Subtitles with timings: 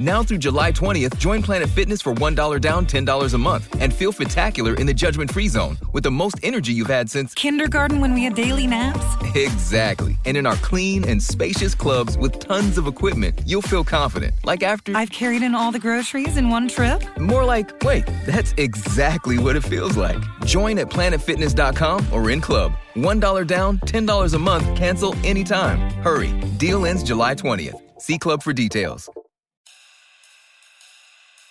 [0.00, 4.12] Now through July 20th, join Planet Fitness for $1 down, $10 a month, and feel
[4.12, 8.14] spectacular in the judgment free zone with the most energy you've had since kindergarten when
[8.14, 9.04] we had daily naps?
[9.34, 10.16] Exactly.
[10.24, 14.32] And in our clean and spacious clubs with tons of equipment, you'll feel confident.
[14.42, 17.02] Like after I've carried in all the groceries in one trip?
[17.18, 20.22] More like, wait, that's exactly what it feels like.
[20.46, 22.72] Join at planetfitness.com or in club.
[22.94, 25.78] $1 down, $10 a month, cancel anytime.
[26.02, 26.32] Hurry.
[26.56, 27.78] Deal ends July 20th.
[28.00, 29.10] See Club for details.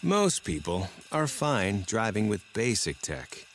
[0.02, 3.46] Most people are fine driving with basic tech.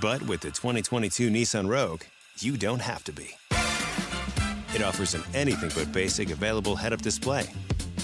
[0.00, 2.02] But with the 2022 Nissan Rogue,
[2.38, 3.30] you don't have to be.
[4.76, 7.52] It offers an anything but basic available head up display,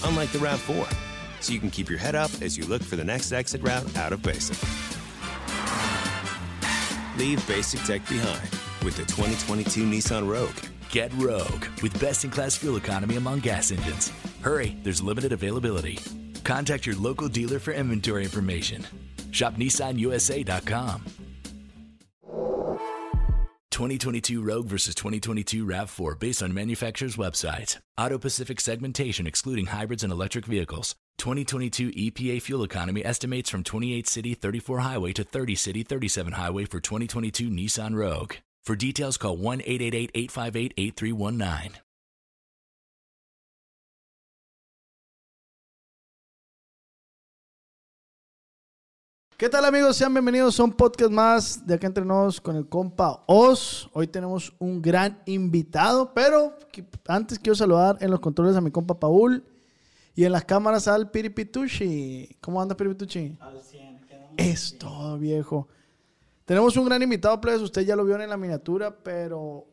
[0.03, 0.93] unlike the RAV4,
[1.39, 3.95] so you can keep your head up as you look for the next exit route
[3.95, 4.57] out of basic.
[7.17, 8.49] Leave basic tech behind
[8.83, 10.72] with the 2022 Nissan Rogue.
[10.93, 14.11] Get Rogue with best in class fuel economy among gas engines.
[14.41, 15.97] Hurry, there's limited availability.
[16.43, 18.85] Contact your local dealer for inventory information.
[19.31, 21.03] Shop NissanUSA.com.
[23.71, 27.79] 2022 Rogue versus 2022 RAV4 based on manufacturer's websites.
[27.97, 30.93] Auto Pacific segmentation excluding hybrids and electric vehicles.
[31.17, 36.65] 2022 EPA fuel economy estimates from 28 city 34 highway to 30 city 37 highway
[36.65, 38.35] for 2022 Nissan Rogue.
[38.65, 41.83] For details, call 1 888 858 8319.
[49.35, 49.97] ¿Qué tal amigos?
[49.97, 53.89] Sean bienvenidos a un podcast más de acá entre nos con el compa Oz.
[53.91, 56.57] Hoy tenemos un gran invitado, pero
[57.09, 59.43] antes quiero saludar en los controles a mi compa Paul
[60.15, 62.37] y en las cámaras al Piripituchi.
[62.39, 63.35] ¿Cómo anda Piripituchi?
[63.41, 63.99] Al 100.
[64.37, 65.67] Es todo viejo.
[66.45, 67.61] Tenemos un gran invitado, plebes.
[67.61, 69.65] Usted ya lo vio en la miniatura, pero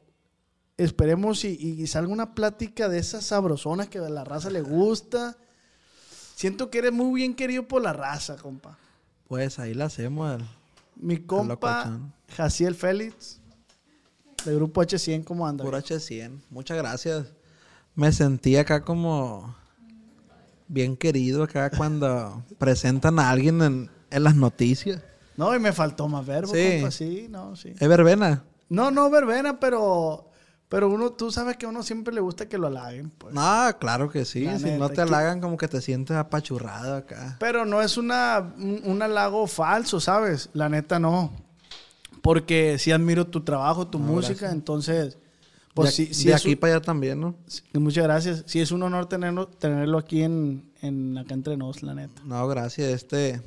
[0.77, 5.37] esperemos y, y salga una plática de esas sabrosonas que a la raza le gusta.
[6.35, 8.79] Siento que eres muy bien querido por la raza, compa.
[9.29, 10.41] Pues ahí la hacemos.
[10.97, 11.99] Mi compa,
[12.35, 13.41] Jaciel Félix,
[14.45, 15.65] del grupo H100, ¿cómo anda?
[15.65, 17.27] Por H100, muchas gracias.
[17.95, 19.55] Me sentí acá como
[20.69, 25.03] bien querido acá cuando presentan a alguien en, en las noticias.
[25.41, 26.73] No, y me faltó más verbo, sí.
[26.73, 27.73] compa, sí, no, sí.
[27.79, 28.45] ¿Es verbena?
[28.69, 30.27] No, no verbena, pero...
[30.69, 33.35] Pero uno, tú sabes que a uno siempre le gusta que lo halaguen, pues.
[33.35, 34.45] No, claro que sí.
[34.45, 37.39] La si neta, no te halagan, como que te sientes apachurrado acá.
[37.41, 40.51] Pero no es una, un, un, halago falso, ¿sabes?
[40.53, 41.33] La neta no.
[42.21, 44.53] Porque sí admiro tu trabajo, tu no, música, gracias.
[44.53, 45.19] entonces...
[45.73, 47.35] Pues de, sí, sí de aquí un, para allá también, ¿no?
[47.73, 48.45] Muchas gracias.
[48.47, 52.21] Sí, es un honor tenerlo, tenerlo aquí en, en acá entre nos, la neta.
[52.27, 52.89] No, gracias.
[52.89, 53.41] Este,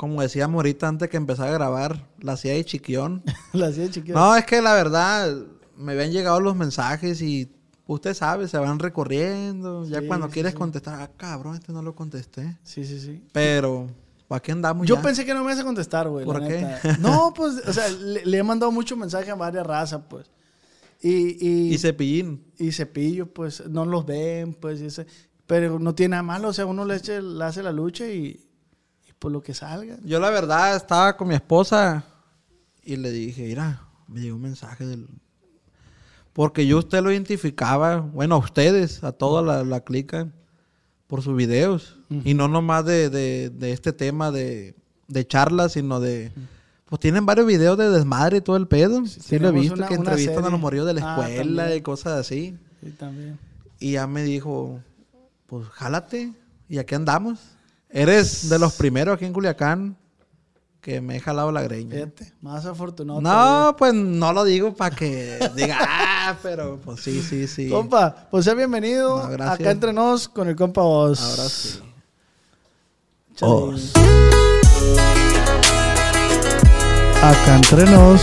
[0.00, 3.22] como decíamos ahorita antes que empezara a grabar, la hacía de chiquión.
[3.52, 4.16] la hacía de chiquión.
[4.16, 5.30] No, es que la verdad,
[5.76, 7.52] me habían llegado los mensajes y
[7.86, 9.84] usted sabe, se van recorriendo.
[9.84, 10.56] Sí, ya cuando sí, quieres sí.
[10.56, 12.56] contestar, ah, cabrón, este no lo contesté.
[12.62, 13.22] Sí, sí, sí.
[13.32, 13.88] Pero,
[14.26, 15.02] ¿para qué andamos Yo ya?
[15.02, 16.24] pensé que no me ibas a contestar, güey.
[16.24, 16.62] ¿Por qué?
[16.62, 16.96] Neta.
[16.98, 20.30] No, pues, o sea, le, le, he mandado mucho mensaje a varias razas, pues.
[21.02, 22.42] Y, y, y cepillín.
[22.56, 25.06] Y cepillo, pues, no los ven, pues, y ese,
[25.46, 28.46] pero no tiene nada malo, o sea, uno le, eche, le hace la lucha y
[29.20, 29.98] por lo que salga.
[30.02, 32.04] Yo la verdad estaba con mi esposa
[32.82, 35.06] y le dije, mira, me llegó un mensaje del...
[36.32, 40.28] Porque yo usted lo identificaba, bueno, a ustedes, a toda la, la clica,
[41.06, 41.98] por sus videos.
[42.08, 42.22] Uh -huh.
[42.24, 44.74] Y no nomás de, de, de, este tema de,
[45.06, 46.32] de charlas, sino de...
[46.34, 46.46] Uh -huh.
[46.86, 49.04] Pues tienen varios videos de desmadre y todo el pedo.
[49.06, 51.76] Sí, sí lo he visto, una, que entrevistan a los moridos de la escuela ah,
[51.76, 52.56] y cosas así.
[52.82, 53.38] Sí, también.
[53.78, 54.80] Y ya me dijo,
[55.46, 56.32] pues jálate.
[56.68, 57.38] Y aquí andamos.
[57.92, 59.96] Eres de los primeros aquí en Culiacán
[60.80, 61.96] que me he jalado la greña.
[61.96, 63.20] Fíjate, más afortunado.
[63.20, 63.76] No, todavía.
[63.76, 67.68] pues no lo digo para que diga, ah, pero pues sí, sí, sí.
[67.68, 71.20] Compa, pues sea bienvenido no, acá entre nos con el compa Oz.
[71.20, 71.80] Ahora sí.
[73.40, 73.92] Oz.
[77.22, 78.22] Acá entre nos.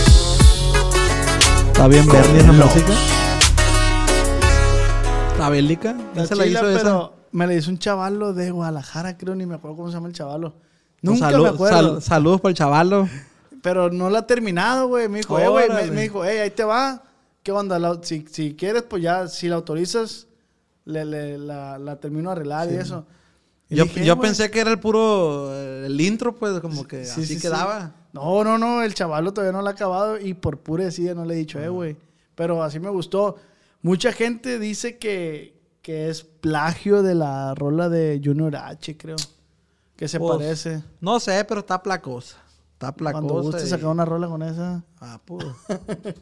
[1.66, 2.92] ¿Está bien verde esa música?
[5.32, 5.96] ¿Está bélica?
[6.14, 7.17] ¿Quién se la hizo pero esa?
[7.32, 10.14] Me la hizo un chavalo de Guadalajara, creo, ni me acuerdo cómo se llama el
[10.14, 10.54] chavalo.
[11.02, 11.92] Nunca salud, me acuerdo.
[11.92, 13.08] Sal, saludos para el chavalo.
[13.62, 15.08] Pero no la ha terminado, güey.
[15.08, 17.02] Me dijo, eh, güey, me, me, dijo, hey, ahí te va.
[17.42, 17.78] ¿Qué onda?
[17.78, 20.26] La, si, si, quieres, pues ya, si la autorizas,
[20.84, 22.74] le, le, la, la, termino a arreglar sí.
[22.74, 23.06] y eso.
[23.70, 27.22] Y yo, dije, yo pensé que era el puro, el intro, pues, como que sí,
[27.22, 27.94] así quedaba.
[28.12, 31.24] No, no, no, el chavalo todavía no lo ha acabado y por pura decida no
[31.24, 31.96] le he dicho, eh, güey.
[32.34, 33.36] Pero así me gustó.
[33.82, 39.16] Mucha gente dice que, que es plagio de la rola de Junior H, creo.
[39.96, 40.82] Que se pues, parece.
[41.00, 42.36] No sé, pero está placosa.
[42.74, 43.22] Está placosa.
[43.26, 44.82] Cuando guste y- sacar una rola con esa.
[45.00, 45.44] Ah, pues.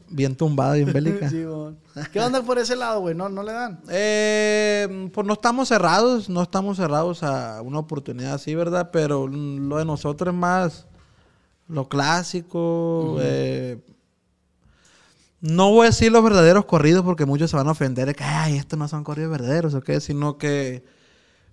[0.08, 1.28] bien tumbada, bien bélica.
[1.30, 1.76] Sí, bon.
[2.12, 3.14] ¿Qué onda por ese lado, güey?
[3.14, 3.80] ¿No, no le dan?
[3.90, 8.90] Eh, pues no estamos cerrados, no estamos cerrados a una oportunidad así, ¿verdad?
[8.90, 10.86] Pero lo de nosotros es más
[11.68, 13.16] lo clásico.
[13.20, 13.78] eh,
[15.46, 18.24] no voy a decir los verdaderos corridos porque muchos se van a ofender de que,
[18.24, 20.00] ay, estos no son corridos verdaderos, ¿o qué?
[20.00, 20.84] Sino que,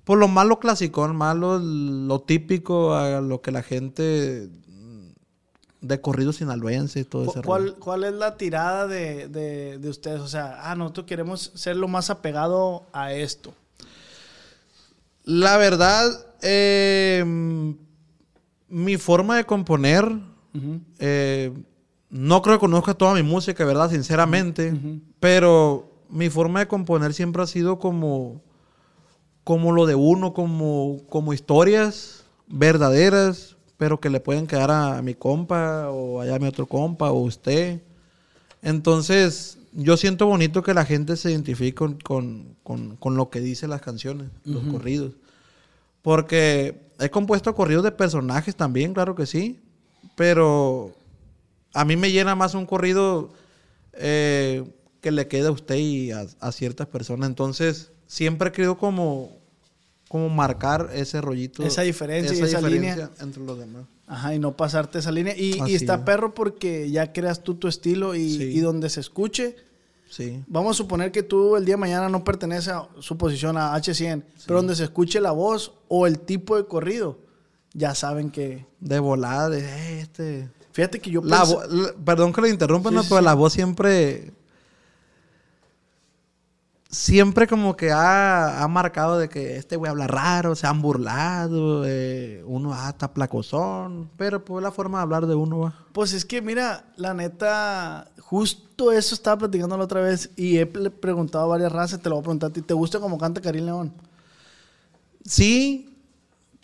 [0.03, 4.49] por lo más lo clasicón, más lo, típico, a lo que la gente
[5.81, 7.45] de corridos sinaloenses y todo ese rollo.
[7.45, 10.21] ¿Cuál, ¿Cuál es la tirada de, de, de ustedes?
[10.21, 13.53] O sea, ah, nosotros queremos ser lo más apegado a esto.
[15.25, 16.09] La verdad,
[16.41, 17.23] eh,
[18.67, 20.09] mi forma de componer,
[20.99, 21.53] eh,
[22.15, 23.89] no creo que conozca toda mi música, ¿verdad?
[23.89, 24.71] Sinceramente,
[25.19, 28.39] pero mi forma de componer siempre ha sido como,
[29.43, 35.15] como lo de uno, como, como historias verdaderas, pero que le pueden quedar a, mi
[35.15, 37.81] compa o allá a mi otro compa o usted.
[38.61, 43.39] Entonces, yo siento bonito que la gente se identifique con, con- con- con lo que
[43.41, 45.13] dicen las canciones, los corridos.
[46.01, 49.59] Porque he compuesto corridos de personajes también, claro que sí.
[50.15, 50.91] Pero
[51.73, 53.31] a mí me llena más un corrido
[53.93, 54.63] eh,
[55.01, 57.27] que le quede a usted y a, a ciertas personas.
[57.29, 59.31] Entonces, siempre he querido como,
[60.07, 61.63] como marcar ese rollito.
[61.63, 63.09] Esa diferencia y esa línea.
[63.19, 63.83] entre los demás.
[64.07, 65.35] Ajá, y no pasarte esa línea.
[65.35, 66.01] Y, está es.
[66.01, 68.43] perro porque ya creas tú tu estilo y, Sí.
[68.43, 69.55] y donde se escuche.
[70.09, 70.43] Sí.
[70.47, 73.73] Vamos a suponer que tú el día de mañana no pertenece a su posición a
[73.75, 77.17] H100, pero donde se escuche la voz o el tipo de corrido,
[77.73, 78.67] ya saben que...
[78.79, 80.49] De volada, de "Eh, este.
[80.73, 83.03] Fíjate que yo La pensé- la- perdón que le interrumpa, Sí, ¿no?
[83.03, 84.33] sí, pero la voz siempre.
[86.89, 91.83] Siempre como que ha, ha marcado de que este güey habla raro, se han burlado,
[91.87, 95.73] eh, uno ah, está placosón, pero pues la forma de hablar de uno va.
[95.91, 100.67] Pues es que, mira, la neta, justo eso estaba platicando la otra vez y he
[100.67, 103.41] preguntado a varias razas, te lo voy a preguntar a ti, ¿te gusta cómo canta
[103.41, 103.91] Karim León?
[105.25, 105.92] Sí,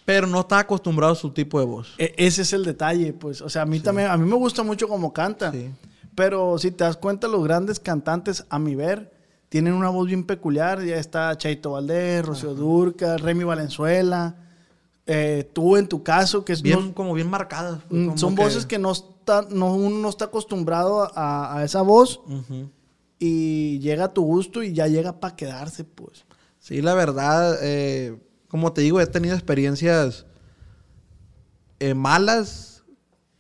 [0.10, 1.94] pero no está acostumbrado a su tipo de voz.
[2.00, 4.64] E- ese es el detalle, pues, o sea, a mí también, a mí me gusta
[4.64, 5.70] mucho cómo canta, Sí.
[6.16, 9.12] pero si te das cuenta, los grandes cantantes, a mi ver,
[9.50, 14.36] tienen una voz bien peculiar, ya está Chaito Valdés, Rocío Durca, Remy Valenzuela,
[15.06, 17.80] eh, tú en tu caso, que es Bien, no- como bien marcadas.
[17.92, 21.84] mm, como son voces que no está, no, uno no está acostumbrado a, a esa
[21.84, 22.20] voz
[23.20, 26.26] y llega a tu gusto y ya llega para quedarse, pues.
[26.60, 28.18] Sí, la verdad, eh,
[28.50, 30.26] como te digo, he tenido experiencias
[31.80, 32.84] eh, malas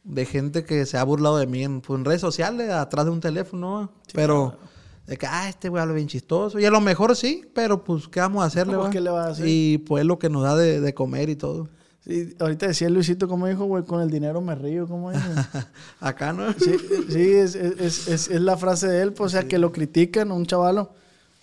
[0.03, 3.11] de gente que se ha burlado de mí en, pues, en redes sociales, atrás de
[3.11, 3.89] un teléfono, ¿va?
[4.13, 4.57] pero
[5.05, 6.59] de que, ah, este güey habla bien chistoso.
[6.59, 8.73] Y a lo mejor sí, pero pues, ¿qué vamos a hacerle?
[8.73, 8.93] No, pues, va?
[8.93, 9.45] ¿qué le vas a hacer?
[9.47, 11.69] Y pues es lo que nos da de, de comer y todo.
[12.01, 13.83] Sí, ahorita decía Luisito, ¿cómo dijo, güey?
[13.83, 15.23] Con el dinero me río, ¿cómo dijo?
[15.99, 16.53] Acá, ¿no?
[16.53, 16.75] Sí,
[17.09, 20.31] sí es, es, es, es la frase de él, pues, o sea, que lo critican,
[20.31, 20.93] un chavalo.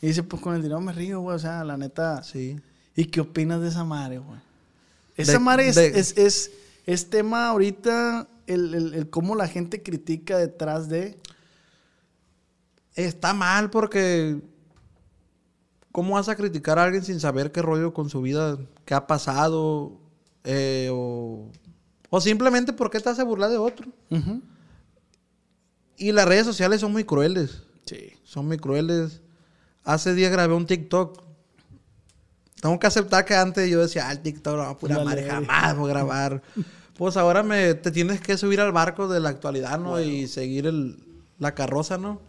[0.01, 2.23] Y dice, pues con el dinero me río, güey, o sea, la neta.
[2.23, 2.57] Sí.
[2.97, 4.41] ¿Y qué opinas de esa madre, güey?
[5.17, 6.51] Esa De- madre es, de- es, es,
[6.87, 11.19] es tema ahorita, el, el, el cómo la gente critica detrás de...
[12.95, 14.41] Está mal porque
[15.93, 19.07] ¿cómo vas a criticar a alguien sin saber qué rollo con su vida, qué ha
[19.07, 20.01] pasado?
[20.45, 21.51] eh, o,
[22.09, 23.91] o simplemente por qué te hace burlar de otro.
[25.99, 27.63] Y las redes sociales son muy crueles.
[27.85, 28.13] Sí.
[28.25, 29.21] Son muy crueles.
[29.85, 31.23] Hace días grabé un TikTok.
[32.67, 35.77] Tengo que aceptar que antes yo decía, ah, el TikTok, no, pura Dale, madre, jamás
[35.77, 36.43] voy a grabar.
[36.99, 40.01] pues ahora me, te tienes que subir al barco de la actualidad, ¿no?
[40.01, 40.99] Y seguir el,
[41.39, 42.21] la carroza, ¿no?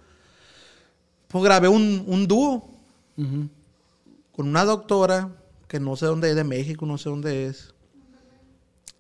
[1.28, 2.70] Pues grabé un, un dúo
[3.16, 5.32] con una doctora
[5.68, 7.74] que no sé dónde es, de México, no sé dónde es.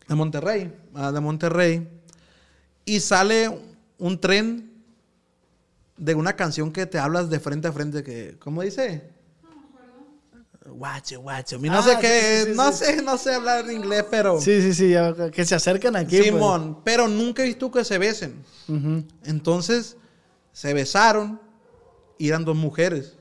[0.07, 1.87] De Monterrey, ah, de Monterrey.
[2.83, 3.61] Y sale
[3.99, 4.71] un tren
[5.97, 9.16] de una canción que te hablas de frente a frente, que, ¿cómo dice?
[10.69, 11.59] Guacho, guacho.
[11.59, 12.85] Mi no Ah, sé qué, sí, sí, no sí.
[12.85, 14.39] sé, no sé hablar en inglés, pero...
[14.41, 14.93] Sí, sí, sí,
[15.31, 16.17] que se acercan aquí.
[16.17, 16.25] pues.
[16.25, 18.43] Simón, pero nunca he visto que se besen.
[18.67, 19.03] Ujú.
[19.23, 19.95] Entonces,
[20.51, 21.39] se besaron
[22.17, 23.13] y eran dos mujeres.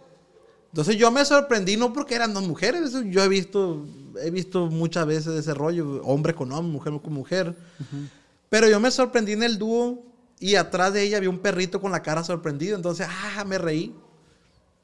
[0.68, 3.86] Entonces yo me sorprendí no porque eran dos mujeres, yo he visto,
[4.22, 7.54] he visto muchas veces ese rollo, hombre con hombre, mujer con mujer.
[8.50, 10.02] Pero yo me sorprendí en el dúo
[10.38, 12.76] y atrás de ella había un perrito con la cara sorprendido.
[12.76, 13.94] Entonces, ah, me reí.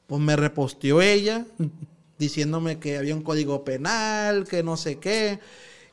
[0.06, 1.44] Pues me reposteó ella
[2.22, 5.40] diciéndome que había un código penal, que no sé qué.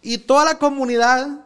[0.01, 1.43] Y toda la comunidad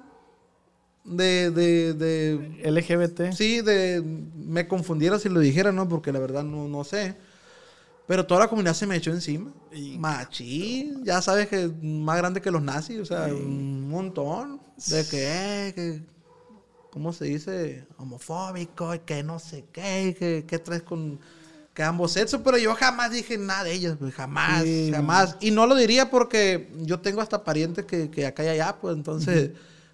[1.05, 3.31] de, de, de LGBT.
[3.33, 5.87] Sí, de, me confundiera si lo dijera, ¿no?
[5.87, 7.15] Porque la verdad no, no sé.
[8.07, 9.53] Pero toda la comunidad se me echó encima.
[9.97, 14.59] Machín, ya sabes que es más grande que los nazis, o sea, un montón.
[14.87, 16.01] De que, eh, que
[16.91, 17.87] ¿cómo se dice?
[17.97, 21.21] Homofóbico, y que no sé qué, y que, que traes con
[21.73, 24.91] que ambos sexos, pero yo jamás dije nada de ellas, pues, jamás, Sí.
[24.93, 25.37] jamás.
[25.39, 28.95] Y no lo diría porque yo tengo hasta parientes que, que acá y allá, pues
[28.95, 29.51] entonces,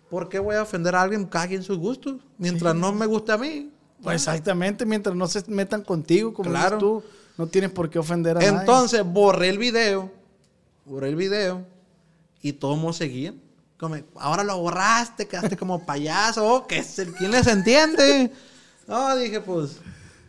[0.10, 1.26] ¿por qué voy a ofender a alguien?
[1.26, 2.18] Cada quien sus gustos.
[2.38, 3.72] Mientras no me guste a mí.
[4.04, 6.78] Pues exactamente, mientras no se metan contigo, como Claro.
[6.78, 7.04] dices tú,
[7.38, 8.58] no tienes por qué ofender a nadie.
[8.60, 10.12] Entonces borré el video,
[10.86, 11.66] borré el video
[12.42, 13.40] y todos seguían.
[13.78, 18.32] Como, ahora lo borraste, quedaste como payaso, oh, que es el, ¿quién les entiende?
[18.88, 19.78] No, dije, pues,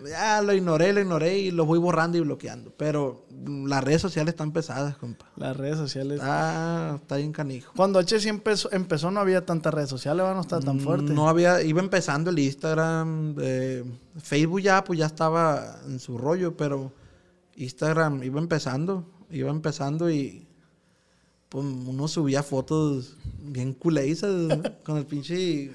[0.09, 2.73] ya lo ignoré, lo ignoré y lo voy borrando y bloqueando.
[2.77, 5.27] Pero mm, las redes sociales están pesadas, compa.
[5.37, 6.21] Las redes sociales.
[6.21, 7.73] Está, está bien canijo.
[7.77, 11.13] Cuando H sí empezó, empezó no había tantas redes sociales, no estaba tan fuerte.
[11.13, 13.85] No había, iba empezando el Instagram, eh,
[14.19, 16.93] Facebook ya, pues ya estaba en su rollo, pero
[17.57, 20.47] Instagram iba empezando, iba empezando y
[21.51, 24.33] pues uno subía fotos bien culeizas
[24.85, 25.73] con el pinche,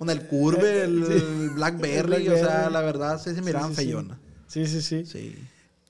[0.00, 3.82] con el curve, el, el Blackberry, o sea, la verdad sí se miraban Sí, sí,
[3.82, 3.86] sí.
[3.86, 4.18] feyonas.
[4.46, 5.04] Sí, sí, sí.
[5.04, 5.36] Sí.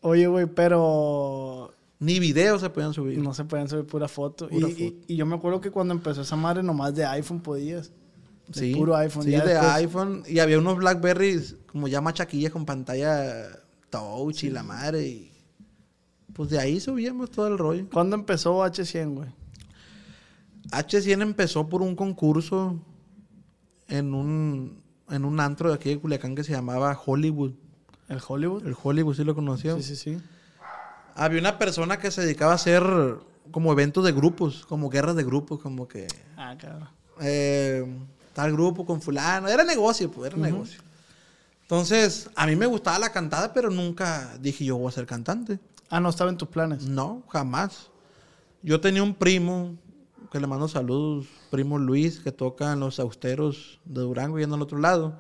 [0.02, 3.18] Oye, güey, pero Ni videos se podían subir.
[3.18, 4.48] no se pueden subir pura foto.
[4.48, 5.04] Pura y, y- foto.
[5.06, 7.92] y yo me acuerdo que cuando empezó esa madre, nomás de iPhone podías.
[8.48, 9.22] De Sí, puro iPhone.
[9.22, 10.22] Sí, ya de después- iPhone.
[10.26, 13.46] Y había unos Blackberries como ya machaquillas con pantalla
[13.90, 15.06] touch y la madre.
[15.06, 15.32] Y
[16.32, 17.86] pues de ahí subíamos todo el rollo.
[17.92, 19.28] ¿Cuándo empezó H100, güey?
[20.72, 22.80] H100 empezó por un concurso
[23.90, 27.52] en un, en un antro de aquí de Culiacán que se llamaba Hollywood.
[28.08, 28.66] ¿El Hollywood?
[28.66, 29.76] El Hollywood, ¿sí lo conoció?
[29.76, 30.18] Sí, sí, sí.
[31.14, 32.82] Había una persona que se dedicaba a hacer
[33.50, 36.06] como eventos de grupos, como guerras de grupos, como que
[36.36, 36.88] Ah, cabrón.
[37.20, 37.84] eh,
[38.32, 39.48] tal grupo con fulano.
[39.48, 40.80] Era negocio, pues, era negocio.
[41.62, 45.58] Entonces, a mí me gustaba la cantada, pero nunca dije yo voy a ser cantante.
[45.88, 46.84] Ah, no estaba en tus planes.
[46.84, 47.90] No, jamás.
[48.62, 49.76] Yo tenía un primo,
[50.30, 54.52] que le mando saludos, primo Luis, que toca en los austeros de Durango y en
[54.52, 55.18] el otro lado.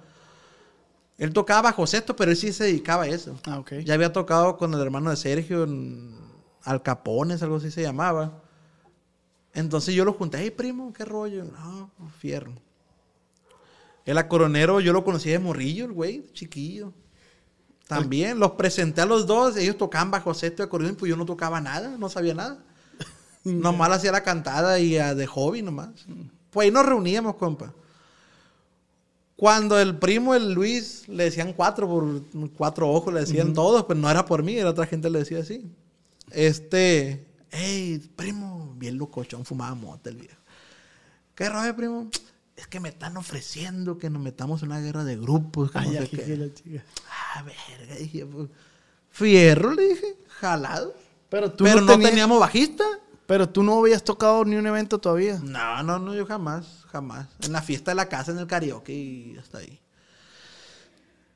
[1.18, 3.38] Él tocaba bajo sexto, pero él sí se dedicaba a eso.
[3.44, 3.62] Ah.
[3.84, 6.16] Ya había tocado con el hermano de Sergio en
[6.64, 8.42] Al Capones, algo así se llamaba.
[9.52, 11.44] Entonces yo lo junté, hey primo, qué rollo.
[11.44, 12.54] No, fierro.
[14.06, 16.92] El acoronero yo lo conocí de morrillo, el güey, chiquillo.
[17.86, 21.26] También los presenté a los dos, ellos tocaban bajo sexto de acordeón, pues yo no
[21.26, 22.64] tocaba nada, no sabía nada.
[23.44, 25.90] Nomás hacía la cantada y ah, de hobby nomás.
[26.50, 27.72] Pues ahí nos reuníamos, compa.
[29.36, 32.22] Cuando el primo, el Luis, le decían cuatro por
[32.56, 35.38] cuatro ojos, le decían todos, pues no era por mí, era otra gente le decía
[35.38, 35.64] así.
[36.30, 40.36] Este, hey, primo, bien locochón, fumaba mota el viejo.
[41.34, 42.10] ¿Qué rollo, primo?
[42.54, 45.70] Es que me están ofreciendo que nos metamos en una guerra de grupos.
[45.70, 46.24] que no Ay, sé aquí qué".
[46.24, 46.84] que la chica.
[47.34, 48.48] Ah, verga, dije, pues,
[49.08, 50.94] fierro, le dije, jalado.
[51.30, 52.84] Pero tú Pero no, teníamos bajista.
[53.30, 55.38] Pero tú no habías tocado ni un evento todavía.
[55.44, 57.28] No, no, no, yo jamás, jamás.
[57.42, 59.78] En la fiesta de la casa, en el karaoke y hasta ahí.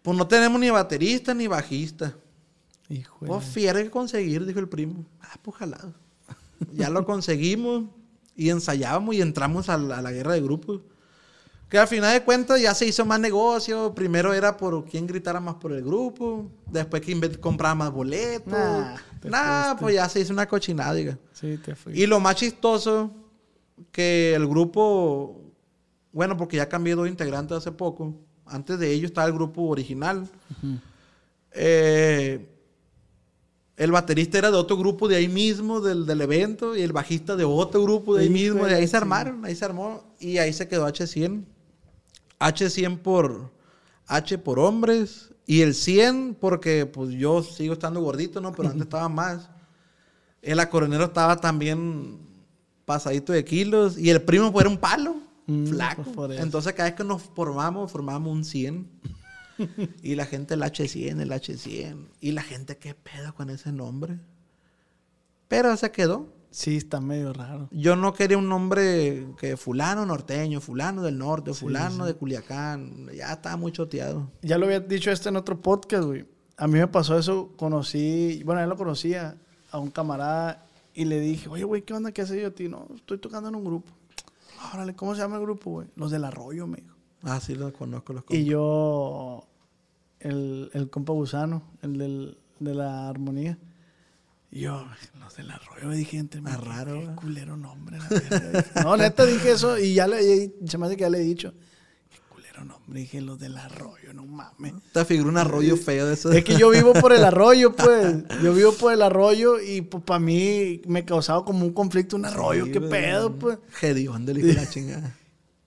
[0.02, 2.16] Pues no tenemos ni baterista ni bajista.
[2.88, 5.04] Hijo de Pues fiero hay que conseguir, dijo el primo.
[5.20, 5.94] Ah, pues jalado.
[6.72, 7.84] Ya lo conseguimos
[8.34, 10.80] y ensayábamos y entramos a la, a la guerra de grupos.
[11.74, 13.92] Que al final de cuentas ya se hizo más negocio.
[13.96, 16.48] Primero era por quién gritara más por el grupo.
[16.70, 18.52] Después quién compraba más boletos.
[18.52, 21.18] Nah, Nah, pues ya se hizo una cochinada, diga.
[21.32, 22.00] Sí, te fui.
[22.00, 23.10] Y lo más chistoso,
[23.90, 25.52] que el grupo,
[26.12, 28.14] bueno, porque ya cambié dos integrantes hace poco.
[28.46, 30.28] Antes de ellos estaba el grupo original.
[31.50, 32.48] Eh,
[33.76, 37.34] el baterista era de otro grupo de ahí mismo, del, del evento, y el bajista
[37.34, 38.64] de otro grupo de ahí mismo.
[38.64, 40.04] de ahí se armaron, ahí se armó.
[40.20, 41.46] Y ahí se quedó H100.
[42.48, 43.52] H100 por
[44.06, 45.30] H por hombres.
[45.46, 48.52] Y el 100 porque pues yo sigo estando gordito, ¿no?
[48.52, 49.50] Pero antes estaba más.
[50.42, 52.18] El acordeonero estaba también
[52.84, 53.98] pasadito de kilos.
[53.98, 56.02] Y el primo pues, era un palo, Mm, flaco.
[56.04, 56.42] pues, eso.
[56.42, 58.88] Entonces cada vez que nos formamos, formamos un 100.
[60.02, 62.08] y la gente el H100, el H100.
[62.20, 64.18] Y la gente, ¿qué pedo con ese nombre?
[65.48, 66.32] Pero se quedó.
[66.54, 67.66] Sí, está medio raro.
[67.72, 73.08] Yo no quería un nombre que fulano norteño, fulano del norte, fulano de Culiacán.
[73.12, 74.30] Ya estaba muy choteado.
[74.40, 76.24] Ya lo había dicho esto en otro podcast, güey.
[76.56, 79.36] A mí me pasó eso, conocí, bueno, él lo conocía
[79.72, 82.12] a un camarada y le dije, oye, güey, ¿qué onda?
[82.12, 82.68] ¿Qué haces yo a ti?
[82.68, 83.90] No, estoy tocando en un grupo.
[84.72, 85.88] Órale, ¿cómo se llama el grupo, güey?
[85.96, 86.94] Los del Arroyo, me dijo.
[87.24, 88.48] Ah, sí, los conozco, los Y conozco.
[88.48, 89.44] yo,
[90.20, 93.58] el, el compa gusano, el del, de la armonía.
[94.54, 94.86] Y yo,
[95.18, 97.98] los del arroyo, dije, entre Ah, raro, qué culero nombre.
[97.98, 101.22] la no, neta, dije eso y ya le, se me hace que ya le he
[101.22, 101.52] dicho.
[102.08, 103.00] Qué culero nombre.
[103.00, 104.74] Dije, los del arroyo, no mames.
[104.92, 106.30] Te figura un arroyo feo de eso.
[106.30, 108.14] Es que yo vivo por el arroyo, pues.
[108.44, 112.24] Yo vivo por el arroyo y pues para mí me causaba como un conflicto un
[112.24, 112.66] arroyo.
[112.66, 113.58] Sí, ¿Qué pedo, pues?
[113.82, 115.16] Le dije la chingada.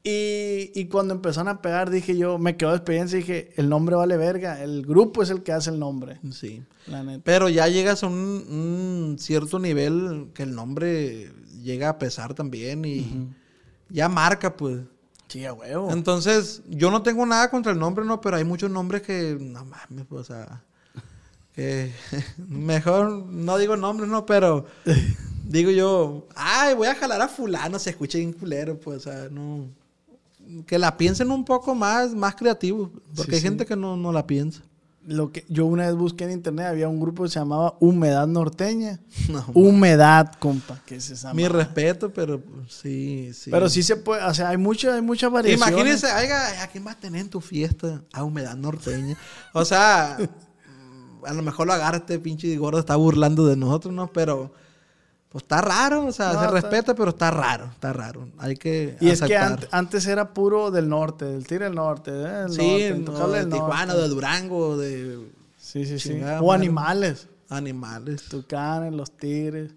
[0.09, 3.67] Y, y cuando empezaron a pegar, dije yo, me quedó de experiencia y dije, el
[3.67, 4.63] nombre vale verga.
[4.63, 6.21] El grupo es el que hace el nombre.
[6.31, 6.63] Sí.
[6.85, 7.21] La neta.
[7.25, 12.85] Pero ya llegas a un, un cierto nivel que el nombre llega a pesar también
[12.85, 13.27] y
[13.89, 14.79] ya marca, pues.
[15.27, 15.91] Sí, a huevo.
[15.91, 19.65] Entonces, yo no tengo nada contra el nombre, no, pero hay muchos nombres que, no
[19.65, 20.63] mames, pues, o sea,
[21.53, 21.91] que
[22.47, 24.67] mejor no digo nombres, no, pero
[25.43, 29.27] digo yo, ay, voy a jalar a fulano, se escucha bien culero, pues, o sea,
[29.29, 29.67] no,
[30.65, 33.47] que la piensen un poco más, más creativo, porque Sí, hay sí.
[33.47, 34.61] gente que no, no la piensa.
[35.05, 38.27] Lo que yo una vez busqué en internet, había un grupo que se llamaba Humedad
[38.27, 38.99] Norteña.
[39.29, 40.81] No, Humedad, compa.
[40.85, 41.59] ¿Qué es esa mi madre?
[41.59, 43.49] respeto, pero sí, sí.
[43.49, 45.69] Pero sí se puede, o sea, hay mucha, hay mucha variación.
[45.69, 48.01] Imagínense, oiga, ¿a quién vas a tener en tu fiesta?
[48.11, 49.17] A humedad norteña.
[49.53, 50.17] O sea,
[51.25, 54.07] a lo mejor lo agarra este pinche gordo, está burlando de nosotros, ¿no?
[54.11, 54.51] Pero,
[55.29, 58.27] pues está raro, o sea, No, se está- respeta, pero está raro, está raro.
[58.37, 58.95] Hay que.
[59.01, 59.37] Y es que
[59.71, 62.11] antes era puro del norte, del tiro del norte.
[62.13, 62.45] ¿eh?
[62.49, 64.01] Sí, norte, no, intocable de Tijuana, norte.
[64.01, 65.19] de Durango, de
[65.57, 66.13] Sí, sí, sí.
[66.13, 66.55] O madre.
[66.55, 67.27] animales.
[67.49, 68.23] animales.
[68.23, 69.71] Tucanes, los tigres.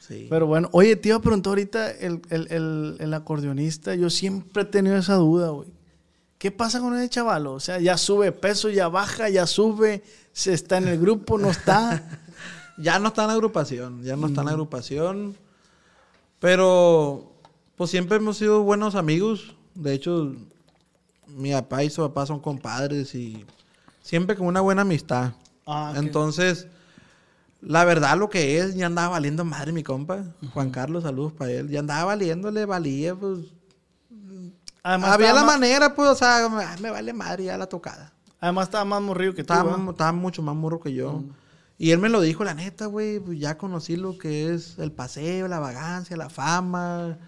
[0.00, 0.26] Sí.
[0.30, 3.94] Pero bueno, oye, te iba a preguntar ahorita el, el, el, el acordeonista.
[3.94, 5.68] Yo siempre he tenido esa duda, güey.
[6.38, 7.52] ¿Qué pasa con ese chavalo?
[7.52, 10.02] O sea, ya sube peso, ya baja, ya sube,
[10.32, 12.02] se está en el grupo, no está.
[12.78, 15.36] Ya no está en agrupación, ya no está en agrupación.
[16.38, 17.32] Pero,
[17.76, 19.54] pues siempre hemos sido buenos amigos.
[19.74, 20.34] De hecho,
[21.26, 23.44] mi papá y su papá son compadres y
[24.02, 25.32] siempre con una buena amistad.
[25.66, 25.94] Ah.
[25.96, 26.68] Entonces,
[27.60, 30.24] la verdad lo que es, ya andaba valiendo madre mi compa.
[30.52, 31.68] Juan Carlos, saludos para él.
[31.68, 33.40] Ya andaba valiéndole, valía, pues.
[34.84, 38.12] Además, había la más- manera, pues, o sea, me, me vale madre ya la tocada.
[38.40, 41.24] Además estaba más morrido que tú, Estaba, estaba mucho más morro que yo.
[41.78, 44.90] Y él me lo dijo, la neta, güey, pues ya conocí lo que es el
[44.90, 47.18] paseo, la vagancia, la fama,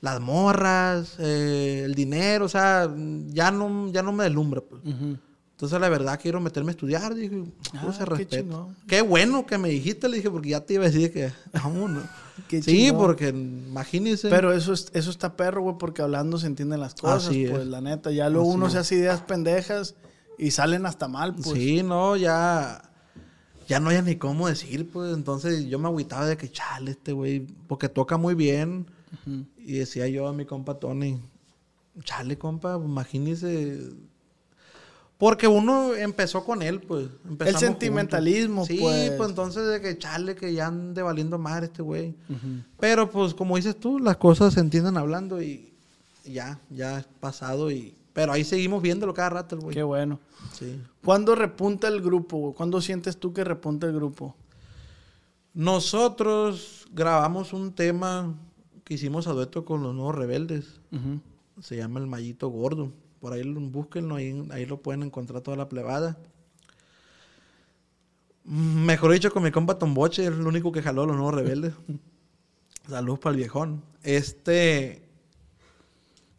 [0.00, 2.90] las morras, eh, el dinero, o sea,
[3.28, 4.62] ya no, ya no me deslumbra.
[4.62, 4.80] Pues.
[4.84, 7.14] Entonces, la verdad, quiero meterme a estudiar.
[7.14, 8.46] Dije, Ah, se qué.
[8.86, 12.04] Qué bueno que me dijiste, le dije, porque ya te iba a decir que vámonos.
[12.46, 12.98] Qué sí, chingón.
[13.02, 14.28] porque imagínense.
[14.30, 17.50] Pero eso, es, eso está perro, güey, porque hablando se entienden las cosas, Así es.
[17.50, 18.10] pues, la neta.
[18.12, 18.72] Ya luego Así uno es.
[18.74, 19.96] se hace ideas pendejas
[20.38, 21.48] y salen hasta mal, pues.
[21.48, 22.87] Sí, no, ya.
[23.68, 25.14] Ya no hay ni cómo decir, pues.
[25.14, 27.46] Entonces yo me agüitaba de que chale este güey.
[27.68, 28.86] Porque toca muy bien.
[29.58, 31.20] Y decía yo a mi compa Tony,
[32.02, 33.90] chale, compa, imagínese.
[35.18, 37.08] Porque uno empezó con él, pues.
[37.28, 38.76] empezamos sentimentalismo, juntos.
[38.76, 39.10] Sí, pues.
[39.12, 39.28] pues.
[39.28, 42.14] entonces de que chale, que ya ande valiendo madre este güey.
[42.80, 45.74] Pero pues como dices tú, las cosas se entienden hablando y
[46.24, 47.94] ya, ya es pasado y...
[48.12, 49.74] Pero ahí seguimos viéndolo cada rato güey.
[49.74, 50.18] Qué bueno.
[50.52, 50.80] Sí.
[51.04, 52.54] ¿Cuándo repunta el grupo, güey?
[52.54, 54.34] ¿Cuándo sientes tú que repunta el grupo?
[55.54, 58.34] Nosotros grabamos un tema
[58.84, 60.80] que hicimos a dueto con los nuevos rebeldes.
[61.60, 62.92] Se llama El Mallito Gordo.
[63.20, 66.16] Por ahí lo- búsquenlo, ahí, ahí lo pueden encontrar toda la plebada.
[68.44, 71.74] Mejor dicho, con mi compa Tomboche, es el único que jaló a los nuevos rebeldes.
[72.88, 73.82] Saludos para el viejón.
[74.02, 75.02] Este.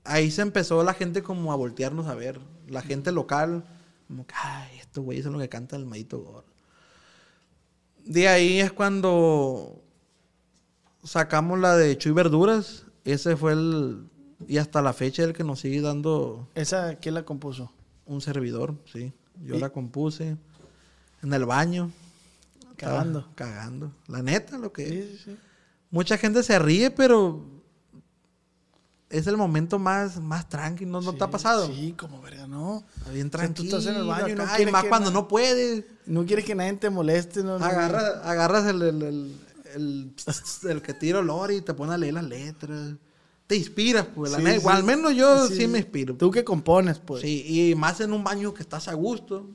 [0.10, 2.40] Ahí se empezó la gente como a voltearnos a ver.
[2.68, 3.64] La gente local,
[4.08, 6.46] como que, ay, estos güeyes son los que cantan el Mallito Gordo.
[8.06, 9.82] De ahí es cuando
[11.04, 12.86] sacamos la de Chuy Verduras.
[13.06, 14.04] Ese fue el.
[14.48, 17.72] Y hasta la fecha el que nos sigue dando ¿Esa quién la compuso?
[18.06, 19.12] un servidor, sí.
[19.44, 20.38] Yo Y- la compuse
[21.22, 21.92] en el baño.
[22.72, 23.28] Estaba Cagando.
[23.36, 23.92] Cagando.
[24.08, 25.38] La neta, lo que Sí, sí, sí.
[25.92, 27.44] Mucha gente se ríe, pero
[29.10, 30.92] es el momento más, más tranquilo.
[30.92, 31.68] ¿No, ¿No te ha pasado?
[31.68, 32.84] Sí, como verga, no.
[33.12, 33.78] Bien O sea, tú tranquilo.
[33.80, 35.84] estás en el baño y no acá, quieres más cuando no puedes.
[36.06, 37.58] No quieres que nadie te moleste, no.
[37.60, 37.66] no.
[37.66, 39.36] Agarras, agarras el, el, el,
[39.76, 40.14] el-
[40.70, 42.96] el que tira olor y te pone a leer las letras.
[43.48, 44.32] Te inspiras, pues.
[44.32, 44.60] la Sí, neta.
[44.62, 44.68] sí.
[44.70, 46.16] Al menos yo sí, me inspiro.
[46.16, 47.22] Tú que compones, pues.
[47.24, 49.50] Sí, y más en un baño que estás a gusto.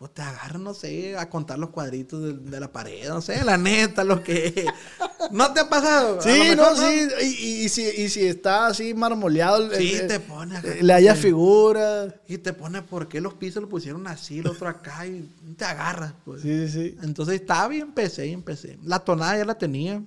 [0.00, 3.44] Pues te agarras, no sé, a contar los cuadritos de, de la pared, no sé,
[3.44, 4.64] la neta, lo que...
[5.30, 6.22] ¿No te ha pasado?
[6.22, 7.06] Sí, no, sí.
[7.20, 10.66] Y, y- y si, y si está así marmoleado, Sí, el- te pone acá.
[10.72, 12.14] eh, le haya figura.
[12.26, 15.06] Y te pone, ¿por qué los pisos lo pusieron así, el otro acá?
[15.06, 16.40] Y te agarras, pues.
[16.40, 16.98] Sí, sí, sí.
[17.02, 18.78] Entonces estaba y empecé y empecé.
[18.82, 20.02] La tonada ya la tenía.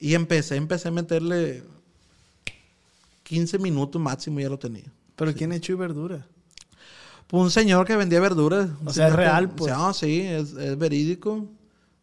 [0.00, 1.62] Y empecé, empecé a meterle
[3.22, 4.90] 15 minutos máximo ya lo tenía.
[5.14, 6.26] Pero ¿quién echó y verdura?
[7.30, 8.70] Un señor que vendía verduras.
[8.84, 9.72] O sea, es que- real, pues.
[9.72, 11.46] No, sí, es, es verídico.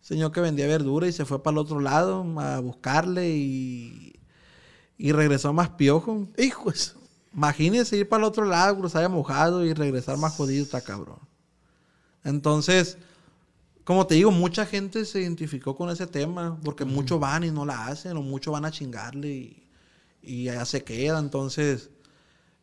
[0.02, 4.14] Señor que vendía verduras y se fue para el otro lado a buscarle y,
[4.98, 6.28] y regresó más piojo.
[6.38, 6.96] Hijos.
[7.34, 11.20] Imagínese ir para el otro lado, cruzar mojado y regresar más jodido, está cabrón.
[12.24, 12.98] Entonces,
[13.84, 17.66] como te digo, mucha gente se identificó con ese tema, porque muchos van y no
[17.66, 19.68] la hacen, o muchos van a chingarle y,
[20.22, 21.20] y allá se queda.
[21.20, 21.90] Entonces,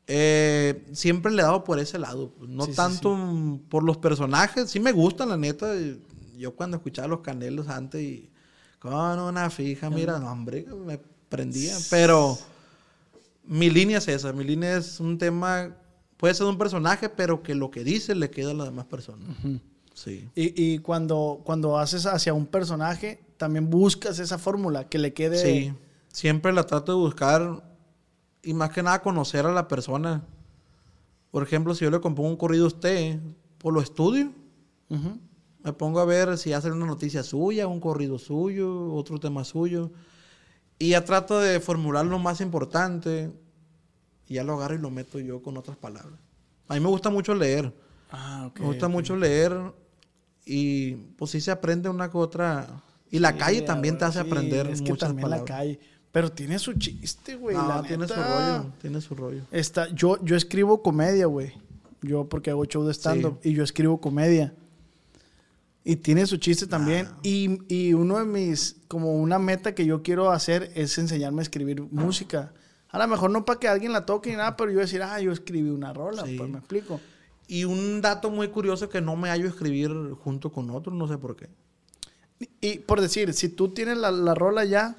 [0.06, 2.32] Eh, siempre le he dado por ese lado.
[2.40, 4.70] No Sí, sí, tanto por los personajes.
[4.70, 5.72] Sí me gustan, la neta.
[6.36, 8.30] Yo cuando escuchaba los canelos antes y
[8.78, 11.76] con una fija, mira, no, hombre, me prendía.
[11.88, 12.36] Pero
[13.44, 14.32] mi línea es esa.
[14.32, 15.76] Mi línea es un tema,
[16.16, 19.28] puede ser un personaje, pero que lo que dice le queda a las demás personas.
[19.94, 20.28] Sí.
[20.34, 25.38] Y, y cuando, cuando haces hacia un personaje, también buscas esa fórmula que le quede.
[25.38, 25.72] Sí,
[26.08, 27.71] siempre la trato de buscar
[28.42, 30.22] y más que nada conocer a la persona.
[31.30, 33.18] Por ejemplo, si yo le compongo un corrido a usted,
[33.58, 34.32] por lo estudio,
[34.90, 35.18] Ujú.
[35.62, 39.90] me pongo a ver si hace una noticia suya, un corrido suyo, otro tema suyo.
[40.78, 43.30] Y ya trato de formular lo más importante
[44.26, 46.18] y ya lo agarro y lo meto yo con otras palabras.
[46.68, 47.72] A mí me gusta mucho leer.
[48.10, 48.60] Ah, ok.
[48.60, 48.92] me gusta ok.
[48.92, 49.72] mucho leer
[50.44, 52.82] y pues sí se aprende una que otra.
[53.10, 55.48] Y la Sí, calle también te hace sí, aprender Es que muchas también palabras.
[55.48, 55.80] la calle.
[56.12, 57.56] Pero tiene su chiste, güey.
[57.56, 59.42] No, la tiene su rollo, tiene su rollo.
[59.50, 61.52] Está, yo, yo escribo comedia, güey.
[62.02, 64.52] Yo porque hago show de stand-up y yo escribo comedia.
[65.84, 67.08] Y tiene su chiste también.
[67.22, 71.42] Y, y uno de mis, como una meta que yo quiero hacer es enseñarme a
[71.42, 72.52] escribir música.
[72.90, 75.18] A lo mejor no para que alguien la toque ni nada, pero yo decir, ah,
[75.18, 76.36] yo escribí una rola, Sí.
[76.36, 77.00] pues me explico.
[77.48, 79.90] Y un dato muy curioso que no me hallo escribir
[80.22, 81.48] junto con otros, no sé por qué.
[82.60, 84.98] Y por decir, si tú tienes la, la rola ya,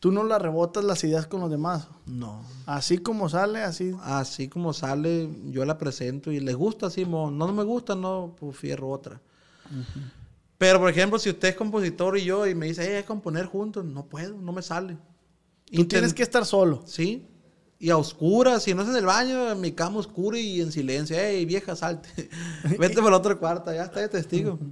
[0.00, 1.88] tú no la rebotas las ideas con los demás.
[2.06, 2.42] No.
[2.66, 3.94] Así como sale, así.
[4.02, 8.34] Así como sale, yo la presento y les gusta así, mo- no me gusta, no,
[8.38, 9.20] pues fierro otra.
[10.58, 13.06] Pero, por ejemplo, si usted es compositor y yo y me dice, eh, hay que
[13.08, 14.96] componer juntos, no puedo, no me sale.
[15.72, 16.82] Tú tienes que estar solo.
[16.86, 17.26] Sí.
[17.78, 20.72] Y a oscuras, si no es en el baño, en mi cama oscura y en
[20.72, 21.18] silencio.
[21.18, 22.30] Ey, vieja, salte.
[22.78, 24.58] Vete por el otro cuarto, ya está de testigo.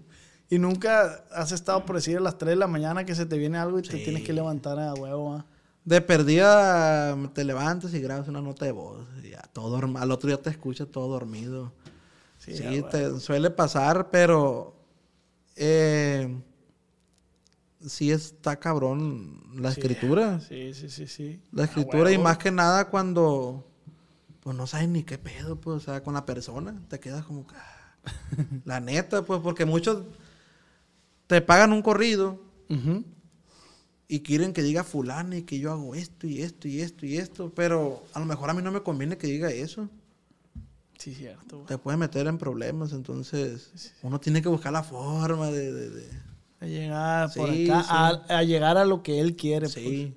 [0.55, 3.37] Y nunca has estado por decir a las 3 de la mañana que se te
[3.37, 4.05] viene algo y te Sí.
[4.05, 5.35] tienes que levantar a huevo.
[5.35, 5.45] ¿ah?
[5.85, 9.05] De perdida te levantas y grabas una nota de voz.
[9.25, 11.73] y ya, todo al otro día te escuchas todo dormido.
[12.39, 14.77] Sí, Sí, a te suele pasar, pero
[15.57, 16.41] eh,
[17.85, 20.39] sí está cabrón la escritura.
[20.39, 21.41] Sí, sí, sí, sí.
[21.51, 23.67] La escritura y más que nada cuando
[24.41, 27.45] pues no sabes ni qué pedo, pues, o sea, con la persona, te quedas como
[27.47, 27.97] que, ah,
[28.67, 30.05] la neta, pues, porque muchos
[31.27, 33.05] te pagan un corrido Ujú.
[34.09, 37.17] y quieren que diga fulano y que yo hago esto y esto y esto y
[37.17, 39.89] esto, pero a lo mejor a mí no me conviene que diga eso.
[40.99, 41.57] Sí, cierto.
[41.57, 41.67] güey.
[41.67, 45.73] Te puede meter en problemas, entonces uno tiene que buscar la forma de...
[45.73, 46.09] de- de-
[46.61, 47.89] A llegar por Sí, acá, sí.
[47.91, 49.69] A, a llegar a lo que él quiere.
[49.69, 50.15] sí.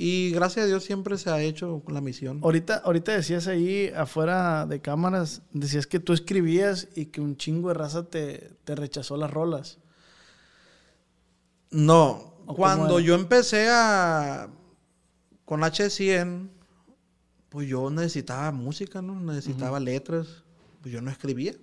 [0.00, 2.38] Y gracias a Dios siempre se ha hecho con la misión.
[2.38, 2.44] pues.
[2.44, 7.66] Ahorita, ahorita decías ahí afuera de cámaras, decías que tú escribías y que un chingo
[7.68, 9.78] de raza te, te rechazó las rolas.
[11.70, 14.48] No, cuando yo empecé a
[15.44, 16.48] con H100,
[17.48, 19.18] pues yo necesitaba música, ¿no?
[19.20, 20.44] Necesitaba letras,
[20.82, 21.54] pues yo no escribía.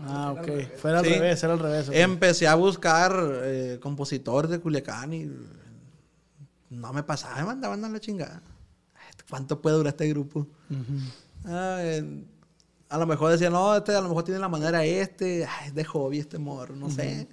[0.00, 0.76] Ah, ok.
[0.76, 1.12] Fuera al Sí.
[1.12, 1.88] revés, era al revés.
[1.92, 3.12] Empecé a buscar
[3.42, 5.30] eh, compositores de Culiacán y
[6.70, 8.42] no me pasaba, me mandaban a la chingada.
[9.28, 10.46] ¿Cuánto puede durar este grupo?
[11.44, 12.24] Ah, eh,
[12.88, 15.74] a lo mejor decían, no, este a lo mejor tiene la manera este, ay, es
[15.74, 17.28] de hobby este morro, no sé.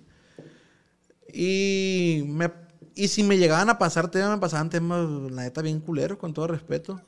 [1.37, 2.49] Y, me,
[2.95, 6.33] y si me llegaban a pasar temas, me pasaban temas, la neta, bien culeros, con
[6.33, 7.01] todo respeto.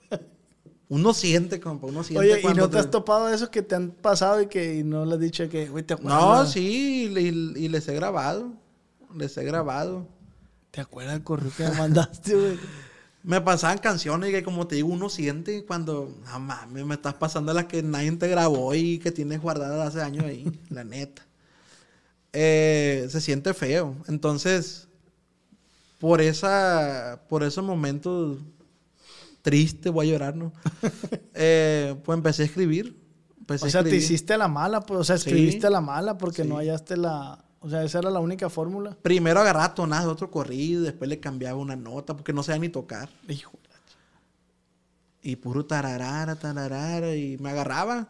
[0.90, 3.76] Uno siente, compa, uno siente Oye, ¿y no te te- has topado esos que te
[3.76, 6.20] han pasado y que y no le has dicho que, güey, te acuerdas?
[6.22, 7.28] No, sí, y,
[7.66, 8.54] y les he grabado,
[9.16, 10.08] les he grabado.
[10.72, 12.60] ¿Te acuerdas del correo que me mandaste, güey?
[13.24, 17.52] Me pasaban canciones que, como te digo, uno siente cuando, no mames, me estás pasando
[17.54, 21.26] las que nadie te grabó y que tienes guardadas hace años ahí, la neta.
[22.34, 23.96] Eh, se siente feo.
[24.08, 24.88] Entonces,
[26.00, 28.40] por esa, por esos momentos
[29.42, 30.52] tristes, voy a llorar, ¿no?
[31.40, 32.98] Eh, pues empecé a escribir.
[33.40, 35.30] Empecé O a sea, te hiciste a la mala, pues, o sea, Sí.
[35.30, 36.48] escribiste a la mala porque Sí.
[36.50, 37.44] no hallaste la...
[37.60, 38.96] O sea, esa era la única fórmula.
[39.02, 42.70] Primero agarraba tonadas de otro corrido, después le cambiaba una nota porque no sabía ni
[42.70, 43.10] tocar.
[43.28, 43.52] Hijo.
[45.22, 48.08] Y puro tararara, tararara, y me agarraba.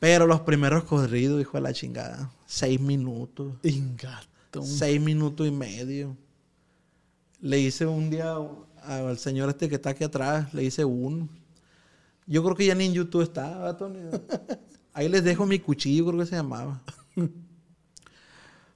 [0.00, 2.30] Pero los primeros corridos, hijo de la chingada.
[2.52, 3.54] Seis minutos.
[3.62, 4.62] Ingato.
[4.62, 6.14] Seis minutos y medio.
[7.40, 8.36] Le hice un día
[8.82, 11.30] al señor este que está aquí atrás, le hice uno.
[12.26, 14.00] Yo creo que ya ni en YouTube está, ¿verdad, Tony?
[14.92, 16.82] Ahí les dejo mi cuchillo, creo que se llamaba.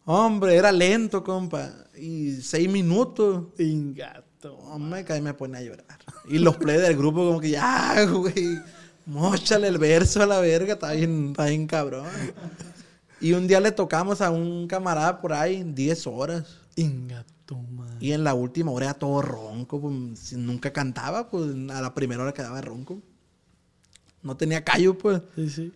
[0.07, 1.71] Hombre, era lento, compa.
[1.99, 3.49] Y seis minutos.
[3.59, 4.57] Ingato.
[4.57, 5.99] Hombre, que ahí me pone a llorar.
[6.31, 8.59] Y los play del grupo como que ya, güey,
[9.05, 12.07] mochale el verso a la verga, está bien, está bien cabrón.
[13.27, 16.45] Y un día le tocamos a un camarada por ahí 10 horas.
[16.77, 17.97] Man.
[17.99, 22.23] Y en la última hora era todo ronco, pues, nunca cantaba, pues a la primera
[22.23, 23.03] hora quedaba ronco.
[24.23, 25.23] No tenía callo, pues.
[25.35, 25.73] Sí, sí.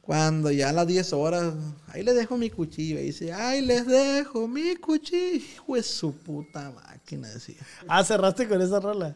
[0.00, 1.52] Cuando ya a las 10 horas,
[1.88, 2.98] ahí les dejo mi cuchillo.
[2.98, 5.36] Y dice, ay, les dejo mi cuchillo.
[5.36, 7.60] Hijo de su puta máquina, decía.
[7.88, 9.14] Ah, cerraste con esa rola.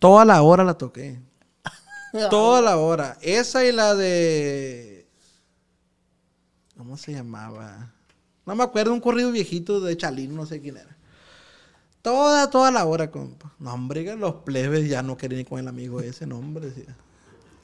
[0.00, 1.20] Toda la hora la toqué.
[2.30, 3.16] Toda la hora.
[3.22, 4.93] Esa y la de.
[6.94, 7.90] ¿Cómo se llamaba?
[8.46, 10.96] No me acuerdo, un corrido viejito de Chalín, no sé quién era.
[12.02, 13.52] Toda, toda la hora, compa.
[13.58, 16.66] No, hombre, que los plebes ya no querían ir con el amigo ese, nombre.
[16.66, 16.96] Decía.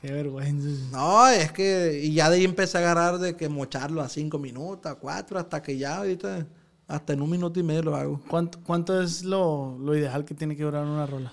[0.03, 0.69] Qué vergüenza.
[0.91, 2.01] No, es que.
[2.03, 5.39] Y ya de ahí empecé a agarrar de que mocharlo a cinco minutos, a cuatro,
[5.39, 6.49] hasta que ya ahorita.
[6.89, 8.21] Hasta en un minuto y medio lo hago.
[8.27, 11.33] ¿Cuánto, cuánto es lo, lo ideal que tiene que durar una rola?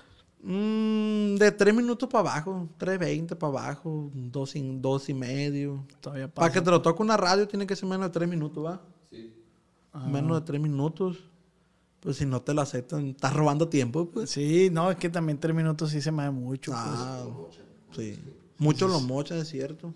[0.50, 5.84] Mm, de tres minutos para abajo, tres veinte para abajo, dos y, dos y medio.
[6.00, 8.64] Todavía Para que te lo toque una radio tiene que ser menos de tres minutos,
[8.64, 8.80] ¿va?
[9.10, 9.34] Sí.
[10.10, 11.18] Menos de tres minutos.
[12.00, 14.30] Pues si no te lo aceptan, estás robando tiempo, pues.
[14.30, 16.70] Sí, no, es que también tres minutos sí se me da mucho.
[16.70, 16.82] pues.
[16.82, 17.26] Ah,
[17.94, 18.18] sí.
[18.56, 19.92] Muchos lo mochan, es cierto.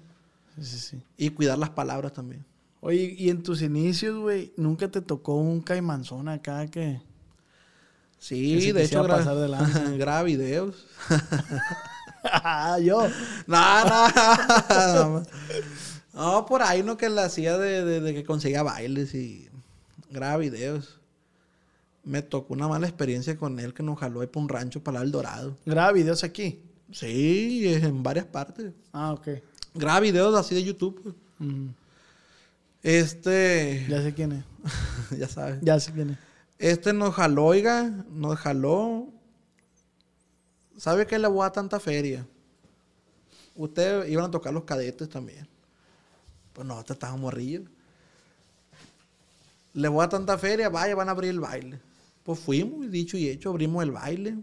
[0.57, 1.03] Sí, sí, sí.
[1.17, 2.45] Y cuidar las palabras también.
[2.81, 7.01] Oye, y en tus inicios, güey, ¿nunca te tocó un caimanzón acá que...
[8.23, 9.49] Sí, de hecho, pasar de
[9.99, 10.87] graba videos.
[12.25, 13.09] Ah, yo.
[13.49, 15.23] No, no.
[16.15, 19.49] no, por ahí no que la hacía de, de- de que conseguía bailes y
[20.11, 21.01] graba videos.
[22.05, 25.03] Me tocó una mala experiencia con él que nos jaló ahí para un rancho para
[25.03, 25.57] el Dorado.
[25.67, 26.61] Graba videos aquí.
[26.93, 28.73] Sí, en varias partes.
[28.93, 29.29] Ah, ok.
[29.75, 31.01] Graba videos así de YouTube.
[31.03, 31.15] pues.
[31.39, 31.69] Mm,
[32.83, 34.45] Este, ya sé quién es.
[35.19, 35.59] ya sabes.
[35.63, 36.19] Ya sé quién es.
[36.59, 39.09] Este nos jaló, oiga, nos jaló.
[40.77, 42.27] ¿Sabe qué le voy a tanta feria?
[43.55, 45.49] Ustedes iban a tocar los cadetes también.
[46.53, 47.65] Pues nosotros estábamos morrillos.
[49.75, 51.81] Le voy a tanta feria, vaya, van a abrir el baile.
[52.23, 54.37] Pues fuimos, dicho y hecho, abrimos el baile.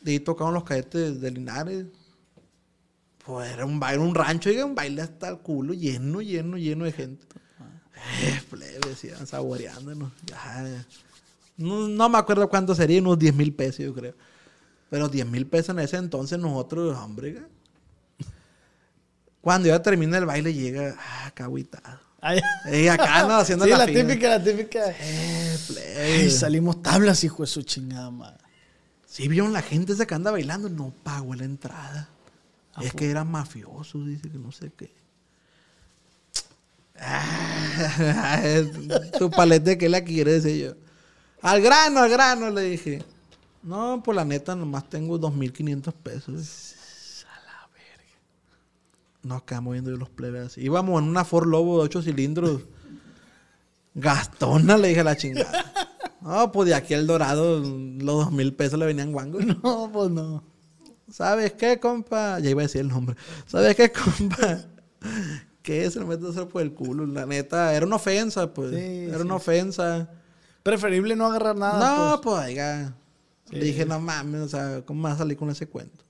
[0.00, 1.86] De ahí tocamos los cadetes de Linares.
[3.24, 6.84] Pues era un baile, un rancho, oiga, un baile hasta el culo, lleno, lleno, lleno
[6.84, 7.26] de gente.
[8.22, 10.12] Eh, plebe, decían, saboreándonos.
[10.26, 10.84] Ya,
[11.56, 14.14] no, no me acuerdo cuánto sería, unos 10 mil pesos, yo creo.
[14.90, 17.42] Pero 10 mil pesos en ese entonces nosotros, hombre.
[19.40, 22.00] Cuando ya termina el baile, llega, ah, caguitado.
[22.72, 23.34] Y acá, ¿no?
[23.36, 24.90] Haciendo sí, la, la, típica, la típica.
[24.90, 25.56] Eh.
[25.98, 28.38] Ay, salimos tablas, hijo de su chingada madre.
[29.06, 32.08] Sí, vieron la gente esa que anda bailando, no pagó la entrada.
[32.82, 34.92] Es que eran mafiosos, dice que no sé qué.
[37.78, 38.40] Ah,
[39.18, 40.76] tu palete que la quiere, decía yo.
[41.42, 43.04] Al grano, al grano, le dije.
[43.62, 46.74] No, pues la neta, nomás tengo 2.500 pesos.
[47.26, 48.18] A la verga.
[49.22, 50.62] Nos quedamos viendo yo los plebes así.
[50.62, 52.62] Íbamos en una Ford Lobo de 8 cilindros.
[53.94, 55.72] Gastona, le dije a la chingada.
[56.20, 59.44] No, pues de aquí al Dorado, los dos mil pesos le venían guangos.
[59.62, 60.42] No, pues no.
[61.10, 62.40] ¿Sabes qué, compa?
[62.40, 63.16] Ya iba a decir el nombre.
[63.46, 64.64] ¿Sabes qué, compa?
[65.66, 65.90] ¿Qué?
[65.90, 67.04] Se lo mete a hacer por el culo.
[67.06, 68.70] La neta, era una ofensa, pues.
[68.70, 68.76] Sí,
[69.08, 69.22] era sí.
[69.24, 70.08] una ofensa.
[70.62, 72.12] Preferible no agarrar nada.
[72.12, 72.36] no, pues.
[72.36, 72.94] pues, oiga.
[73.50, 76.04] Le dije, no mames, o sea, ¿cómo me vas a salir con ese cuento?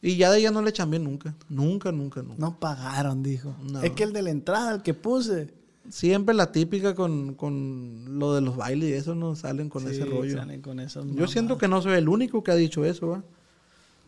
[0.00, 1.34] Y ya de ella no le chambié nunca.
[1.48, 2.36] Nunca, nunca, nunca.
[2.38, 3.56] No pagaron, dijo.
[3.60, 3.82] No.
[3.82, 5.52] Es que el de la entrada, el que puse.
[5.88, 9.90] Siempre la típica con, con lo de los bailes y eso no salen con Sí,
[9.96, 10.36] ese rollo.
[10.36, 13.24] salen con esas Yo siento que no soy el único que ha dicho eso, ¿va?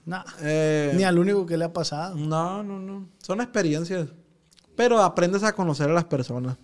[0.06, 2.14] No, Eh, ni al único que le ha pasado.
[2.16, 3.08] No, no, no.
[3.22, 4.08] Son experiencias.
[4.78, 6.56] Pero aprendes a conocer a las personas.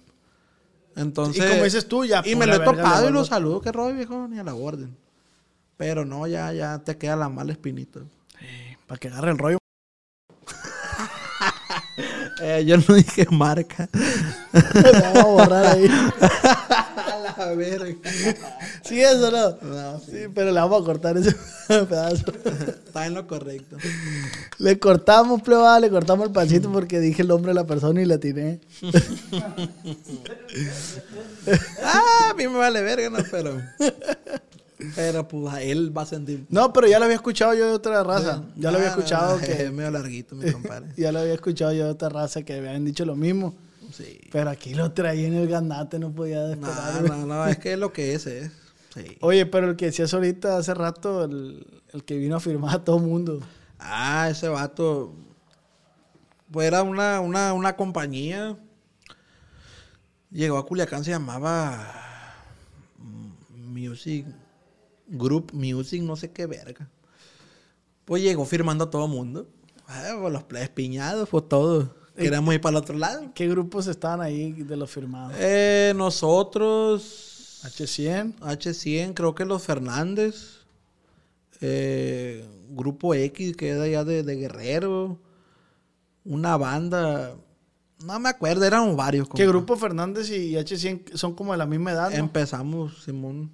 [0.95, 1.45] Entonces.
[1.45, 3.61] Y como dices tú, ya, Y me lo he topado y lo saludo.
[3.61, 4.97] Que rollo, viejo, ni a la orden.
[5.77, 7.99] Pero no, ya, ya te queda la mala espinita.
[8.87, 9.59] Para que agarre el rollo.
[12.41, 13.89] Eh, yo no dije marca.
[14.53, 15.87] Vamos a borrar ahí.
[16.21, 17.95] a la verga.
[18.83, 19.57] Sí, eso no.
[19.63, 21.33] No, Sí, pero le vamos a cortar ese
[21.69, 22.25] pedazo.
[22.87, 23.77] Está en lo correcto.
[24.59, 28.05] Le cortamos, plebada, le cortamos el pancito porque dije el nombre de la persona y
[28.05, 28.61] la tiré.
[31.83, 33.61] ah, a mí me vale verga, no, pero.
[34.95, 36.47] Pero pues a él va a sentir.
[36.49, 38.43] No, pero ya lo había escuchado yo de otra raza.
[38.57, 39.71] Ya lo había Ah, escuchado Es que.
[39.71, 40.89] medio larguito, mi compadre.
[40.97, 43.55] Ya lo había escuchado yo de otra raza que habían dicho lo mismo.
[43.93, 44.21] Sí.
[44.33, 47.03] Pero aquí lo traía en el ganate, no podía esperar.
[47.03, 48.51] No, no, no, es que es lo que es, es.
[48.95, 49.17] Sí.
[49.21, 52.85] Oye, pero el que decías ahorita hace rato, el, el que vino a firmar a
[52.85, 53.41] todo mundo.
[53.79, 55.15] Ah, ese vato.
[56.51, 58.57] Pues era una, una, una compañía.
[60.31, 61.93] Llegó a Culiacán, se llamaba
[62.99, 64.27] mm, Music
[65.07, 66.89] Group Music, no sé qué verga.
[68.05, 69.49] Pues llegó firmando a todo mundo.
[69.87, 71.89] Ah, pues los plebes piñados, pues todos.
[72.17, 73.33] Queríamos ir para el otro lado.
[73.35, 75.35] ¿Qué grupos estaban ahí de los firmados?
[75.39, 77.61] Eh, nosotros.
[77.65, 78.37] H100.
[78.41, 80.59] H100, creo que los Fernández.
[81.61, 85.19] eh, Grupo X, que es allá de, de Guerrero.
[86.25, 87.35] una banda.
[88.05, 89.29] No me acuerdo, éramos varios.
[89.29, 89.47] Que.
[89.47, 92.17] Grupo Fernández y H100 son como de la misma edad, ¿no?
[92.17, 93.51] Empezamos, Simón.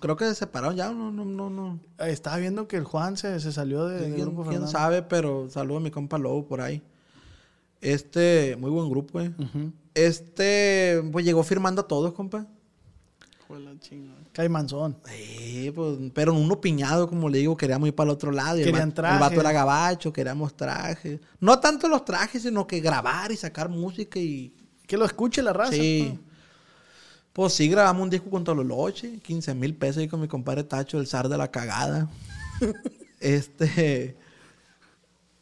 [0.00, 1.78] Creo que se separaron ya, no, no, no, no.
[1.98, 4.72] Eh, Estaba viendo que el Juan se, se salió de, de ¿Quién, Grupo quién Fernández.
[4.72, 5.02] sabe?
[5.02, 6.82] Pero saludo a mi compa Lobo por ahí.
[7.80, 9.32] Este, muy buen grupo, eh.
[9.94, 12.46] Este, pues llegó firmando a todos, compa.
[14.32, 14.96] Caimanzón.
[15.04, 18.56] Sí, pues, pero uno piñado, como le digo, queríamos ir para el otro lado.
[18.58, 19.20] Y el, Querían el traje.
[19.20, 21.20] vato era gabacho, queríamos trajes.
[21.38, 24.54] No tanto los trajes, sino que grabar y sacar música y...
[24.86, 25.72] Que lo escuche la raza.
[25.72, 26.18] Sí.
[27.32, 30.98] Pues sí, grabamos un disco con Tololoche, 15 mil pesos ahí con mi compadre Tacho,
[30.98, 32.10] el zar de la cagada.
[33.20, 34.16] este...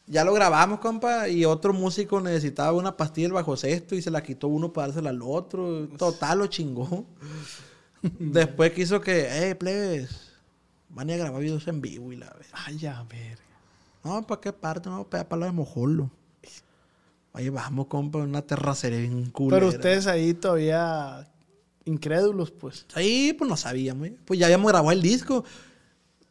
[0.07, 4.11] Ya lo grabamos, compa, y otro músico necesitaba una pastilla del bajo sexto y se
[4.11, 5.87] la quitó uno para dársela al otro.
[5.97, 7.07] Total, lo chingó.
[8.03, 10.33] Después quiso que, eh, plebes,
[10.89, 12.49] van a grabar videos en vivo y la vez.
[12.53, 13.39] Ay, a ver.
[14.05, 14.89] No, ¿para qué parte?
[14.89, 16.11] No, para para la de Mojolo.
[17.33, 19.61] Ahí vamos, compa, una terracería bien culera.
[19.61, 21.29] Pero ustedes ahí todavía
[21.85, 22.87] incrédulos, pues.
[22.95, 24.09] Sí, pues no sabíamos.
[24.09, 24.17] ¿eh?
[24.25, 25.45] Pues ya habíamos grabado el disco.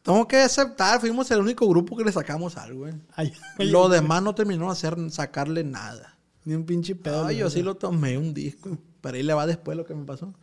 [0.02, 2.94] Tengo que aceptar, fuimos el único grupo que le sacamos algo, ¿eh?
[3.14, 6.16] Ay, Lo demás no terminó de hacer, sacarle nada.
[6.44, 7.26] Ni un pinche pedo.
[7.26, 8.76] Ay, yo sí lo tomé un disco.
[9.00, 10.34] Pero ahí le va después lo que me pasó.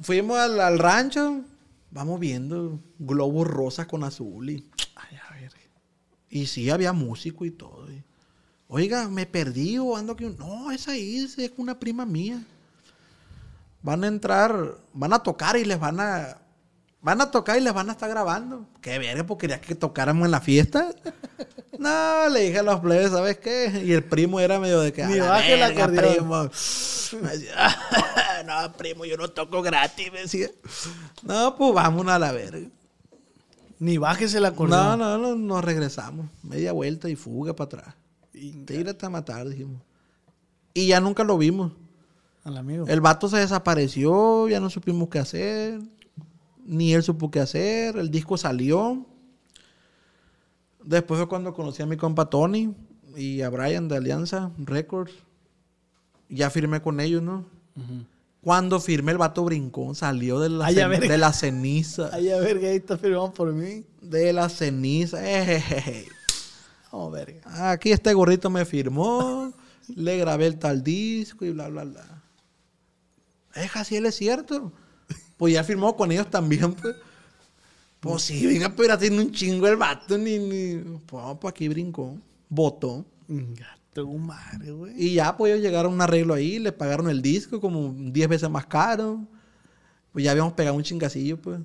[0.00, 1.42] Fuimos al, al rancho,
[1.90, 5.52] vamos viendo globos rosas con azul y, Ay, a ver.
[6.28, 7.86] y sí había músico y todo.
[8.72, 10.24] Oiga, me perdí o ando aquí.
[10.38, 12.40] No, es ahí, es una prima mía.
[13.82, 16.38] Van a entrar, van a tocar y les van a.
[17.02, 18.66] Van a tocar y les van a estar grabando.
[18.80, 20.88] Qué verga, porque quería que tocáramos en la fiesta.
[21.78, 23.82] No, le dije a los plebes, ¿sabes qué?
[23.86, 25.06] Y el primo era medio de que.
[25.06, 26.14] Ni "A la baje el verga, acordeón".
[26.14, 26.42] primo.
[27.22, 27.78] Me decía,
[28.44, 30.50] no, primo, yo no toco gratis, me decía.
[31.22, 32.68] No, pues vámonos a la verga.
[33.78, 34.98] Ni bajes el No, acordeón.
[34.98, 36.26] no, no, nos regresamos.
[36.42, 37.94] Media vuelta y fuga para atrás.
[38.66, 39.80] Tírate a matar, dijimos.
[40.74, 41.72] Y ya nunca lo vimos.
[42.44, 42.86] Al amigo.
[42.88, 45.80] El vato se desapareció, ya no supimos qué hacer.
[46.70, 47.96] Ni él supo qué hacer.
[47.96, 49.04] El disco salió.
[50.84, 52.72] Después fue cuando conocí a mi compa Tony
[53.16, 55.12] y a Brian de Alianza Records.
[56.28, 57.44] Ya firmé con ellos, ¿no?
[58.40, 62.08] Cuando firmé, el vato brincó, salió de la, Ay, de la ceniza.
[62.12, 63.84] Ay, a ver, que ahí está firmado por mí.
[64.00, 65.28] De la ceniza.
[65.28, 66.06] Ejejeje.
[66.92, 67.72] Oh, verga.
[67.72, 69.52] Aquí este gorrito me firmó,
[69.88, 72.22] le grabé el tal disco y bla, bla, bla.
[73.56, 74.72] Es así, él es cierto.
[75.40, 76.94] Pues ya firmó con ellos también, pues.
[77.98, 80.74] Pues sí, venga, pero tiene un chingo el vato, ni, ni.
[81.06, 82.18] Pues, pues aquí brincó,
[82.50, 83.06] votó.
[83.26, 84.92] Gato madre, güey.
[85.02, 88.28] Y ya, pues ellos llegaron a un arreglo ahí, le pagaron el disco como 10
[88.28, 89.26] veces más caro.
[90.12, 91.58] Pues ya habíamos pegado un chingacillo, pues.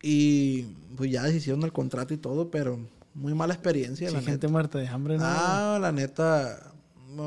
[0.00, 0.62] Y
[0.96, 2.78] pues ya hicieron el contrato y todo, pero
[3.12, 4.52] muy mala experiencia, Sí, la gente neta.
[4.52, 5.24] muerta de hambre, ¿no?
[5.26, 6.72] Ah, la neta,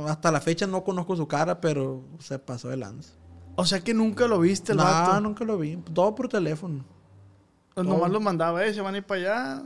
[0.08, 3.12] hasta la fecha no conozco su cara, pero se pasó de lanza.
[3.56, 5.22] O sea que nunca lo viste el No, vato.
[5.22, 5.78] nunca lo vi.
[5.94, 6.84] Todo por teléfono.
[7.74, 9.63] Pues nomás lo mandaba, eh, se van a ir para allá.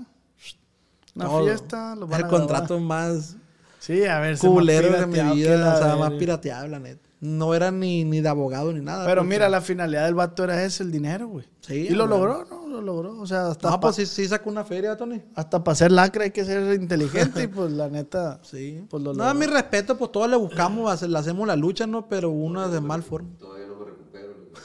[1.15, 1.43] Una Todo.
[1.45, 2.81] fiesta, lo van El a contrato grabar.
[3.09, 3.35] más
[3.79, 5.57] Sí, a ver, culero de mi vida.
[5.57, 7.07] la O sea, más pirateado, la neta.
[7.21, 9.05] No era ni, ni de abogado ni nada.
[9.05, 11.45] Pero porque- mira, la finalidad del vato era ese, el dinero, güey.
[11.61, 12.19] Sí, Y lo güey.
[12.19, 12.67] logró, ¿no?
[12.67, 13.19] Lo logró.
[13.19, 15.21] O sea, hasta No, para pues sí, sí sacó una feria, Tony.
[15.35, 18.39] hasta pa ser lacra hay que ser inteligente y pues la neta...
[18.43, 18.85] Sí.
[18.89, 19.39] Pues lo no, logró.
[19.39, 22.07] mi respeto, pues todos le buscamos, le hacemos la lucha, ¿no?
[22.07, 23.29] Pero uno de mal forma.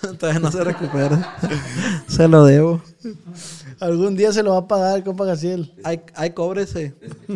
[0.18, 1.36] Todavía no se recupera.
[2.08, 2.82] se lo debo.
[3.80, 5.74] Algún día se lo va a pagar, compa Gaciel.
[5.84, 6.94] Hay, hay cóbrese.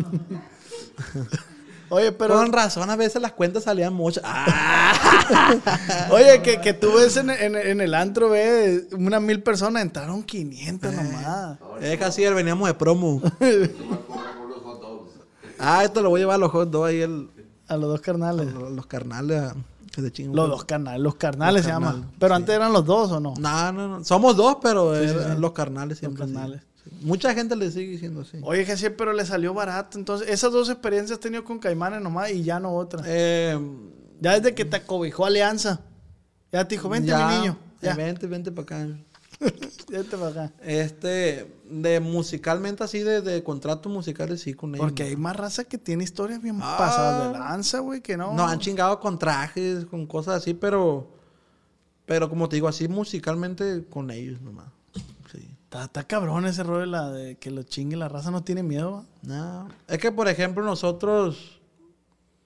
[1.91, 2.35] Oye, pero...
[2.35, 4.23] Con razón, a veces las cuentas salían muchas.
[4.25, 6.07] Ah.
[6.11, 10.21] Oye, que, que tú ves en, en- en el antro, ve, unas mil personas, entraron
[10.21, 11.57] 500 nomás.
[11.81, 13.19] Es casi veníamos de promo.
[15.57, 17.29] ah, esto lo voy a llevar a los hot dogs ahí, el-
[17.67, 18.53] A los dos carnales.
[18.53, 19.41] los, los carnales.
[19.41, 19.55] a-
[19.91, 20.35] que se chingan.
[20.35, 22.11] Los dos carnales, los carnales Los se llaman.
[22.19, 23.33] Pero antes eran los dos, ¿o no?
[23.39, 24.03] No, no, no.
[24.03, 25.41] Somos dos, pero Sí, sí, eran sí.
[25.41, 26.25] los carnales siempre.
[26.25, 26.61] carnales.
[26.83, 26.91] Sí.
[27.01, 28.37] Mucha gente le sigue diciendo así.
[28.41, 29.97] Oye, que sí, pero le salió barato.
[29.97, 33.03] Entonces, esas dos experiencias has tenido con Caimanes nomás y ya no otra.
[33.05, 33.59] Eh,
[34.21, 35.79] Ya desde que te acobijó Alianza.
[36.51, 37.57] Ya te dijo, vente, ya, mi niño.
[37.81, 38.97] eh, Ya, Vente, vente para acá.
[40.61, 44.85] Este, de musicalmente así, de, de contratos musicales, sí, con ellos.
[44.85, 46.75] Porque hay más raza que tiene historias bien Ah.
[46.77, 48.33] pasadas de lanza, güey, que no.
[48.33, 51.07] No, han chingado con trajes, con cosas así, pero.
[52.05, 54.67] Pero como te digo, así musicalmente con ellos nomás.
[55.31, 55.47] Sí.
[55.71, 59.05] Está, cabrón ese rollo de, la, de que lo chingue la raza, no tiene miedo.
[59.21, 59.67] No.
[59.87, 61.59] Es que, por ejemplo, nosotros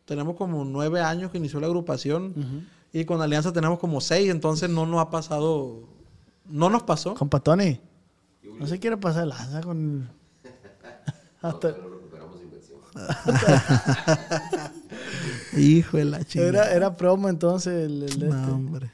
[0.05, 4.69] tenemos como nueve años que inició la agrupación y con Alianza tenemos como seis, entonces
[4.69, 5.87] no nos ha pasado.
[6.45, 7.13] No nos pasó.
[7.15, 7.79] Compa Tony,
[8.59, 10.09] no se quiere pasar lanza con.
[11.41, 11.73] Hasta...
[15.57, 16.49] Hijo de la chingada.
[16.49, 17.85] Era, era promo entonces.
[17.85, 18.51] el- el No, este.
[18.51, 18.91] hombre.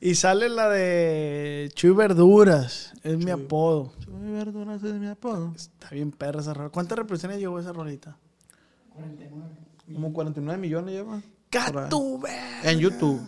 [0.00, 2.92] Y sale la de Chuy Verduras.
[3.02, 3.92] Es mi apodo.
[4.00, 5.52] Chuy Verduras es mi apodo.
[5.54, 6.70] Está bien perra esa rola.
[6.70, 8.16] ¿Cuántas reproducciones llevó esa rolita?
[9.92, 11.22] Como 49 millones lleva.
[11.50, 12.30] ¡Catube!
[12.64, 13.20] En YouTube.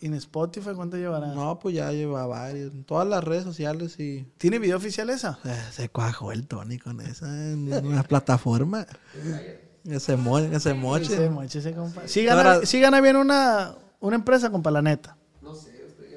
[0.00, 1.28] ¿Y en Spotify cuánto llevará?
[1.28, 2.72] No, pues ya lleva varios.
[2.72, 4.28] En todas las redes sociales y...
[4.38, 5.38] ¿Tiene video oficial esa?
[5.44, 8.86] Eh, se cuajó el Tony con esa en una plataforma.
[9.84, 11.14] Ese, mo ese moche.
[11.14, 12.02] Ese moche, ese compa.
[12.06, 15.16] Sí gana, sí gana bien una, una empresa, compa, la neta.
[15.42, 16.16] No sé, usted que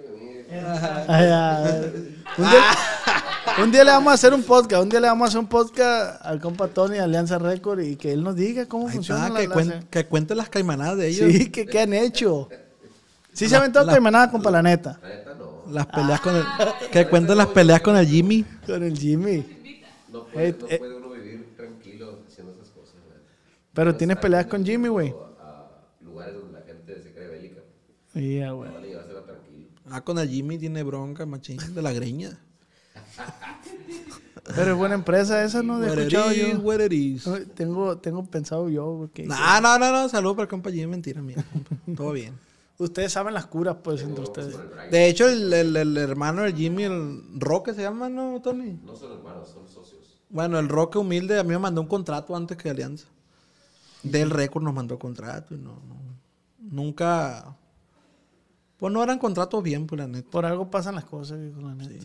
[2.37, 2.61] un, día,
[3.63, 4.83] un día le vamos a hacer un podcast.
[4.83, 7.95] Un día le vamos a hacer un podcast al compa Tony de Alianza Record y
[7.95, 10.49] que él nos diga cómo Ahí funciona está, la, que, la- cuen- que cuente las
[10.49, 11.31] caimanadas de ellos.
[11.31, 12.49] Sí, que qué han hecho.
[13.33, 14.99] Sí se ha aventado la- caimanada, compa, la neta.
[15.69, 16.43] Las peleas con el...
[16.91, 18.43] Que cuente las peleas con el Jimmy.
[18.65, 19.45] Con el Jimmy.
[20.11, 20.77] No puede, no eh.
[20.77, 22.95] puede uno vivir tranquilo haciendo esas cosas.
[23.07, 23.21] ¿verdad?
[23.73, 25.13] Pero tienes peleas con Jimmy, güey.
[25.39, 25.69] A
[26.01, 27.61] lugares donde la gente se cree bélica.
[28.13, 28.69] Sí, ah, güey.
[29.89, 32.39] Ah, con el Jimmy tiene bronca, machín, de la greña.
[34.55, 35.79] Pero es buena empresa esa, ¿no?
[35.79, 36.59] De What it escuchado is, yo.
[36.59, 37.29] what it is.
[37.55, 40.87] Tengo, tengo pensado yo, güey, que No, no, no, no, salud para el compa Jimmy,
[40.87, 41.43] mentira mía.
[41.95, 42.33] Todo bien.
[42.83, 44.57] Ustedes saben las curas, pues, entre ustedes.
[44.89, 48.79] De hecho, el, el- el hermano del Jimmy, el Roque se llama, ¿no, Tony?
[48.83, 49.99] No son hermanos, son socios.
[50.29, 53.07] Bueno, el Roque humilde a mí me mandó un contrato antes que Alianza.
[54.03, 56.17] Del récord nos mandó contrato y no, no-
[56.59, 57.55] nunca...
[58.77, 60.29] Pues no eran contratos bien, pues la neta.
[60.31, 62.03] Por algo pasan las cosas, viejo, la neta.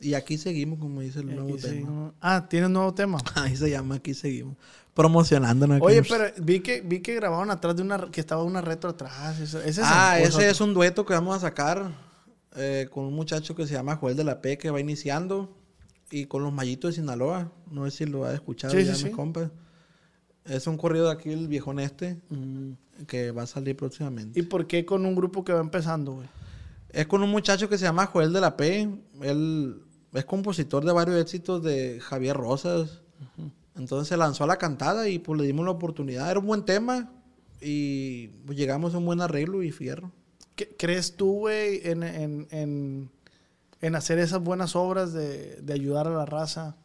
[0.00, 1.60] Y aquí seguimos, como dice el nuevo tema.
[1.60, 2.12] seguimos.
[2.20, 3.18] Ah, tiene un nuevo tema.
[3.34, 4.56] Ahí se llama, aquí seguimos.
[4.94, 5.80] Promocionándonos.
[5.82, 9.40] Oye, pero vi que, vi que grabaron atrás de una, que estaba una retro atrás.
[9.40, 11.90] Eso, ese es Ah, ese es un dueto que vamos a sacar
[12.56, 15.56] eh, con un muchacho que se llama Joel de la P, que va iniciando,
[16.12, 17.50] y con los Mallitos de Sinaloa.
[17.70, 19.16] No sé si lo ha escuchado Sí, ya, sí, mis sí.
[19.16, 19.50] compas.
[20.44, 22.72] Es un corrido de aquí, el viejón este, Mm.
[23.08, 24.38] que va a salir próximamente.
[24.38, 26.28] ¿Y por qué con un grupo que va empezando, güey?
[26.90, 28.88] Es con un muchacho que se llama Joel de la P.
[29.22, 29.82] Él
[30.12, 33.00] es compositor de varios éxitos de Javier Rosas.
[33.76, 36.30] Entonces se lanzó a la cantada y pues le dimos la oportunidad.
[36.30, 37.10] Era un buen tema
[37.60, 40.12] y pues, llegamos a un buen arreglo y fierro.
[40.54, 43.10] ¿Qué- ¿Crees tú, güey, en, en, en,
[43.80, 46.76] en hacer esas buenas obras de, de ayudar a la raza?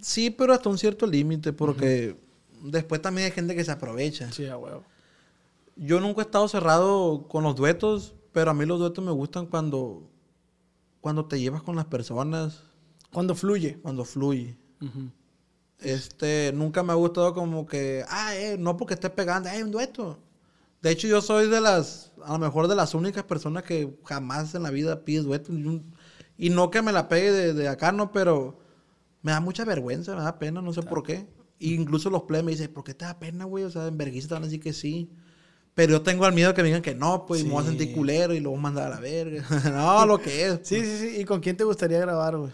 [0.00, 2.16] Sí, pero hasta un cierto límite porque
[2.62, 4.32] después también hay gente que se aprovecha.
[4.32, 4.84] Sí, a huevo.
[5.76, 9.46] Yo nunca he estado cerrado con los duetos, pero a mí los duetos me gustan
[9.46, 10.08] cuando,
[11.00, 12.62] cuando te llevas con las personas,
[13.12, 13.78] Cuando fluye.
[13.82, 14.56] cuando fluye.
[15.80, 19.70] Este, nunca me ha gustado como que, ah, eh, no porque esté pegando, hay un
[19.70, 20.18] dueto.
[20.82, 24.54] De hecho, yo soy de las, a lo mejor de las únicas personas que jamás
[24.54, 25.52] en la vida pide dueto.
[26.36, 28.58] Y, no que me la pegue de, de acá, no, pero
[29.22, 31.26] me da mucha vergüenza, me da pena, no sé por qué.
[31.58, 33.64] Y incluso los plebes me dicen, ¿por qué te da pena, güey?
[33.64, 35.10] O sea, en vergüenza te van a decir que sí.
[35.74, 37.66] Pero yo tengo el miedo que me digan que no, pues, y me voy a
[37.66, 39.44] sentir culero y luego mandar a la verga.
[39.72, 40.60] no, lo que es.
[40.62, 41.20] Sí, sí, sí.
[41.20, 42.50] ¿Y con quién te gustaría grabar, güey?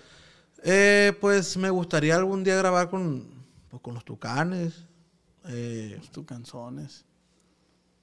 [0.65, 3.29] Eh, pues me gustaría algún día grabar con,
[3.71, 4.87] pues, con los tucanes.
[5.47, 7.05] Eh, Tus canciones.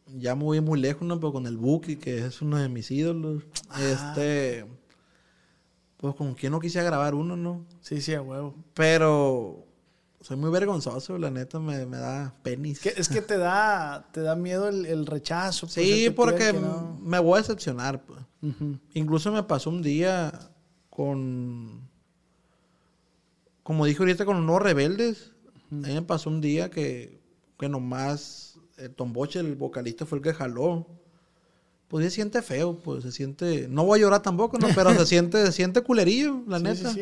[0.05, 1.19] ya me voy muy lejos, ¿no?
[1.19, 3.43] Pero con el Buki, que es uno de mis ídolos.
[3.79, 4.65] Este.
[5.97, 7.65] Pues con quien no quisiera grabar uno, ¿no?
[7.81, 8.55] Sí, sí, a huevo.
[8.75, 9.65] Pero
[10.19, 12.79] soy muy vergonzoso, la neta me, me da penis.
[12.79, 15.65] Que- es que te da, te da miedo el, el rechazo.
[15.67, 16.97] pues, sí, que porque no.
[17.01, 18.03] me voy a decepcionar.
[18.03, 18.19] Pues.
[18.93, 20.31] Incluso me pasó un día
[20.91, 21.80] con.
[23.63, 25.31] Como dije ahorita, con los nuevos rebeldes.
[25.71, 27.19] A mí me pasó un día que,
[27.59, 30.87] que nomás el Tomboche, el vocalista, fue el que jaló.
[31.87, 33.67] Pues se siente feo, pues se siente.
[33.69, 34.67] No voy a llorar tampoco, ¿no?
[34.73, 36.89] Pero se siente, se siente culerillo, la Sí, neta.
[36.93, 37.01] sí,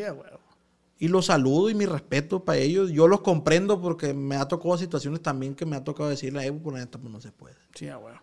[0.98, 2.90] Y los saludo y mi respeto para ellos.
[2.90, 6.44] Yo los comprendo porque me ha tocado situaciones también que me ha tocado decirle a
[6.44, 7.56] Evo, por la neta, pues no se puede.
[7.74, 8.18] Sí, a huevo.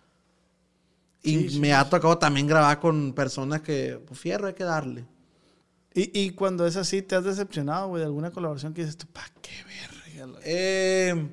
[1.24, 5.06] Y me ha tocado también grabar con personas que, pues fierro, hay que darle.
[5.98, 9.08] Y, y cuando es así, ¿te has decepcionado, güey, de alguna colaboración que dices tú,
[9.08, 10.28] pa' qué verga?
[10.34, 11.28] la-?" Eh,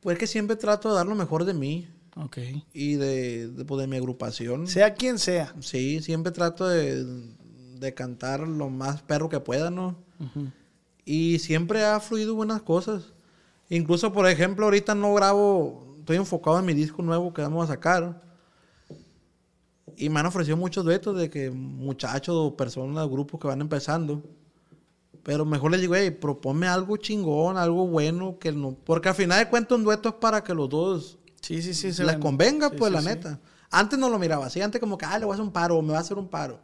[0.00, 2.38] pues que siempre trato de dar lo mejor de mí Ok.
[2.72, 4.66] y de, de, pues, de mi agrupación.
[4.66, 5.54] Sea quien sea.
[5.60, 7.04] Sí, siempre trato de,
[7.78, 9.96] de cantar lo más perro que pueda, ¿no?
[11.04, 13.12] Y siempre ha fluido buenas cosas.
[13.68, 17.74] Incluso, por ejemplo, ahorita no grabo, estoy enfocado en mi disco nuevo que vamos a
[17.74, 18.22] sacar.
[19.98, 24.22] Y me han ofrecido muchos duetos de que muchachos o personas, grupos que van empezando.
[25.22, 28.76] Pero mejor les digo, hey, proponme algo chingón, algo bueno, que no.
[28.84, 31.92] Porque al final de cuentas un dueto es para que los dos Sí, sí, sí.
[31.92, 32.20] se les ven.
[32.20, 33.08] convenga, Sí, pues sí, la sí.
[33.08, 33.40] neta.
[33.70, 35.76] Antes no lo miraba así, antes como que, ah, le voy a hacer un paro,
[35.76, 36.60] o me va a hacer un paro.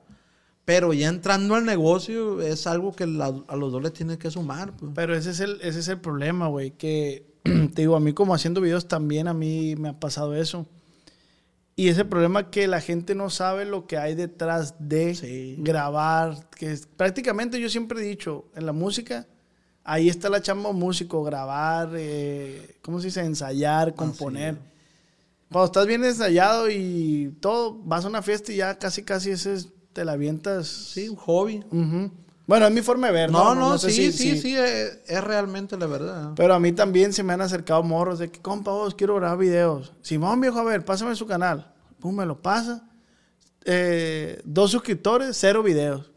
[0.65, 4.31] Pero ya entrando al negocio es algo que la- a los dos les tiene que
[4.31, 4.93] sumar, pues.
[4.95, 8.35] Pero ese es el, ese es el problema, güey, que te digo, a mí como
[8.35, 10.67] haciendo videos también a mí me ha pasado eso.
[11.77, 15.57] Y ese problema que la gente no sabe lo que hay detrás de Sí.
[15.59, 19.27] grabar, que es- prácticamente yo siempre he dicho, en la música,
[19.83, 23.21] ahí está la chamba músico, grabar, eh, ¿cómo se dice?
[23.23, 24.57] Ensayar, componer.
[25.51, 29.55] Cuando estás bien ensayado y todo, vas a una fiesta y ya casi, casi ese
[29.55, 30.67] es- te la avientas.
[30.69, 31.59] Sí, un hobby.
[31.71, 32.11] Ujú.
[32.47, 33.31] Bueno, es mi forma de ver.
[33.31, 36.33] No, no, sé sí, si- sí, si- sí, es, es realmente la verdad.
[36.37, 39.39] Pero a mí también se me han acercado morros de que, compa, vos quiero grabar
[39.39, 39.93] videos.
[40.03, 41.73] Simón, viejo, a ver, pásame su canal.
[42.01, 42.87] Pum, me lo pasa.
[43.65, 46.11] Eh, dos suscriptores, cero videos.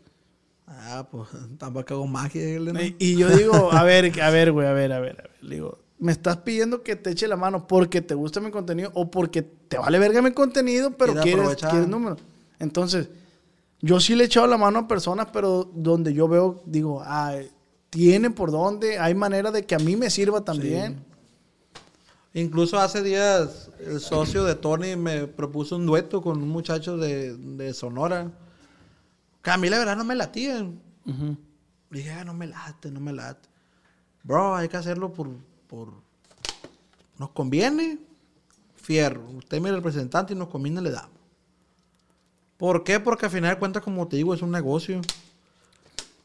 [0.67, 2.59] Ah, pues tampoco hago magia.
[2.59, 2.81] ¿no?
[2.81, 5.31] Y, y yo digo, a ver, a ver, güey, a ver, a ver, a ver.
[5.41, 8.91] Le digo, me estás pidiendo que te eche la mano porque te gusta mi contenido
[8.95, 12.17] o porque te vale verga mi contenido, pero Quiere quieres, quieres número.
[12.59, 13.07] Entonces,
[13.81, 17.35] yo sí le he echado la mano a personas, pero donde yo veo, digo, ah,
[17.89, 21.05] tiene por dónde, hay manera de que a mí me sirva también.
[22.33, 27.35] Incluso hace días el socio de Tony me propuso un dueto con un muchacho de,
[27.35, 28.31] de Sonora.
[29.41, 30.69] Que a mí la verdad no me latía.
[31.89, 33.47] Dije, ah, no me late, no me late.
[34.23, 35.29] Bro, hay que hacerlo por...
[35.67, 35.93] por...
[37.17, 37.97] Nos conviene.
[38.75, 39.25] Fierro.
[39.31, 41.16] Usted es mi representante y nos conviene, le damos.
[42.57, 42.99] ¿Por qué?
[42.99, 45.01] Porque al final de cuentas, como te digo, es un negocio.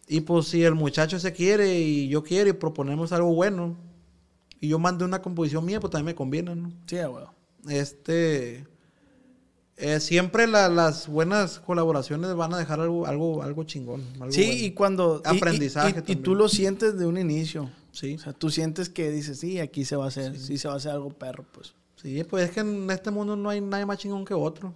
[0.08, 3.76] Y pues si el muchacho se quiere y yo quiero y proponemos algo bueno
[4.60, 6.72] y yo mando una composición mía, pues también me conviene, ¿no?
[6.86, 7.24] Sí, güey.
[7.68, 8.66] Este...
[9.76, 14.02] eh, siempre la- las buenas colaboraciones van a dejar algo, algo, algo chingón.
[14.20, 14.60] algo Sí, bueno.
[14.64, 15.22] y cuando...
[15.24, 17.70] y- y- Aprendizaje Y, y tú lo sientes de un inicio.
[17.92, 18.14] Sí.
[18.14, 20.74] O sea, tú sientes que dices, sí, aquí se va a hacer, sí, se va
[20.74, 21.74] a hacer algo perro, pues.
[21.96, 24.72] Sí, pues es que en este mundo no hay nadie más chingón que otro.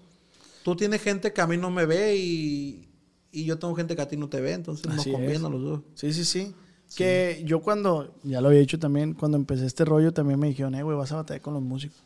[0.66, 2.88] Tú tienes gente que a mí no me ve y,
[3.30, 5.44] y yo tengo gente que a ti no te ve, entonces nos Así conviene es.
[5.44, 5.80] a los dos.
[5.94, 6.52] Sí, sí, sí.
[6.96, 10.74] Que yo cuando, ya lo había dicho también, cuando empecé este rollo también me dijeron,
[10.74, 12.02] eh, güey, vas a batallar con los músicos.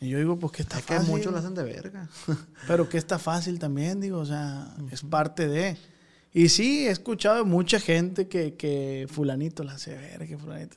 [0.00, 1.10] Y yo digo, pues que está Es que fácil.
[1.10, 2.08] muchos lo hacen de verga.
[2.68, 5.76] Pero que está fácil también, digo, o sea, es parte de.
[6.32, 10.76] Y sí, he escuchado de mucha gente que, que fulanito la hace ver, que fulanito.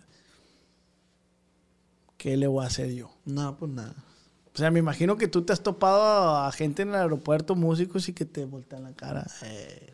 [2.18, 3.12] ¿Qué le voy a hacer yo?
[3.26, 3.94] no, pues nada.
[4.58, 8.10] O sea, me imagino que tú te has topado a, gente en el aeropuerto, músicos,
[8.10, 9.28] y que te voltean la cara.
[9.44, 9.94] eh,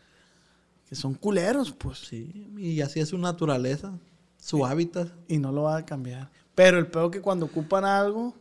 [0.88, 1.98] que son culeros, pues.
[1.98, 3.92] Sí, y así es su naturaleza,
[4.38, 5.12] su hábitat.
[5.28, 6.30] Y no lo va a cambiar.
[6.54, 8.34] Pero el peor que cuando ocupan algo,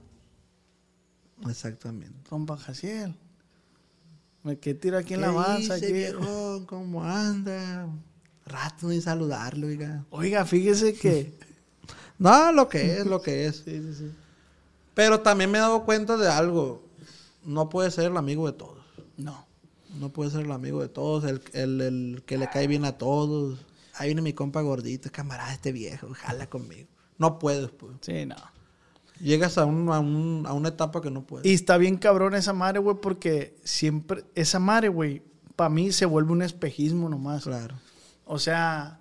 [1.50, 2.18] Exactamente.
[2.30, 3.14] compa Jaciel.
[4.44, 5.58] Me quedé tiro aquí en ¿Qué la masa.
[5.58, 5.92] dice, aquí.
[5.92, 6.66] viejón?
[6.68, 7.90] ¿Cómo anda?
[8.46, 10.06] Rato ni saludarlo, oiga.
[10.10, 11.38] Oiga, fíjese que.
[12.18, 13.66] No, lo que es, lo que es.
[14.94, 16.84] Pero también me he dado cuenta de algo.
[17.46, 18.78] No puede ser el amigo de todos.
[19.18, 19.46] No.
[20.00, 22.98] No puede ser el amigo de todos, el, el- el que le cae bien a
[22.98, 23.60] todos.
[23.96, 26.88] Ahí viene mi compa gordito, camarada este viejo, jala conmigo.
[27.20, 27.94] No puedes, pues.
[28.02, 28.36] Sí, no.
[29.20, 31.46] Llegas a, un- a, un- a una etapa que no puedes.
[31.46, 34.26] Y está bien cabrón esa madre, güey, porque siempre.
[34.34, 35.22] Esa madre, güey,
[35.56, 37.44] para mí se vuelve un espejismo nomás.
[37.44, 37.76] Claro.
[38.26, 39.00] O sea,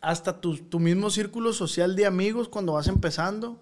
[0.00, 3.60] hasta tu, tu mismo círculo social de amigos cuando vas empezando,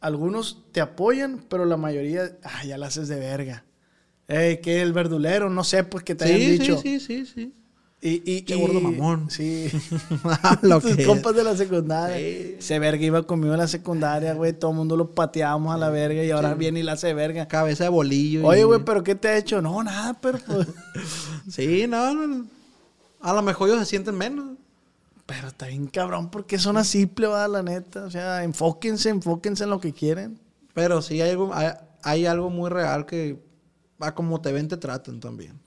[0.00, 3.64] algunos te apoyan, pero la mayoría, ah, ya la haces de verga.
[4.28, 6.78] Ey, que el verdulero, no sé, pues que te hayan dicho.
[6.78, 7.52] sí, sí, sí, sí.
[8.02, 9.30] Y, y, Qué y- gordo mamón.
[9.30, 9.68] Sí.
[10.62, 11.08] Lo Tus que es.
[11.08, 12.16] compas de la secundaria.
[12.18, 12.56] Sí.
[12.58, 14.52] Ese verga iba conmigo en la secundaria, güey.
[14.52, 17.48] Todo el mundo lo pateábamos a la verga y ahora viene y la hace verga.
[17.48, 18.46] Cabeza de bolillo.
[18.46, 19.62] Oye, güey, ¿pero qué te ha hecho?
[19.62, 20.68] No, nada, pero pues...
[21.50, 22.46] Sí, no, no.
[23.20, 24.56] A lo mejor ellos se sienten menos.
[25.26, 28.04] Pero está bien cabrón porque son así, plebada, la neta.
[28.04, 30.38] O sea, enfóquense, enfóquense en lo que quieren.
[30.72, 31.72] Pero sí hay algo, hay,
[32.02, 33.42] hay algo muy real que
[33.98, 35.60] a como te ven te tratan también.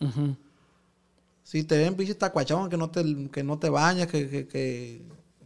[1.43, 5.01] Si te ven pinche tacuachón, que no te, que no te bañas, que, que, que,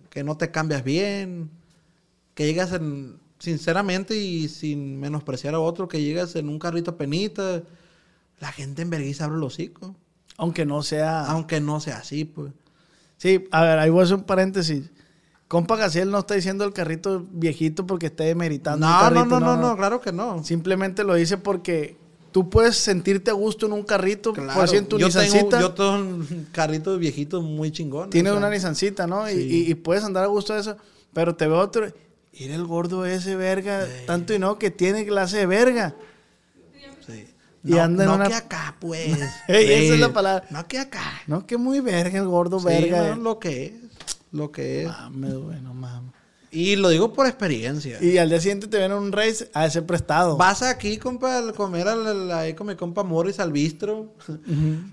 [0.09, 1.49] que no te cambias bien,
[2.35, 7.63] que llegas en, sinceramente y sin menospreciar a otro, que llegas en un carrito penita,
[8.39, 9.95] la gente en vergüenza abre el hocico.
[10.37, 11.25] Aunque no sea...
[11.25, 12.53] Aunque no sea así, pues.
[13.23, 14.83] Sí, a ver, ahí voy a hacer un paréntesis.
[15.47, 19.39] Compa Gaciel no está diciendo el carrito viejito porque esté demeritando No, no, carrito.
[19.39, 20.43] no, no, no, claro que no.
[20.43, 21.95] Simplemente lo dice porque
[22.33, 24.53] tú puedes sentirte a gusto en un carrito, Claro.
[24.55, 28.09] por así en tu yo, tengo, yo tengo un carrito viejito muy chingón.
[28.09, 29.29] Tienes o sea, una Nissancita, ¿no?
[29.29, 29.63] Y- sí.
[29.67, 30.75] Y, y puedes andar a gusto de eso.
[31.13, 31.87] Pero te veo otro.
[32.33, 33.87] Ir el gordo ese verga.
[34.05, 35.95] Tanto y no que tiene clase de verga.
[37.63, 39.17] Y no, anda en no una- que acá, pues.
[39.47, 40.45] Ey, esa es la palabra.
[40.49, 41.21] No que acá.
[41.27, 43.15] No, que muy verga el gordo Sí, verga.
[43.15, 43.73] no, lo que es.
[44.31, 44.87] Lo que es.
[44.89, 46.11] Mames, güey, no mames.
[46.51, 47.97] Y lo digo por experiencia.
[48.03, 50.37] Y al día siguiente te ven en un race a ese prestado.
[50.37, 54.13] Vas aquí, compa, a comer al- ahí con mi compa Morris al bistro.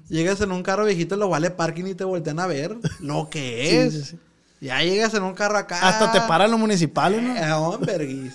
[0.09, 2.79] Llegas en un carro viejito, lo vale parking y te voltean a ver.
[3.01, 3.93] Lo que es.
[3.93, 4.19] sí, sí.
[4.63, 5.87] Ya llegas en un carro acá.
[5.89, 7.35] Hasta te paran los municipales, ¿no?
[7.35, 8.31] Eh.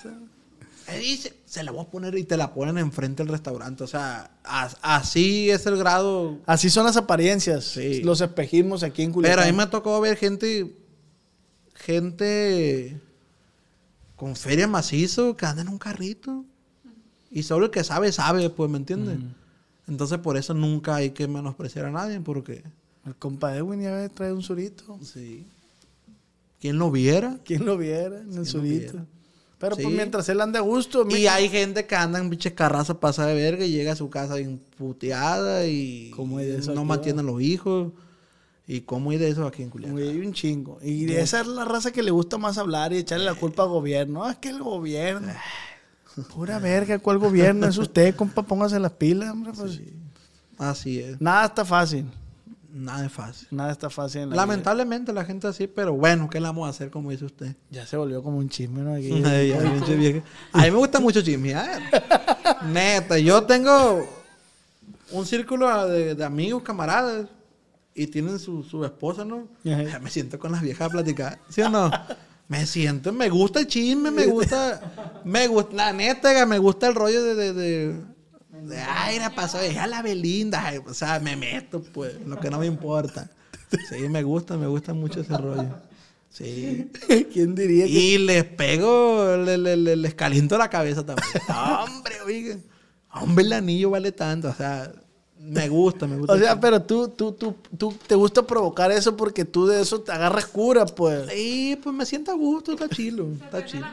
[0.88, 3.82] Eh, dice, se la voy a poner y te la ponen enfrente del restaurante.
[3.84, 6.38] O sea, as- así es el grado.
[6.44, 8.02] Así son las apariencias, Sí.
[8.02, 9.36] los espejismos aquí en Culiacán.
[9.38, 10.76] Pero a mí me ha tocado ver gente.
[11.74, 13.00] Gente.
[14.16, 16.44] Con feria macizo que anda en un carrito.
[17.30, 19.18] Y solo el que sabe, sabe, pues, ¿me entiendes?
[19.88, 22.62] Entonces, por eso nunca hay que menospreciar a nadie, porque.
[23.04, 24.98] El compa Edwin ya trae un surito.
[25.02, 25.46] Sí.
[26.60, 27.38] ¿Quién lo viera?
[27.44, 29.06] ¿Quién lo viera en el surito?
[29.58, 29.82] Pero Sí.
[29.84, 31.06] pues mientras él ande a gusto.
[31.08, 34.10] Y hay gente que anda en pinche carraza pasa de verga y llega a su
[34.10, 37.92] casa bien puteada y ¿Cómo hay de eso no aquí, mantienen los hijos.
[38.68, 39.96] ¿Y cómo hay de eso aquí en Culiacán?
[39.96, 40.78] Hay un chingo.
[40.82, 43.68] Y esa es la raza que le gusta más hablar y echarle la culpa al
[43.68, 44.24] gobierno.
[44.24, 45.32] Ah, es que el gobierno.
[46.34, 47.66] Pura verga, ¿cuál gobierno?
[47.66, 49.52] Es usted, compa, póngase las pilas, hombre.
[49.54, 49.80] pues.
[50.58, 51.20] Así es.
[51.20, 52.06] Nada está fácil.
[52.76, 53.48] Nada es fácil.
[53.50, 56.70] Nada está fácil en la Lamentablemente la gente así, pero bueno, ¿qué le vamos a
[56.70, 57.56] hacer como dice usted?
[57.70, 58.94] Ya se volvió como un chisme, ¿no?
[58.94, 59.10] Aquí.
[59.24, 59.52] Ay.
[60.52, 61.80] A mí me gusta mucho chismear.
[62.70, 64.06] Neta, yo tengo
[65.10, 67.26] un círculo de, de amigos, camaradas,
[67.94, 69.48] y tienen su, su esposa, ¿no?
[69.64, 69.82] Ajá.
[69.82, 71.90] Ya me siento con las viejas a platicar, ¿sí o no?
[72.46, 76.94] Me siento, me gusta el chisme, me gusta, me gusta, la neta, me gusta el
[76.94, 78.04] rollo de, de, de, de,
[78.88, 82.58] ay, la pasó, deja la Belinda, ay, o sea, me meto, pues, lo que no
[82.58, 83.30] me importa.
[83.90, 85.68] Sí, me gusta, me gusta mucho ese rollo.
[86.30, 86.90] Sí.
[87.32, 87.90] ¿Quién diría que.?
[87.92, 91.28] Y les pego, le- le- le- les caliento la cabeza también.
[91.80, 92.56] hombre, oiga.
[93.12, 94.48] Hombre, el anillo vale tanto.
[94.48, 94.92] O sea,
[95.40, 96.34] me gusta, me gusta.
[96.34, 100.00] O sea, pero tú, tú, tú, tú te gusta provocar eso porque tú de eso
[100.02, 101.30] te agarras cura, pues.
[101.32, 103.86] Sí, pues me siento a gusto, está chilo, está chilo.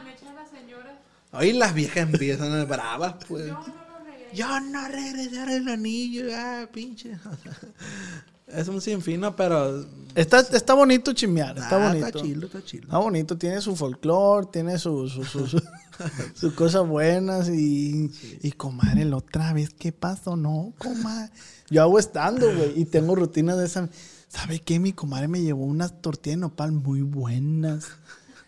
[1.32, 3.50] Hoy las viejas empiezan bravas, pues.
[4.34, 7.16] Yo no regresaré el anillo, ah, pinche.
[8.46, 9.34] es un sinfín, ¿no?
[9.34, 9.86] pero.
[10.14, 12.06] Está, está bonito chismear, está ah, bonito.
[12.06, 12.84] Está chilo, está chilo.
[12.84, 15.62] Está bonito, tiene su folclore, tiene sus su, su, su-
[16.34, 18.10] sus cosas buenas y,
[18.42, 20.36] y comadre, la otra vez, ¿qué pasó?
[20.36, 21.32] No, comadre.
[21.70, 23.88] Yo hago estando, güey, y tengo rutinas de esa.
[24.28, 24.78] ¿Sabe qué?
[24.78, 27.86] Mi comadre me llevó unas tortillas de nopal muy buenas.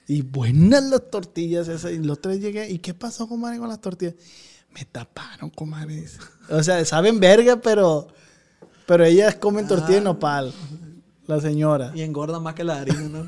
[0.08, 1.92] Y buenas las tortillas esas.
[1.92, 4.14] Y la otra vez llegué, ¿y qué pasó, comadre, con las tortillas?
[4.76, 6.04] Me taparon, comadre.
[6.50, 8.08] O sea, saben verga, pero,
[8.86, 10.52] pero ellas comen tortillas de nopal.
[11.26, 11.92] La señora.
[11.94, 13.26] Y engorda más que la harina, ¿no?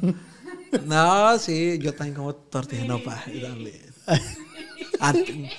[0.87, 3.81] no, sí, yo también como tortillas no pa, yo también.
[5.01, 5.51] Antes-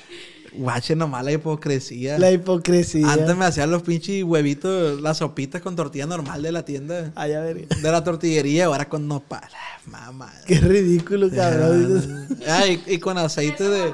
[0.51, 2.17] Guache nomás la hipocresía.
[2.17, 3.11] La hipocresía.
[3.11, 7.11] Antes me hacían los pinches huevitos, las sopitas con tortilla normal de la tienda.
[7.15, 7.67] Ay, a ver.
[7.67, 9.41] De la tortillería, ahora con nopal.
[9.53, 10.33] Ah, Mamá.
[10.47, 12.27] Qué ridículo, cabrón.
[12.47, 13.93] Ah, y, y con aceite de.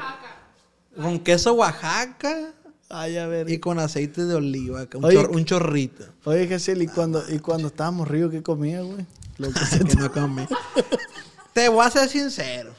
[0.96, 2.54] Con queso Oaxaca
[2.90, 3.50] Ay, a ver.
[3.50, 4.88] y con aceite de oliva.
[4.96, 6.06] Un, Oye, chor- un chorrito.
[6.24, 9.06] Oye, Gesiel, ¿y cuando, ¿y cuando estábamos ríos qué comía, güey?
[9.38, 10.48] Lo que se que no come.
[11.54, 12.74] Te voy a ser sincero.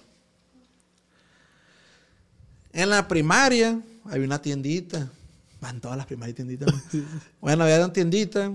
[2.72, 5.08] En la primaria había una tiendita.
[5.60, 6.72] Van todas las primarias tienditas.
[6.72, 7.02] ¿no?
[7.40, 8.52] Bueno, había una tiendita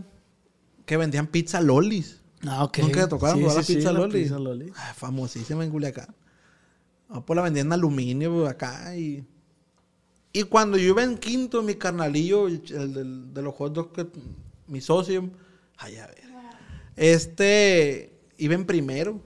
[0.86, 2.20] que vendían pizza lolis.
[2.48, 2.80] Ah, ok.
[2.80, 4.24] ¿Nunca te tocaron Sí, probar la sí, sí, pizza la loli?
[4.24, 4.72] pizza loli.
[4.76, 6.08] Ah, famosísima en Culiacán.
[7.10, 9.26] Ah, pues la vendían en aluminio pues, acá y...
[10.34, 14.08] Y cuando yo iba en quinto, mi carnalillo, el, el de los hot dogs, que,
[14.68, 15.30] mi socio,
[15.78, 16.22] ay, a ver,
[16.96, 19.20] este, iba en primero.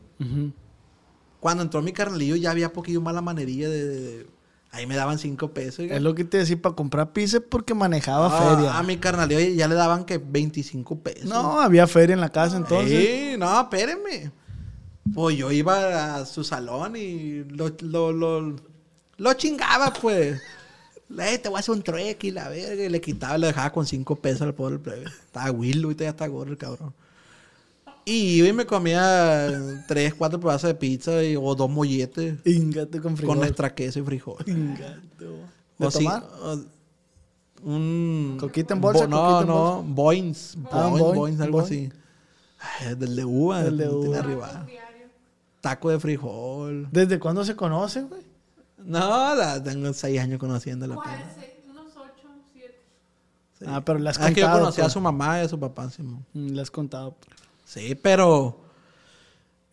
[1.40, 4.28] Cuando entró mi carnalillo ya había poquillo más la manería de, de- de-
[4.72, 5.86] ahí me daban cinco pesos.
[5.90, 8.78] Es lo que te decía para comprar pizza porque manejaba Ah, feria.
[8.78, 11.26] A mi carnalillo ya le daban que 25 pesos.
[11.30, 12.90] No, había feria en la casa entonces.
[13.32, 14.32] Sí, no, espérenme.
[15.14, 18.56] Pues yo iba a su salón y lo, lo, lo,
[19.18, 20.42] lo chingaba, pues.
[21.10, 22.84] Le, te voy a hacer un trueque y la verga.
[22.84, 25.06] Y le quitaba y le dejaba con cinco pesos al pobre plebe.
[25.06, 26.94] Estaba Willow y ya está gordo el cabrón.
[28.08, 29.50] Y iba y me comía
[29.88, 33.38] tres, cuatro pedazos de pizza y, o dos molletes Ingate con frijol.
[33.38, 34.38] con extra queso y frijol.
[34.46, 35.00] Ingato.
[35.80, 36.24] ¿De O sí, tomar?
[37.64, 38.38] un...
[38.40, 40.58] ¿Coquita en bolsa, Bo- no, en no, Boings.
[40.72, 41.92] Ah, Boings, algo así.
[42.60, 43.64] Ay, del de uva.
[43.64, 44.20] Del de lo tiene uva.
[44.20, 44.66] arriba.
[45.62, 46.88] Taco de frijol.
[46.92, 48.22] ¿Desde cuándo se conoce, güey?
[48.86, 50.96] No, la- tengo seis años conociéndola.
[50.96, 51.24] ¿Cuál?
[51.72, 52.80] Unos ocho, siete.
[53.60, 53.66] sí.
[53.68, 54.88] Ah, pero le has Ah, es que yo conocía pues.
[54.88, 55.90] a su mamá y a su papá.
[55.90, 56.24] Sí, mo.
[56.34, 57.16] Mm, Le has contado.
[57.66, 58.62] Sí, pero...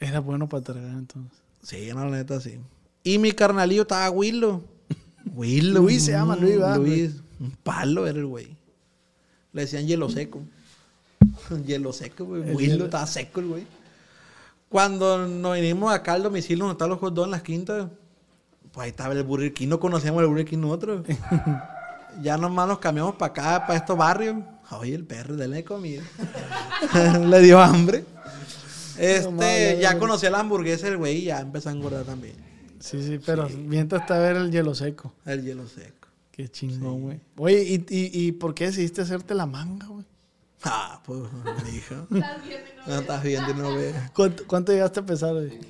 [0.00, 1.38] Era bueno para tragar entonces.
[1.62, 2.58] Sí, no, la neta, sí.
[3.04, 4.62] Y mi carnalillo estaba Willow.
[5.34, 5.82] Willow.
[5.84, 6.76] Luis se llama, Luis, ¿verdad?
[6.78, 7.16] Luis.
[7.38, 8.56] Un palo era el güey.
[9.52, 10.42] Le decían hielo seco.
[11.66, 12.42] hielo seco, güey.
[12.42, 12.84] El Willow hielo.
[12.86, 13.66] estaba seco el güey.
[14.68, 17.88] Cuando nos vinimos acá al domicilio donde están los hot dogs en las quintas,
[18.72, 19.68] pues ahí estaba el Burger King.
[19.68, 21.06] No conocíamos el Burger King nosotros.
[22.22, 24.36] ya nomás nos cambiamos para acá, para estos barrios.
[24.70, 26.02] Oye, el perro, denle comida.
[27.26, 28.04] Le dio hambre.
[28.98, 32.36] Este, ya conocí la hamburguesa el güey y ya empezó a engordar también.
[32.78, 35.12] Sí, sí, pero mientras está a ver el hielo seco.
[35.24, 36.08] El hielo seco.
[36.30, 37.20] Qué chingón, güey.
[37.36, 40.04] Oye, ¿y, y, ¿y por qué decidiste hacerte la manga, güey?
[40.64, 41.20] Ah, pues,
[41.64, 42.06] mi hija.
[42.86, 43.94] No estás viendo y no ves.
[44.14, 45.60] ¿Cuánto, cuánto llegaste a pesar, güey?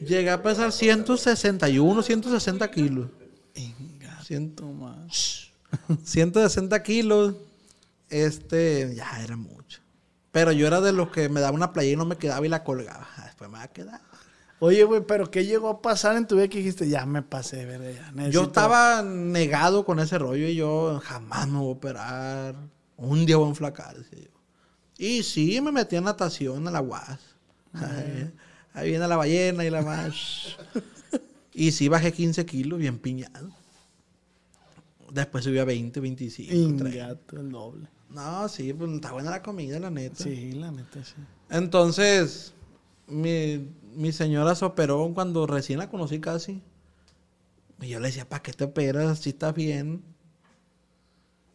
[0.00, 3.08] Llegué a pesar 161, 160 kilos.
[4.24, 5.50] Ciento- más.
[6.04, 7.34] 160 kilos.
[8.08, 9.80] Este, ya era mucho.
[10.32, 12.48] Pero yo era de los que me daba una playa y no me quedaba y
[12.48, 13.08] la colgaba.
[13.16, 14.00] Ah, Después me va a quedar.
[14.60, 17.64] Oye, güey, pero ¿qué llegó a pasar en tu vida que dijiste, ya me pasé,
[17.64, 22.54] verga, ya Yo estaba negado con ese rollo y yo jamás me voy a operar.
[22.96, 24.30] Un día voy a enflacar, decía yo.
[24.98, 27.18] Y sí, me metí en natación a la UAS.
[28.72, 30.56] Ahí viene la ballena y la más.
[31.54, 33.50] y sí, bajé 15 kilos, bien piñado.
[35.12, 36.88] Después subí a 20, 25, 30.
[36.88, 37.88] Ingato, el doble.
[38.10, 40.22] No, sí, pues está buena la comida, la neta.
[40.22, 41.14] Sí, la neta, sí.
[41.48, 42.54] Entonces,
[43.06, 46.62] mi, mi señora se operó cuando recién la conocí casi.
[47.80, 50.02] Y yo le decía, ¿para qué te operas si estás bien?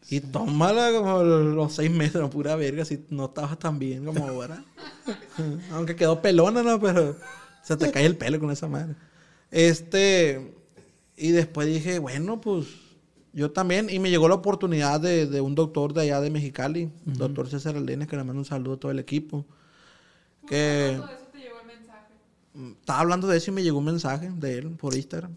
[0.10, 4.28] Y tómala como los seis meses, no pura verga, si no estabas tan bien como
[4.28, 4.64] ahora.
[5.72, 6.80] Aunque quedó pelona, ¿no?
[6.80, 7.16] Pero
[7.64, 8.96] se te cae el pelo con esa madre.
[9.50, 10.54] Este,
[11.18, 12.68] y después dije, bueno, pues
[13.34, 13.90] yo también.
[13.90, 17.76] Y me llegó la oportunidad de, de un doctor de allá de Mexicali, doctor César
[17.76, 19.46] Aldenes, que le mando un saludo a todo el equipo.
[20.48, 21.00] Que
[22.56, 25.36] Mm, estaba hablando de eso y me llegó un mensaje de él por Instagram.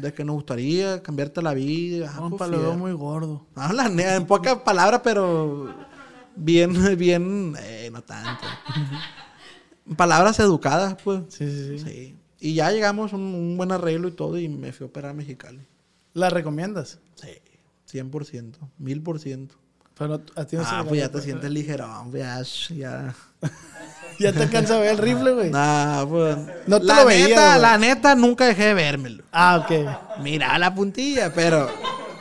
[0.00, 2.10] De que nos gustaría cambiarte la vida.
[2.12, 3.46] Ah, Compa, pues, lo veo muy gordo.
[3.56, 5.74] No, la neta, en pocas palabras, pero
[6.36, 8.44] bien, bien, eh, no tanto.
[9.96, 11.22] Palabras educadas, pues.
[11.28, 11.84] Sí, sí, sí.
[11.84, 12.18] Sí.
[12.40, 15.10] Y ya llegamos a un, un buen arreglo y todo y me fui a operar
[15.10, 15.66] a Mexicali.
[16.14, 17.00] ¿La recomiendas?
[17.14, 17.30] Sí,
[17.90, 19.50] 100%, 1000%.
[19.98, 22.42] Pero a ti no se Ah, te pues ya te sientes ligerón, ya,
[22.76, 23.14] ya.
[24.20, 25.50] Ya te alcanza a ver el rifle, güey.
[25.50, 26.36] Nah, pues.
[26.66, 29.22] No te la lo veías, neta, la neta, nunca dejé de vérmelo.
[29.30, 30.20] Ah, ok.
[30.22, 31.70] Mira la puntilla, pero.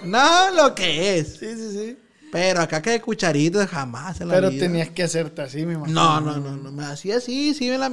[0.03, 1.37] No lo que es.
[1.39, 1.97] Sí, sí, sí.
[2.31, 4.65] Pero acá que de cucharitas jamás en la Pero vida.
[4.65, 5.87] tenías que hacerte así, mi mamá.
[5.87, 6.71] No, no, no, no.
[6.71, 7.89] Me hacía así, sí me la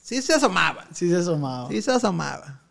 [0.00, 0.86] Sí se asomaba.
[0.94, 1.68] Sí se asomaba.
[1.70, 2.61] Sí se asomaba.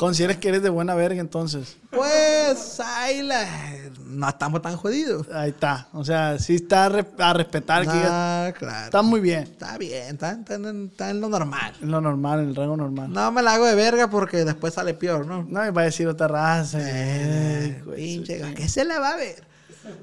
[0.00, 1.76] ¿Consideras que eres de buena verga entonces?
[1.90, 3.46] Pues, ahí la...
[4.06, 5.26] No estamos tan jodidos.
[5.30, 5.88] Ahí está.
[5.92, 7.84] O sea, sí está a, re- a respetar.
[7.84, 8.84] que digas, Ah, claro.
[8.86, 9.42] está muy bien.
[9.42, 11.74] Está bien, está, está en- está en lo normal.
[11.82, 13.12] En lo normal, en el rango normal.
[13.12, 15.42] No me la hago de verga porque después sale peor, ¿no?
[15.44, 16.78] No me va a decir otra raza.
[16.80, 18.40] Eh, pinche.
[18.54, 19.44] ¿qué se le va a ver?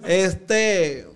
[0.04, 1.08] Este.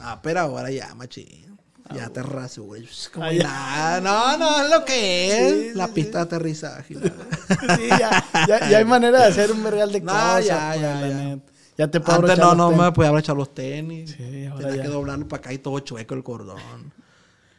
[0.00, 1.49] Ah, pero ahora ya, machín.
[1.94, 3.10] Ya te rasuras.
[3.12, 3.42] Como Ah, ya.
[3.42, 4.00] nada.
[4.00, 5.52] No, no, es lo que es.
[5.52, 6.94] Sí, la sí, pista de aterrizaje.
[7.76, 10.44] Sí, ya, ya, ya hay manera de hacer un vergal de No, cosas.
[10.46, 11.38] ya, pues, ya, ya.
[11.78, 14.14] Ya te puedo Antes no, no me podía abrochar los tenis.
[14.16, 14.82] Sí, ahora Tenía ya.
[14.82, 16.92] que doblarlo para acá y todo chueco el cordón.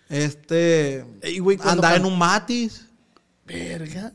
[0.10, 1.06] Este.
[1.22, 2.86] Ey, güey, andaba en un matis.
[3.46, 4.12] Verga.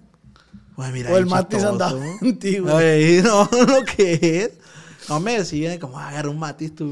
[0.76, 1.72] Pues mira, O el Matis chistoso.
[1.72, 2.76] andaba contigo.
[2.76, 4.50] Ay, no, lo que es.
[5.08, 6.90] No me decían como agarra un matis tú.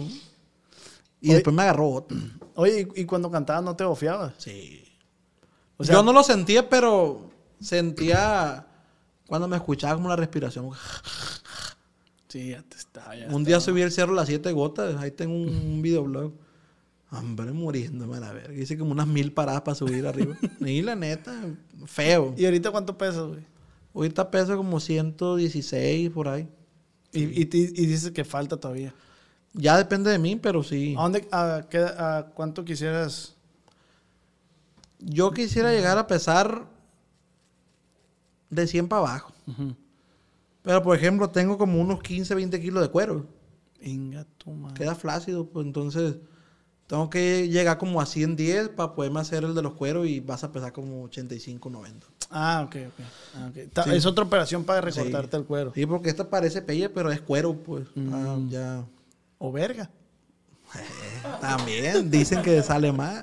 [1.20, 1.35] Y Oye.
[1.35, 2.16] después me agarró otro.
[2.55, 4.35] Oye, ¿y y cuando cantabas no te bofiabas?
[4.39, 4.85] Sí.
[5.77, 7.31] O sea- Yo no lo sentía, pero
[7.61, 8.67] sentía
[9.27, 10.71] cuando me escuchaba como la respiración.
[12.29, 13.15] Sí, ya te está.
[13.17, 14.97] Ya Un día subí el cerro las siete gotas.
[15.01, 16.33] Ahí tengo un, un videoblog.
[17.11, 18.53] Hombre, muriéndome a la verga.
[18.55, 20.37] Hice como unas mil paradas para subir arriba.
[20.61, 21.33] Y la neta,
[21.87, 22.35] feo.
[22.37, 23.45] ¿Y ahorita cuánto pesas, güey?
[23.95, 26.49] Ahorita peso como 116 por ahí.
[27.13, 28.93] Y, y, ti- y dices que falta todavía.
[29.55, 30.95] Ya depende de mí, pero sí.
[30.99, 33.35] ¿A dónde, a, qué- a cuánto quisieras?
[34.99, 36.67] Yo quisiera llegar a pesar
[38.51, 39.33] de 100 para abajo.
[40.63, 43.27] Pero, por ejemplo, tengo como unos 15, 20 kilos de cuero.
[43.83, 44.75] Inga tu madre.
[44.77, 46.17] Queda flácido, pues entonces
[46.87, 50.43] tengo que llegar como a 110 para poderme hacer el de los cueros y vas
[50.43, 52.07] a pesar como 85, 90.
[52.31, 53.05] Ah, ok, ok.
[53.37, 53.73] Ah, ok.
[53.73, 53.91] Ta- Sí.
[53.95, 55.41] Es otra operación para recortarte Sí.
[55.41, 55.73] el cuero.
[55.75, 57.87] Sí, porque esta parece pelle, pero es cuero, pues.
[58.11, 58.49] Ah, Mm.
[58.49, 58.85] ya.
[59.39, 59.91] O verga.
[61.41, 63.22] También dicen que sale más.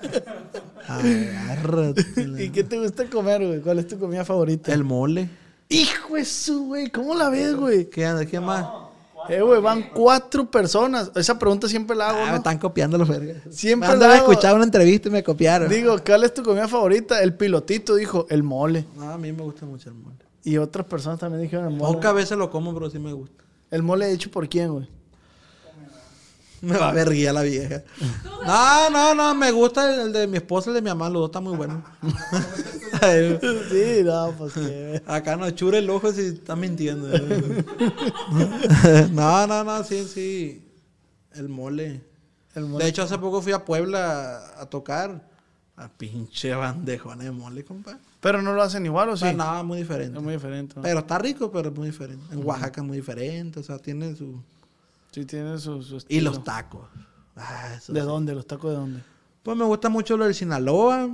[0.88, 2.06] Agárrate.
[2.40, 3.62] ¿Y qué te gusta comer, güey?
[3.62, 4.74] ¿Cuál es tu comida favorita?
[4.74, 5.30] El mole.
[5.70, 6.90] Hijo de su, güey.
[6.90, 7.90] ¿Cómo la ves, güey?
[7.90, 8.26] ¿Qué, anda?
[8.26, 8.66] ¿Qué más?
[9.30, 11.12] Eh, güey, van cuatro personas.
[11.16, 13.38] Esa pregunta siempre la hago, Ah, me están copiando los vergas.
[13.52, 14.32] Siempre me la hago.
[14.32, 15.70] escuchado una entrevista y me copiaron.
[15.70, 17.22] Digo, ¿cuál es tu comida favorita?
[17.22, 18.86] El pilotito dijo el mole.
[18.96, 20.18] No, a mí me gusta mucho el mole.
[20.44, 21.94] Y otras personas también dijeron el mole.
[21.94, 23.44] Pocas veces lo como, pero sí me gusta.
[23.70, 24.90] ¿El mole hecho por quién, güey?
[26.68, 27.84] Me va a ver guía la vieja.
[28.46, 31.22] No, no, no, me gusta el de mi esposa y el de mi mamá, los
[31.22, 31.84] dos están muy buenos.
[33.72, 35.02] sí, no, pues que...
[35.08, 37.08] Acá no chure el ojo si están mintiendo.
[39.12, 40.64] no, no, no, sí, sí.
[41.34, 42.02] El mole.
[42.54, 42.84] El mole.
[42.84, 45.30] De hecho, hace poco fui a Puebla a, a tocar.
[45.78, 47.98] A pinche bandejona de mole, compa.
[48.20, 49.24] Pero no lo hacen igual, ¿o sí?
[49.24, 50.16] sea, nada, muy diferente.
[50.16, 50.76] Es muy diferente.
[50.76, 50.84] ¿no?
[50.84, 52.24] Pero está rico, pero es muy diferente.
[52.32, 54.44] En Oaxaca es muy diferente, o sea, tiene su...
[55.12, 56.88] Sí, tiene su, su Y los tacos.
[57.36, 58.06] Ah, eso ¿De sí.
[58.06, 58.34] dónde?
[58.34, 59.04] ¿Los tacos de dónde?
[59.44, 61.10] Pues me gusta mucho lo del Sinaloa.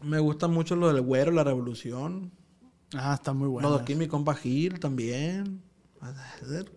[0.00, 2.30] Me gusta mucho lo del Güero, la Revolución.
[2.94, 3.68] Ah, está muy bueno.
[3.68, 5.60] Lo de aquí mi compa Gil también.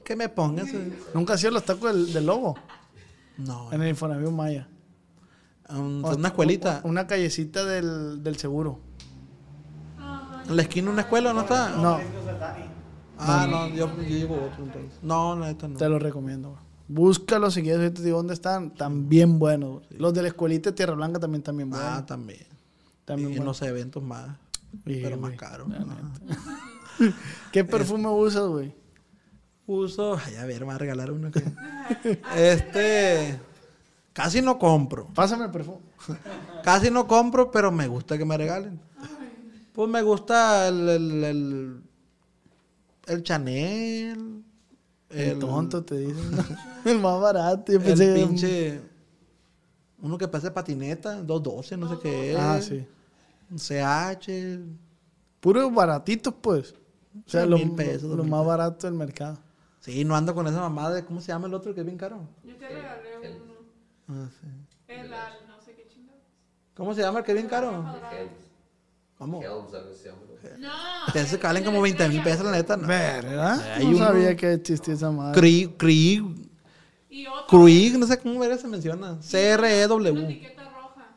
[0.03, 0.67] Que me pongas.
[1.13, 2.55] ¿Nunca hacían los tacos del, del lobo?
[3.37, 4.67] No, En el Infonavit Maya.
[5.69, 6.81] un- una escuelita.
[6.83, 8.79] Una callecita del, del seguro.
[10.47, 11.69] En la esquina una escuela, ¿no está?
[11.77, 11.99] No,
[13.23, 14.99] Ah, no, yo, yo llevo otro entonces.
[15.01, 15.77] No, la neta no.
[15.77, 16.49] te lo recomiendo.
[16.49, 16.61] güey.
[16.87, 18.73] Búscalos si quieres, yo te digo dónde están.
[19.07, 19.83] Bien buenos.
[19.91, 21.87] Los de la escuelita de Tierra Blanca también están bien buenos.
[21.89, 22.45] Ah, también.
[23.05, 23.61] También y en buenos.
[23.61, 24.37] los eventos más.
[24.85, 25.67] Sí, pero más caros.
[27.51, 28.73] ¿Qué perfume usas, güey?
[29.67, 30.19] Uso.
[30.25, 31.43] Ay, a ver, me va a regalar uno que.
[32.35, 33.39] este.
[34.13, 35.07] Casi no compro.
[35.13, 35.79] Pásame el perfume.
[36.63, 38.81] Casi no compro, pero me gusta que me regalen.
[39.71, 40.89] Pues me gusta el.
[40.89, 41.81] El, el,
[43.07, 44.43] el Chanel.
[45.09, 46.31] El tonto te dicen.
[46.31, 46.43] ¿no?
[46.85, 47.71] el más barato.
[47.71, 48.81] Yo El pensé pinche.
[50.01, 52.39] Uno que pasa patineta, 212, no sé qué es.
[52.39, 52.85] Ah, sí.
[53.49, 54.59] Un CH.
[55.39, 56.73] Puros baratitos, pues.
[56.73, 59.37] O sea, lo, pesos, lo mil más barato del mercado.
[59.79, 61.05] Sí, no ando con esa mamada de.
[61.05, 62.27] ¿Cómo se llama el otro que es bien caro?
[62.43, 63.53] Yo te regalé uno.
[64.07, 64.47] Ah, sí.
[64.87, 66.21] El al no sé qué chingados.
[66.73, 67.71] ¿Cómo se llama el que es bien caro?
[68.11, 68.31] Helms.
[69.17, 69.41] ¿Cómo?
[70.41, 71.31] Se.
[71.31, 72.77] Te que valen como 20 mil pesos, la neta.
[72.77, 72.87] No.
[72.87, 73.73] ¿Verdad?
[73.75, 75.39] Hay no sabía que existía esa madre.
[75.39, 76.23] Krieg, Krieg.
[77.47, 79.13] Krieg, no sé cómo verga se menciona.
[79.13, 80.23] Una C-R-E-W.
[80.23, 81.15] etiqueta roja.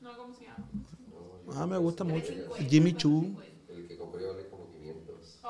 [0.00, 1.62] No, ¿cómo se llama?
[1.62, 2.32] Ah, me gusta mucho.
[2.68, 3.24] Jimmy Choo.
[3.68, 5.40] El que compré vale como 500.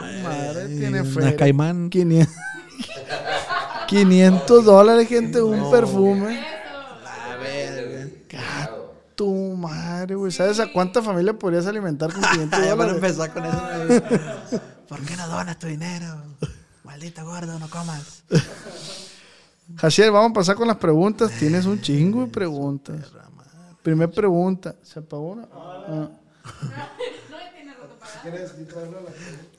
[0.00, 0.22] Ay.
[0.22, 1.36] madre tiene Una fe.
[1.36, 1.88] caimán.
[1.90, 2.34] 500,
[3.88, 6.53] 500 dólares, gente, un perfume.
[9.14, 10.32] Tu madre, güey.
[10.32, 12.94] ¿Sabes a cuánta familia podrías alimentar con 500 Ya para dólares?
[12.96, 13.62] empezar con eso.
[13.86, 14.00] güey.
[14.88, 16.22] ¿Por qué no donas tu dinero?
[16.82, 18.22] Maldito gordo, no comas.
[19.76, 21.30] Jaciel, vamos a pasar con las preguntas.
[21.38, 22.96] Tienes un chingo de preguntas.
[23.82, 24.74] Primer pregunta.
[24.82, 25.48] ¿Se apagó una?
[25.52, 26.08] Ah.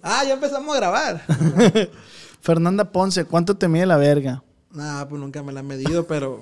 [0.01, 1.21] Ah, ya empezamos a grabar.
[2.41, 4.43] Fernanda Ponce, ¿cuánto te mide la verga?
[4.71, 6.39] Nah, pues nunca me la he medido, pero.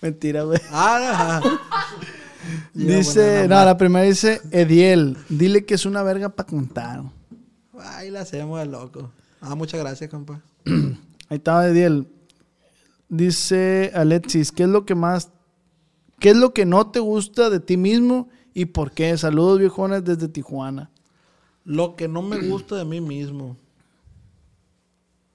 [0.00, 0.60] Mentira, güey.
[0.70, 1.50] Ah, no.
[2.74, 5.16] Dice, no, la primera dice Ediel.
[5.28, 7.02] Dile que es una verga para contar.
[7.78, 9.10] Ay, la hacemos de loco.
[9.40, 10.42] Ah, muchas gracias, compa.
[10.66, 12.08] Ahí estaba Ediel.
[13.08, 15.30] Dice Alexis, ¿qué es lo que más,
[16.18, 19.16] qué es lo que no te gusta de ti mismo y por qué?
[19.18, 20.90] Saludos viejones desde Tijuana.
[21.64, 23.56] Lo que no me gusta de mí mismo.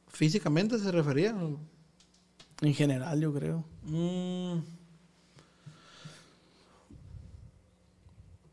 [0.07, 1.35] Físicamente se refería.
[2.61, 3.63] En general, yo creo.
[3.83, 4.76] Mm.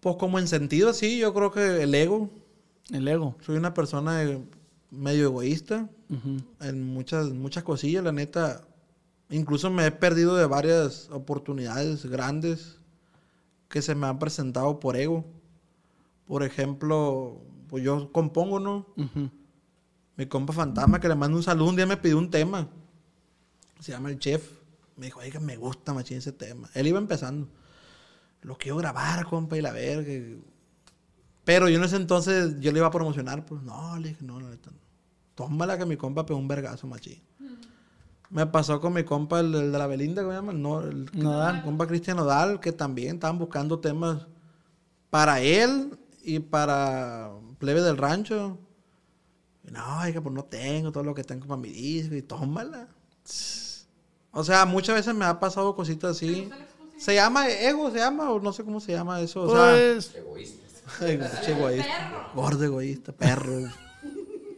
[0.05, 2.29] Pues como en sentido así, yo creo que el ego.
[2.93, 3.37] El ego.
[3.41, 4.23] Soy una persona
[4.91, 6.43] medio egoísta Ujú.
[6.61, 8.67] en muchas, muchas cosillas, la neta.
[9.31, 12.77] Incluso me he perdido de varias oportunidades grandes
[13.71, 15.25] que se me han presentado por ego.
[16.27, 18.87] Por ejemplo, pues yo compongo, ¿no?
[18.99, 19.31] Ujú.
[20.19, 22.69] Mi compa fantasma que le mando un saludo, un día me pidió un tema.
[23.81, 24.47] Se llama El Chef.
[24.99, 26.69] Me dijo, oiga, me gusta machín ese tema.
[26.75, 27.49] Él iba empezando.
[28.45, 30.13] Lo quiero grabar, compa, y la verga.
[31.45, 33.45] Pero yo en ese entonces, yo le iba a promocionar.
[33.45, 34.79] Pues no, le dije, no, la neta no.
[35.35, 37.21] Tómala que mi compa pegó un vergazo machín.
[38.31, 40.53] Me pasó con mi compa, el, el de la Belinda, ¿cómo se llama?
[40.53, 41.63] El, no, el, Nodal.
[41.63, 44.27] compa Cristian Nodal, que también estaban buscando temas
[45.11, 48.59] para él y para Plebe del Rancho.
[49.67, 52.89] Y No, oiga, pues no tengo todo lo que tengo para mi disco y tómala.
[54.33, 56.51] O sea, muchas veces me ha pasado cositas así.
[56.99, 57.91] ¿Se llama ego?
[57.91, 58.31] ¿Se llama?
[58.31, 59.43] O no sé cómo se llama eso.
[59.43, 60.13] O sea, Pues,
[60.99, 62.31] pinche egoísta.
[62.35, 63.69] Gordo egoísta, perro.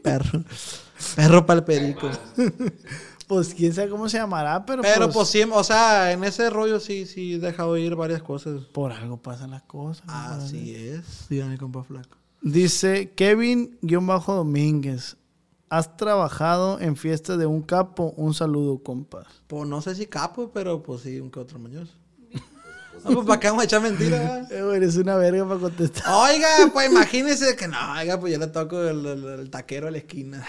[0.02, 0.44] Perro.
[1.14, 2.08] Perro pa'l perico.
[3.26, 6.48] pues quién sabe cómo se llamará, pero, Pero pues, pues sí, o sea, en ese
[6.50, 8.62] rollo sí, sí he dejado ir varias cosas.
[8.64, 10.04] por algo pasan las cosas.
[10.08, 11.26] Así es.
[11.28, 12.16] Dígame, compa flaco.
[12.42, 15.16] Dice Kevin-Domínguez.
[15.68, 18.14] ¿Has trabajado en fiestas de un capo?
[18.16, 19.26] Un saludo, compas.
[19.48, 21.92] Pues no sé si capo, pero pues sí, un que otro mañoso.
[23.08, 26.04] No, pues para qué vamos a echar mentiras, Eh, güey, eres una verga para contestar.
[26.12, 29.90] Oiga, pues imagínese que no, oiga, pues yo le toco el, el- el taquero a
[29.90, 30.44] la esquina.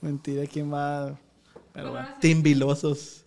[0.00, 1.16] Mentira, ¿quién va?
[1.72, 2.08] Pero bueno.
[2.20, 3.24] Timbilosos.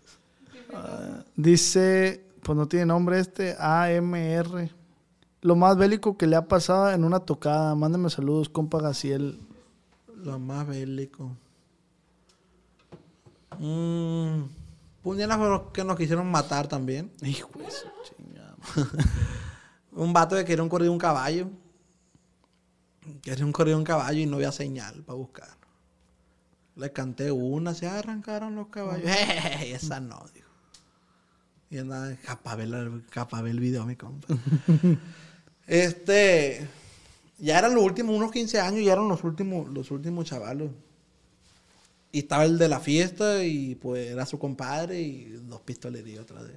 [1.35, 4.69] Dice, pues no tiene nombre este, AMR.
[5.41, 7.73] Lo más bélico que le ha pasado en una tocada.
[7.75, 9.39] Mándame saludos, compa Gaciel.
[10.23, 11.31] Lo más bélico.
[13.59, 14.43] Mm,
[15.03, 17.11] Pues un día nos- que nos quisieron matar también.
[17.21, 17.65] Hijo de.
[19.91, 21.49] Un vato que quería un corrido de un caballo.
[23.21, 25.57] Quería un corrido de un caballo y no había señal para buscar.
[26.75, 29.09] Le canté una, se arrancaron los caballos.
[29.09, 30.47] "Ey, esa no, dijo.
[31.69, 34.27] Y andaba, capaz ver, capaz ver el video, mi compa.
[35.67, 36.67] este,
[37.39, 40.71] ya eran los últimos, unos 15 años, ya eran los últimos, los últimos chavalos.
[42.11, 46.41] Y estaba el de la fiesta y pues era su compadre y dos pistolerías otra
[46.41, 46.55] vez.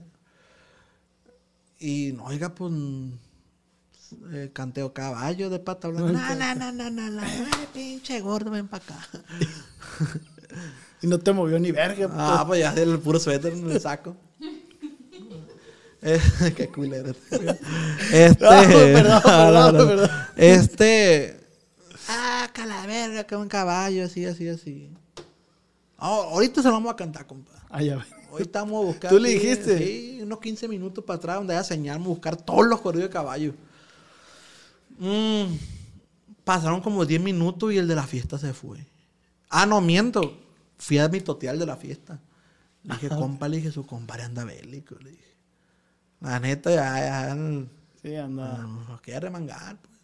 [1.81, 2.72] Y no, oiga, pues
[4.33, 6.35] eh, canteo caballo de pata blanca.
[6.35, 9.09] No, no, no, no, no, no, ay, pinche gordo, ven para acá.
[11.03, 12.11] Y no te movió ni verga.
[12.12, 14.16] Ah, pues ya el puro suéter en el saco.
[16.03, 16.20] Eh,
[16.57, 17.14] qué culero.
[18.12, 18.47] Este.
[18.47, 19.87] Ah, perdón, no, no.
[19.87, 20.11] perdón.
[20.37, 21.41] Este.
[22.09, 24.91] Ah, calaverga, que un caballo, así, así, así.
[25.99, 27.53] Oh, ahorita se lo vamos a cantar, compa.
[27.70, 28.20] Ah, ya ve.
[28.31, 29.16] Hoy estamos buscando.
[29.16, 29.78] ¿Tú le dijiste?
[29.78, 33.09] Sí, unos 15 minutos para atrás, donde haya señal, vamos a buscar todos los corridos
[33.09, 33.55] de caballo.
[34.99, 35.55] Mm,
[36.45, 38.87] pasaron como 10 minutos y el de la fiesta se fue.
[39.49, 40.39] Ah, no, miento.
[40.78, 42.20] Fui a mi toteal de la fiesta.
[42.85, 44.95] Le dije, compa, le dije, su compadre anda bélico.
[45.01, 45.37] Le dije.
[46.20, 47.37] La neta, ya, ya,
[48.03, 48.59] Sí, anda.
[48.59, 49.76] no, nos quiere remangar.
[49.78, 49.99] Pues.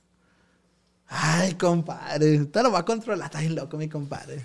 [1.08, 3.26] Ay, compadre, usted lo va a controlar.
[3.26, 4.44] Está bien loco, mi compadre.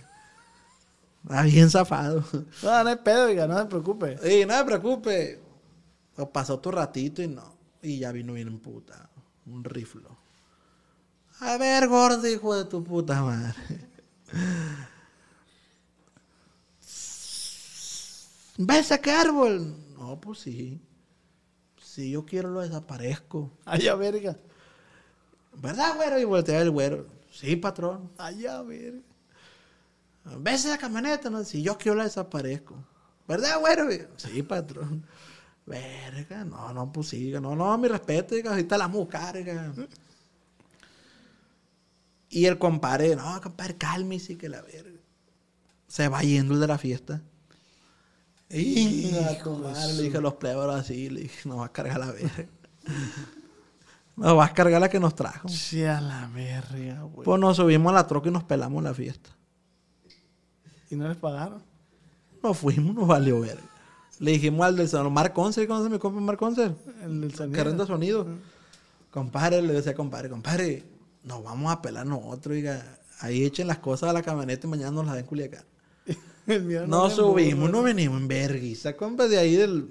[1.23, 2.23] Está bien zafado.
[2.63, 4.17] No, no hay pedo, oiga, no se preocupe.
[4.29, 5.41] Y no me preocupe.
[6.17, 7.55] O pasó tu ratito y no.
[7.81, 9.09] Y ya vino bien en puta.
[9.45, 10.17] Un riflo.
[11.39, 13.55] A ver, gordo, hijo de tu puta madre.
[18.57, 19.75] ¿Ves a qué árbol?
[19.97, 20.79] No, pues sí.
[21.81, 23.51] Si yo quiero lo desaparezco.
[23.65, 24.37] Ay, ya verga.
[25.53, 26.19] ¿Verdad, güero?
[26.19, 27.07] Y voltea el güero.
[27.31, 28.11] Sí, patrón.
[28.17, 29.01] Ay, ya verga.
[30.39, 31.29] ¿Ves esa camioneta?
[31.29, 32.75] No, si yo quiero la desaparezco.
[33.27, 33.87] ¿Verdad, güero?
[34.17, 35.05] Sí, patrón.
[35.65, 39.07] Verga, no, no, pues sí, no, no, mi respeto, diga, ahorita la vamos.
[42.29, 44.99] Y el compadre, no, compadre, cálmese, que la verga.
[45.87, 47.21] Se va yendo el de la fiesta.
[48.49, 52.47] Y le dije a los plebos así, le dije, nos va a cargar la verga.
[54.15, 55.47] Nos va a cargar la que nos trajo.
[55.47, 57.23] Sí, a la verga, güey.
[57.23, 59.29] Pues nos subimos a la troca y nos pelamos la fiesta.
[60.91, 61.63] ¿Y no les pagaron?
[62.43, 63.57] Nos fuimos, nos valió ver.
[64.19, 66.75] Le dijimos al del sonido, Marc Concer, ¿conoce mi compa Marc Concer?
[67.01, 67.57] El del sonido.
[67.57, 68.27] Que renta sonido.
[69.09, 70.83] Compadre, le decía, compadre, compadre,
[71.23, 72.99] nos vamos a pelar nosotros, diga.
[73.19, 75.63] Ahí echen las cosas a la camioneta y mañana nos las den en Culiacán.
[76.45, 79.89] Me subimos, no venimos en verguiza, compa, de ahí del...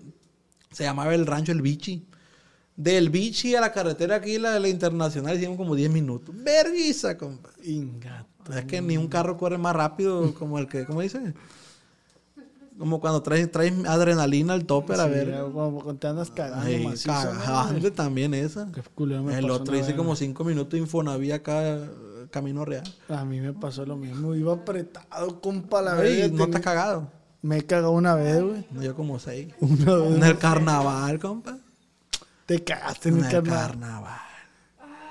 [0.70, 2.06] Se llamaba el rancho El Bichi.
[2.76, 6.34] Del Bichi a la carretera aquí, la de la internacional, hicimos como 10 minutos.
[6.36, 7.50] Verguiza, compa.
[7.64, 8.29] Ingato.
[8.56, 11.34] Es que ni un carro corre más rápido como el que, ¿cómo dice?
[12.78, 15.42] Como cuando traes, traes adrenalina al tope a verga.
[15.42, 17.90] como cuando te andas cagando Ay, macizo, ¿no, cagando güey?
[17.92, 18.70] también esa.
[18.72, 19.92] Qué culero me El pasó otro vez.
[19.94, 21.78] como cinco minutos Infonavía acá,
[22.30, 22.84] camino real.
[23.10, 24.34] A mí me pasó lo mismo.
[24.34, 26.28] Iba apretado, compa, la verga.
[26.34, 27.08] no te has cagado.
[27.42, 28.66] Me he cagado una vez, güey.
[28.70, 29.52] No, yo como seis.
[29.60, 30.16] Una vez.
[30.16, 31.58] En el carnaval, compa.
[32.46, 33.68] Te cagaste En en el el carnaval.
[33.72, 34.18] carnaval.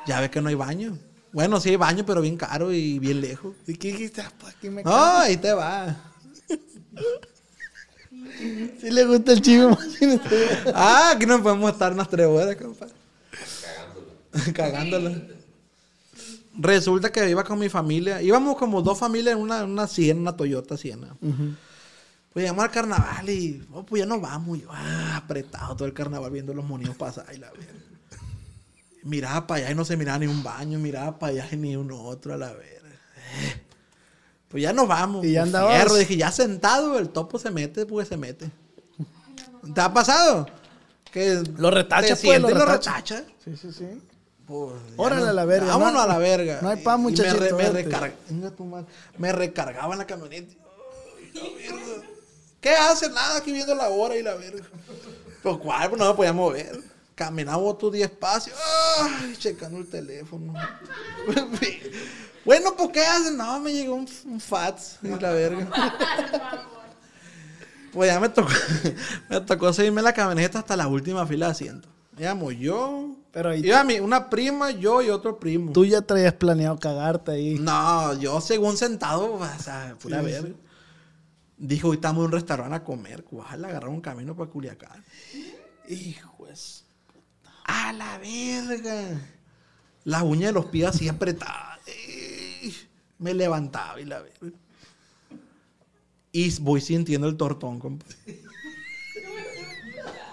[0.07, 0.97] Ya ves que no hay baño.
[1.31, 3.55] Bueno, sí hay baño, pero bien caro y bien lejos.
[3.67, 4.21] ¿Y qué dijiste?
[4.21, 5.17] Ah, pues aquí me No, cago.
[5.19, 5.95] ahí te va.
[8.79, 10.47] Sí le gusta el chivo, imagínate.
[10.73, 12.87] Ah, aquí no podemos estar unas tres horas, compa.
[14.53, 15.11] Cagándolo.
[16.57, 18.21] Resulta que iba con mi familia.
[18.21, 21.15] Íbamos como dos familias en una, una Siena, una Toyota Siena.
[21.19, 24.57] Pues llegamos al carnaval y, oh, pues ya nos vamos.
[24.57, 27.73] Y yo, ah, apretado todo el carnaval viendo los monitos pasar y la verga.
[29.03, 30.77] Miraba para allá y no se miraba ni un baño.
[30.79, 32.89] Miraba para allá y ni uno otro a la verga.
[32.89, 33.61] Eh.
[34.49, 35.25] Pues ya nos vamos.
[35.25, 35.95] Y ya andabas- fierro.
[35.95, 38.49] Dije, ya sentado, el topo se mete, pues se mete.
[39.73, 40.47] ¿Te ha pasado?
[41.11, 43.23] Que Lo retacha, te pues, lo lo retacha.
[43.43, 44.01] Sí, sí, sí.
[44.45, 46.59] Pues, Órale a la verga, Vámonos no- a la verga.
[46.61, 48.13] no hay pan, muchachito, Me, re- me, recarga-
[49.17, 50.53] me recargaba en la camioneta.
[51.17, 52.03] Ay, la verga.
[52.59, 53.09] ¿Qué hace?
[53.09, 54.65] Nada, aquí viendo la hora y la verga.
[55.43, 56.79] Pues cuál, pues no me podía mover.
[57.19, 58.55] Caminaba tú 10 espacios.
[58.97, 60.53] Ay, checando el teléfono.
[62.45, 63.33] bueno, pues ¿qué haces?
[63.33, 65.69] No, me llegó un, un fax y la verga.
[67.91, 68.51] Pues ya me tocó,
[69.29, 71.89] me tocó seguirme la camioneta hasta la última fila de asiento.
[72.19, 75.71] Íbamos yo, Pero ahí iba mi, una prima, yo y otro primo.
[75.71, 77.57] Tú ya traías planeado cagarte ahí.
[77.57, 80.55] No, yo según sentado, o sea, pura Sí, verga.
[81.57, 83.25] Dijo, hoy estamos en un restaurante a comer.
[83.31, 85.03] Ojalá agarrar un camino para Culiacán.
[85.87, 86.88] Hijo puta.
[87.69, 89.21] A la verga.
[90.03, 91.79] La uña de los pies así apretada.
[91.85, 92.75] Ey,
[93.19, 94.57] Me levantaba y la verga.
[96.31, 98.05] Y voy sintiendo el tortón, compa.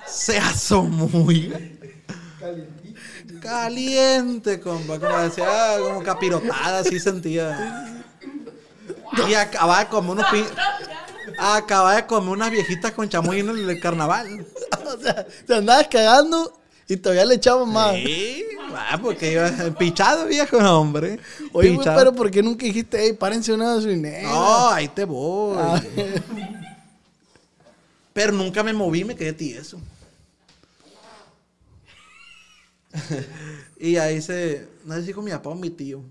[0.06, 1.10] Se asomó.
[1.26, 1.58] oiga.
[3.40, 4.98] Caliente, compa.
[4.98, 8.02] Como decía, como capirotada, así sentía.
[9.28, 10.26] Y acababa de comer unos
[11.38, 14.46] Acababa de comer unas viejitas con chamoy en el carnaval.
[14.86, 17.94] o sea, te andabas cagando y todavía le echamos más.
[17.94, 21.18] Sí, ah, porque iba pichado, viejo hombre.
[21.52, 21.98] Oye, güey, Pichado.
[21.98, 24.28] pero ¿por qué nunca dijiste, hey, párense una gasolinera?
[24.28, 25.56] No, ahí te voy.
[25.58, 25.82] Ah.
[28.12, 29.78] Pero nunca me moví, me quedé tieso.
[33.78, 34.68] y ahí se.
[34.84, 36.02] No sé si con mi papá o mi tío.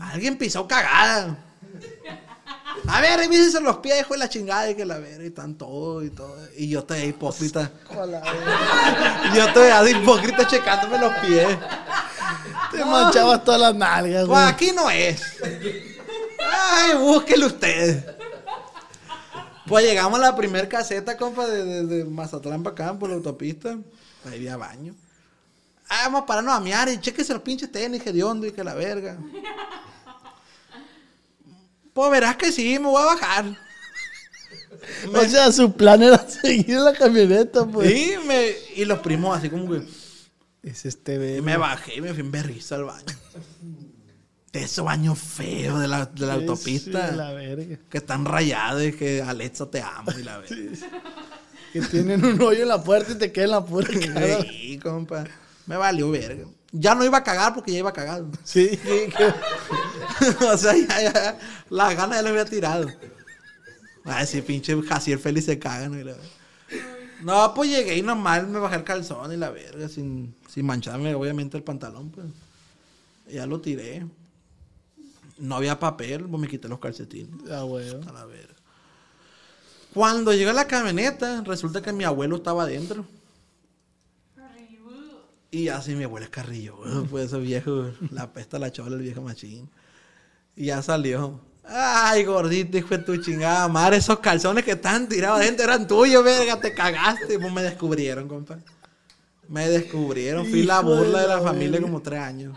[0.00, 1.44] Alguien pisó cagada.
[2.88, 5.54] A ver, revísense los pies, hijo de la chingada, y que la ver, y están
[5.56, 6.36] todos y todo.
[6.56, 7.70] Y yo estoy hipócrita.
[9.34, 11.58] yo estoy ahí hipócrita checándome los pies.
[12.72, 14.44] Te manchabas todas las nalgas, Pues güey.
[14.44, 15.20] aquí no es.
[16.52, 18.16] Ay, búsquelo usted.
[19.66, 23.16] Pues llegamos a la primer caseta, compa, de, de- de Mazatlán para acá, por la
[23.16, 23.70] autopista.
[24.26, 24.94] Ahí había baño.
[25.88, 28.52] Ah, vamos a pararnos a miar y chequese los pinches tenis, que de hondo y
[28.52, 29.16] que la verga.
[31.92, 33.44] Pues verás que sí, me voy a bajar.
[35.14, 37.90] O sea, su plan era seguir en la camioneta, pues.
[37.90, 39.82] Y, me, y los primos así como que...
[40.62, 41.42] Es este Y bebé.
[41.42, 43.04] me bajé y me fui en berriza al baño.
[44.52, 47.10] De esos baños feos de la, de la autopista.
[47.10, 47.78] Sí, la verga.
[47.88, 50.56] Que están rayados y que Alexa te amo y la verdad.
[51.72, 54.42] Que tienen un hoyo en la puerta y te queda en la cara.
[54.42, 55.24] Sí, compa.
[55.66, 56.46] Me valió verga.
[56.72, 58.30] Ya no iba a cagar porque ya iba cagado.
[58.44, 58.78] Sí, sí,
[59.16, 62.88] que- o sea, ya, ya, las ganas ya le había tirado.
[64.04, 65.92] Ay, sí, pinche Jaciel feliz se cagan.
[65.92, 66.22] la verga.
[67.22, 71.14] No, pues llegué y nomás me bajé el calzón y la verga, sin, sin mancharme,
[71.14, 72.26] obviamente, el pantalón, pues.
[73.30, 74.06] Ya lo tiré.
[75.38, 77.28] No había papel, pues me quité los calcetines.
[77.50, 77.88] Ah, güey.
[77.90, 78.54] A la verga.
[79.92, 83.04] Cuando llegó la camioneta, resulta que mi abuelo estaba adentro.
[85.50, 86.76] Y así mi abuelo es carrillo,
[87.10, 89.68] pues ese viejo, la pesta la chola, el viejo machín.
[90.54, 91.40] Y ya salió.
[91.64, 96.22] Ay, gordito, hijo de tu chingada madre, esos calzones que están tirados adentro eran tuyos,
[96.24, 97.38] verga, te cagaste.
[97.38, 98.58] Pues me descubrieron, compa.
[99.48, 102.56] Me descubrieron, fui la de burla de la familia como tres años.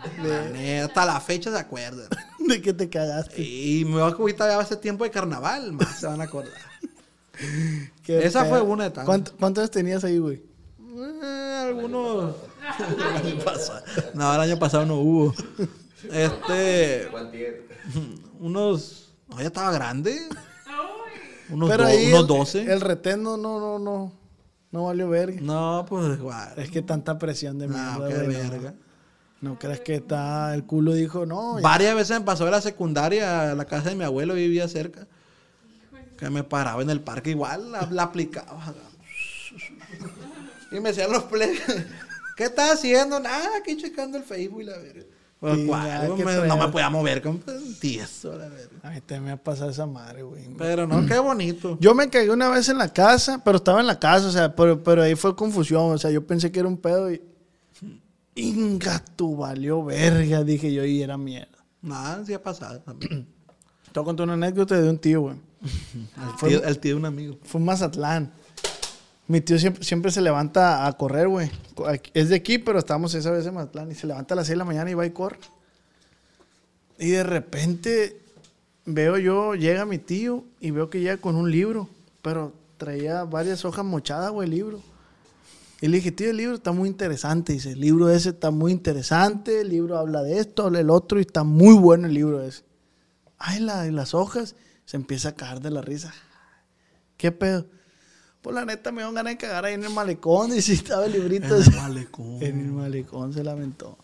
[0.84, 2.06] Hasta la fecha se acuerdan.
[2.46, 3.42] De que te cagaste.
[3.42, 6.20] Y me voy a ahorita ya va a ser tiempo de carnaval, más se van
[6.20, 6.52] a acordar.
[8.06, 9.06] Esa fue una de tantas.
[9.06, 10.42] ¿Cuánto- ¿Cuántos tenías ahí, güey?
[10.96, 12.36] Eh, algunos.
[12.98, 13.82] el año pasado.
[14.14, 15.34] No, el año pasado no hubo.
[16.10, 17.08] Este.
[18.40, 19.12] Unos.
[19.28, 20.18] No, ya estaba grande.
[21.50, 22.72] Unos, Pero do- ahí unos el, 12.
[22.72, 24.12] El retén no, no, no, no.
[24.70, 25.38] No valió verga.
[25.40, 26.52] No, pues igual.
[26.56, 28.28] Es que tanta presión de No, mierda, qué no.
[28.50, 28.74] verga.
[29.40, 30.54] No creas que está.
[30.54, 31.56] El culo dijo, no.
[31.58, 34.66] ya- Varias veces me pasó de la secundaria a la casa de mi abuelo, vivía
[34.68, 35.06] cerca.
[36.18, 38.72] Que me paraba en el parque igual, la, la aplicaba.
[40.72, 41.60] Y me decían los plebes,
[42.36, 43.20] ¿qué estás haciendo?
[43.20, 45.04] Nada, aquí checando el Facebook y la verga.
[45.40, 46.46] Pues, nada, no, me, feo.
[46.46, 47.42] no me podía mover con
[47.78, 48.78] tieso, la verga.
[48.82, 50.48] A mí también me ha pasado esa madre, güey.
[50.56, 51.76] Pero no, qué bonito.
[51.80, 54.56] Yo me cagué una vez en la casa, pero estaba en la casa, o sea,
[54.56, 57.20] pero, pero ahí fue confusión, o sea, yo pensé que era un pedo y...
[58.36, 61.64] Inga, tú valió verga, dije yo, y era mierda.
[61.82, 63.28] Nada, sí ha pasado también.
[63.92, 65.36] Te voy a contar una anécdota de un tío, güey.
[65.62, 67.38] El tío, el tío de un amigo.
[67.42, 68.32] Fue Mazatlán.
[69.26, 71.50] Mi tío siempre, siempre se levanta a correr, güey.
[72.12, 73.90] Es de aquí, pero estamos esa vez en Mazatlán.
[73.90, 75.38] Y se levanta a las 6 de la mañana y va y corre.
[76.98, 78.20] Y de repente
[78.84, 81.88] veo yo, llega mi tío y veo que llega con un libro.
[82.20, 84.80] Pero traía varias hojas mochadas, güey, el libro.
[85.80, 87.54] Y le dije, tío, el libro está muy interesante.
[87.54, 89.62] Dice, el libro ese está muy interesante.
[89.62, 91.18] El libro habla de esto, habla del otro.
[91.18, 92.62] Y está muy bueno el libro ese.
[93.38, 94.54] Ay, la, las hojas.
[94.84, 96.12] Se empieza a caer de la risa.
[97.16, 97.66] ¿Qué pedo?
[98.44, 100.52] Pues la neta me dio ganas de cagar ahí en el malecón.
[100.56, 101.56] Y sí, estaba el librito.
[101.56, 102.42] En el malecón.
[102.42, 103.96] En el malecón se lamentó.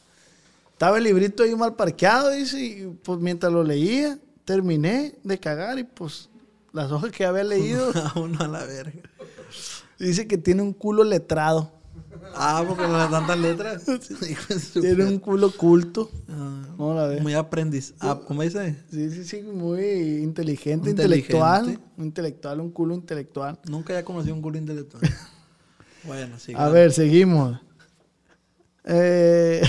[0.72, 2.58] Estaba el librito ahí mal parqueado, dice.
[2.58, 5.78] Y pues mientras lo leía, terminé de cagar.
[5.78, 6.30] Y pues
[6.72, 7.92] las hojas que había leído.
[8.14, 9.02] A uno a la verga.
[9.98, 11.70] dice que tiene un culo letrado.
[12.34, 13.84] Ah, porque no le tantas letras.
[14.80, 16.10] Tiene un culo culto.
[16.28, 17.20] Ah, ¿Cómo la?
[17.22, 17.94] Muy aprendiz.
[18.00, 18.76] Ah, ¿Cómo dice?
[18.90, 19.82] Sí, sí, sí, muy
[20.22, 21.32] inteligente, Inteligente.
[21.32, 21.80] intelectual.
[21.98, 23.58] Intelectual, un culo intelectual.
[23.68, 25.02] Nunca había conocido un culo intelectual.
[26.04, 26.52] bueno, sí.
[26.56, 27.60] A ver, seguimos.
[28.84, 29.62] Eh,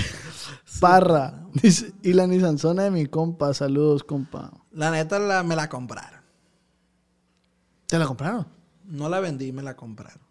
[0.80, 1.44] Parra.
[1.62, 3.52] Dice, y la Nissanzona de mi compa.
[3.54, 4.50] Saludos, compa.
[4.72, 6.20] La neta la- me la compraron.
[7.86, 8.46] ¿Te la compraron?
[8.86, 10.21] No la vendí, me la compraron.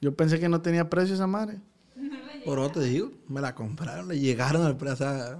[0.00, 1.60] Yo pensé que no tenía precio esa madre.
[2.44, 4.94] Por otro te digo, me la compraron, le llegaron al precio.
[4.94, 5.38] O sea,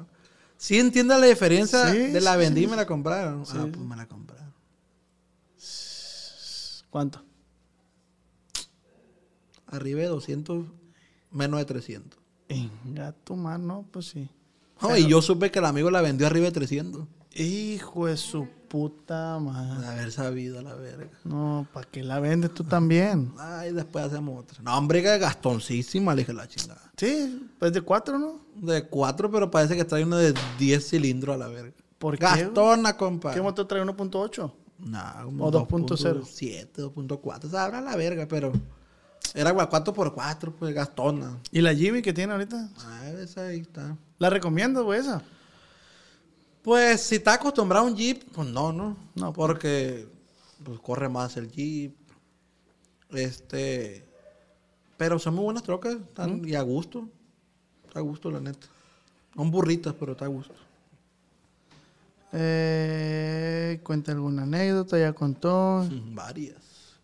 [0.57, 2.70] sí entiendes la diferencia Sí, de la sí, vendí y sí.
[2.70, 3.43] me la compraron.
[3.49, 4.51] Ah, pues me la compraron.
[6.91, 7.23] ¿Cuánto?
[9.69, 10.66] Arriba de 200,
[11.31, 12.19] menos de 300.
[12.49, 14.28] Venga, tu mano, pues sí.
[14.82, 17.07] No, y yo supe que el amigo la vendió arriba de 300.
[17.35, 19.80] Hijo de su puta madre.
[19.80, 21.10] De haber sabido, la verga.
[21.24, 23.32] No, ¿para qué la vendes tú también?
[23.36, 24.62] Ay, después hacemos otra.
[24.62, 26.80] No, hombre, que gastoncísima, le dije la chingada.
[26.97, 28.40] Sí, pues de cuatro, ¿no?
[28.55, 31.72] De 4, pero parece que trae uno de 10 cilindros a la verga.
[31.98, 32.24] ¿Por qué?
[32.24, 33.34] Gastona, compa.
[33.34, 34.52] ¿Qué motor trae 1.8?
[34.78, 36.20] Nah, como ¿O 2.0?
[36.22, 37.51] 2.7, 2.4.
[37.51, 38.52] Sabrá la verga, pero.
[39.34, 41.38] Era 4x4, pues gastona.
[41.51, 42.70] ¿Y la Jimmy que tiene ahorita?
[42.78, 43.97] Ah, esa ahí está.
[44.18, 45.22] ¿La recomiendas, güey, esa?
[46.62, 48.97] Pues si está acostumbrado a un Jeep, pues no, ¿no?
[49.15, 50.07] No, porque
[50.62, 51.95] pues, corre más el Jeep.
[53.11, 54.07] Este.
[54.97, 57.09] Pero son muy buenas trocas están, y a gusto.
[57.87, 58.66] Está a gusto, la neta.
[59.35, 60.55] Son burritas, pero está a gusto.
[62.32, 65.87] Eh, cuenta alguna anécdota, ya contó.
[65.91, 66.99] Mm, Varias.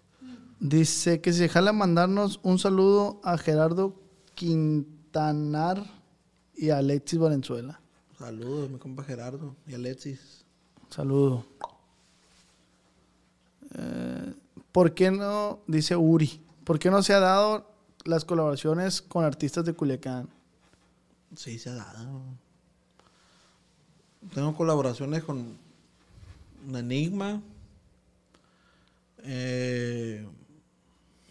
[0.61, 3.95] Dice que se jala mandarnos un saludo a Gerardo
[4.35, 5.85] Quintanar
[6.55, 7.81] y a Alexis Valenzuela.
[8.19, 10.45] Saludos, mi compa Gerardo y Alexis.
[10.89, 11.45] Saludo.
[13.75, 14.35] Eh,
[14.73, 17.71] ¿Por qué no, dice Uri, por qué no se ha dado
[18.05, 20.29] las colaboraciones con artistas de Culiacán?
[21.37, 22.23] Sí, se ha dado.
[24.35, 25.59] Tengo colaboraciones con
[26.75, 27.43] Enigma.
[29.25, 30.27] Eh,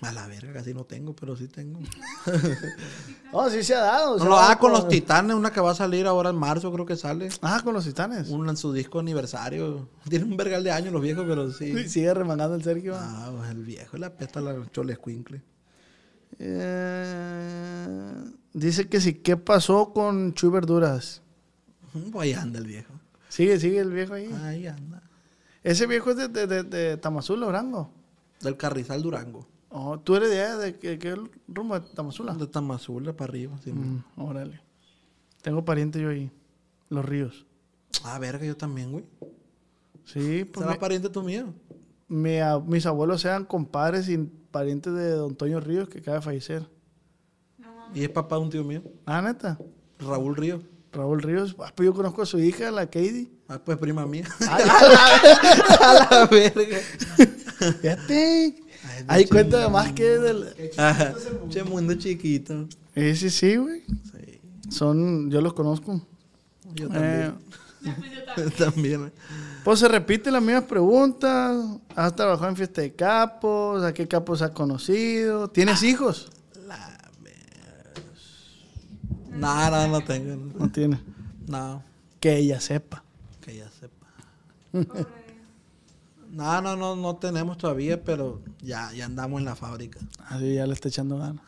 [0.09, 1.79] a la verga, casi no tengo, pero sí tengo.
[3.37, 4.17] Oh, sí se ha dado.
[4.17, 6.29] se No, ha lo dado ah, con los Titanes, una que va a salir ahora
[6.29, 7.27] en marzo, creo que sale.
[7.41, 8.29] Ah, con los titanes.
[8.29, 9.89] Un en su disco aniversario.
[10.09, 11.73] Tiene un vergal de años los viejos, pero sí.
[11.73, 12.95] Sí, Sigue remangando el Sergio.
[12.95, 15.41] Ah, pues el viejo le apesta la chole escuincle.
[16.39, 18.23] Eh,
[18.53, 21.21] dice que sí, ¿qué pasó con Chuy Verduras?
[22.11, 22.93] Pues ahí anda el viejo.
[23.29, 24.33] Sigue, sigue el viejo ahí.
[24.43, 25.01] Ahí anda.
[25.63, 27.91] Ese viejo es de, de, de, de Tamazula, Durango.
[28.41, 29.47] Del Carrizal Durango.
[29.77, 31.15] Oh, ¿Tú eres de allá, de qué, qué
[31.49, 32.33] rumbo de Tamazula?
[32.33, 33.57] De Tamazula para arriba.
[33.61, 33.73] sí.
[33.73, 34.61] Mm, órale.
[35.41, 36.31] Tengo pariente yo ahí.
[36.89, 37.45] Los ríos.
[38.03, 39.03] Ah, verga, yo también, güey.
[40.05, 41.53] Sí, pues ¿Será pariente tú mío?
[42.07, 46.23] mi a- mis abuelos eran compadres y parientes de Don Toño Ríos, que acaba de
[46.23, 46.69] fallecer.
[47.93, 48.81] Y es papá de un tío mío.
[49.05, 49.57] Ah, neta.
[49.99, 50.61] Raúl Río.
[50.93, 51.55] Raúl Ríos.
[51.59, 53.29] Ah, pues yo conozco a su hija, la Katie.
[53.49, 54.25] Ah, pues prima mía.
[54.49, 56.77] a la verga.
[57.81, 58.63] Fíjate.
[59.07, 59.69] Ahí cuenta chingada.
[59.69, 60.71] más que del...
[60.77, 61.13] Ajá.
[61.49, 62.67] Che, mundo chiquito.
[62.95, 63.83] Eh, sí, sí, güey.
[63.87, 64.39] Sí.
[64.69, 66.01] Son, yo los conozco.
[66.73, 67.31] Yo Eh,
[67.83, 68.51] también.
[68.57, 69.11] también.
[69.63, 71.55] pues se repiten las mismas preguntas.
[71.95, 73.83] ¿Has trabajado en fiesta de capos?
[73.83, 75.47] ¿A qué capos has conocido?
[75.49, 76.31] ¿Tienes hijos?
[76.67, 76.97] La
[79.31, 80.35] No, no, no tengo.
[80.57, 80.99] No tienes.
[81.47, 81.83] No,
[82.19, 83.03] Que ella sepa.
[83.41, 84.07] que ya sepa.
[86.35, 89.99] No, no, no, no tenemos todavía, pero ya, ya andamos en la fábrica.
[90.27, 91.43] Así ya le está echando ganas.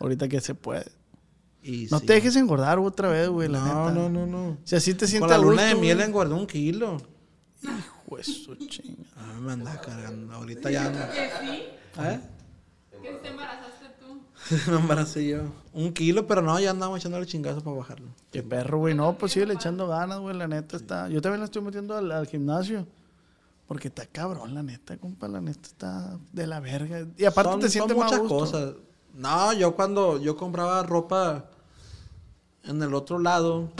[0.00, 0.90] Ahorita que se puede.
[1.62, 2.06] Y No sí.
[2.06, 3.92] te dejes engordar otra vez, güey, la No, neta.
[3.92, 4.58] no, no, no.
[4.64, 6.08] Si así te Con sientes la a luna de miel güey.
[6.08, 6.98] engordé un kilo.
[7.62, 9.04] Hijo de su chinga.
[9.16, 10.34] A mí me anda cargando.
[10.34, 10.98] Ahorita ya ando.
[10.98, 11.62] Que sí,
[12.02, 12.20] ¿Eh?
[13.02, 14.20] que te embarazaste tú.
[14.72, 15.42] me embaracé yo.
[15.72, 18.08] Un kilo, pero no, ya andamos echándole chingazos para bajarlo.
[18.32, 18.94] Qué perro, güey.
[18.94, 20.36] No, pues sigue echando ganas, güey.
[20.36, 21.08] La neta está.
[21.08, 22.86] Yo también la estoy metiendo al, al gimnasio.
[23.74, 25.26] Porque está cabrón, la neta, compa.
[25.26, 27.08] La neta está de la verga.
[27.16, 28.36] Y aparte Son- te sientes muchas gusto.
[28.38, 28.74] cosas.
[29.14, 31.50] No, yo cuando yo compraba ropa
[32.62, 33.72] en el otro lado,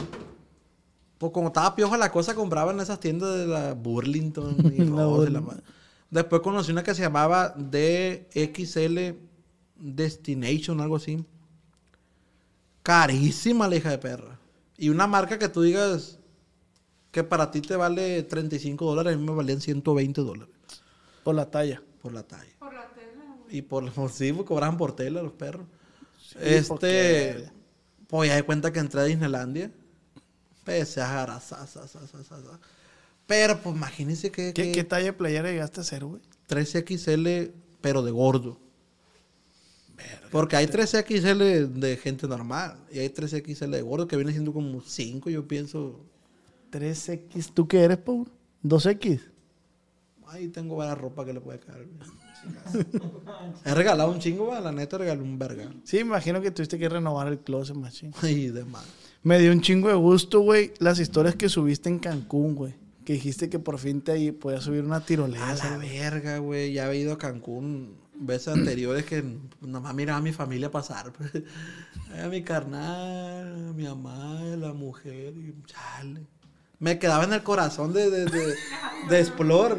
[1.19, 5.05] pues como estaba pioja la cosa, compraba en esas tiendas de la Burlington y La
[5.31, 5.63] y
[6.11, 9.15] Después conocí una que se llamaba DXL
[9.77, 11.25] Destination, algo así.
[12.83, 14.41] Carísima la hija de perra.
[14.77, 16.19] Y una marca que tú digas
[17.15, 20.53] que para ti te vale 35 dólares, a mí me valían 120 dólares
[21.23, 21.81] Por la talla.
[22.03, 22.51] por la talla.
[22.59, 23.57] Por la tela, güey.
[23.59, 25.65] Y por sí, pues, cobraban por tela los perros.
[26.41, 27.49] este,
[28.09, 29.71] pues ya de cuenta que entré a Disneylandia.
[30.65, 32.61] Pese a sa, sa, sa, sa.
[33.27, 36.21] Pero pues imagínense que, ¿Qué, que qué talla de playera llegaste a hacer, güey?
[36.49, 38.59] 13XL, pero de gordo.
[40.33, 44.81] Porque hay 13XL de gente normal y hay 13XL de gordo que viene siendo como
[44.81, 46.01] 5, yo pienso.
[46.79, 47.53] 3X.
[47.55, 48.27] ¿Tú qué eres, Pau?
[48.65, 49.21] 2X.
[50.27, 51.87] Ahí tengo varias ropa que le puede caer.
[53.65, 55.73] He regalado un chingo, va, la neta regalé un verga.
[55.85, 58.13] Sí, imagino que tuviste que renovar el closet, machín.
[58.23, 58.85] Y demás.
[59.23, 62.75] Me dio un chingo de gusto, güey, las historias que subiste en Cancún, güey.
[63.05, 65.69] Que dijiste que por fin te ahí podías subir una tirolesa.
[65.69, 66.73] A la verga, güey.
[66.73, 69.25] Ya había ido a Cancún veces anteriores que
[69.61, 71.13] nomás miraba a mi familia pasar.
[71.13, 71.31] pues.
[72.23, 75.35] A mi carnal, a mi mamá, a la mujer.
[75.37, 76.25] Y chale.
[76.85, 78.55] Me quedaba en el corazón de, de, de,
[79.09, 79.77] de Explore.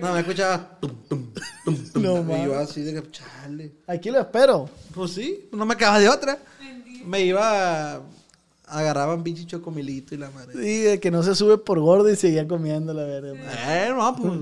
[0.00, 0.78] No, me escuchaba.
[0.80, 1.26] tum, tum,
[1.64, 2.02] tum, tum.
[2.02, 3.72] No, y yo así de que, chale.
[3.86, 4.68] Aquí lo espero.
[4.94, 6.38] Pues sí, no me quedaba de otra.
[7.04, 8.02] Me iba.
[8.66, 10.54] Agarraba un pinche chocomilito y la madre.
[10.60, 13.32] Sí, de que no se sube por gordo y seguía comiendo la verga.
[13.68, 14.32] Eh, no, pues.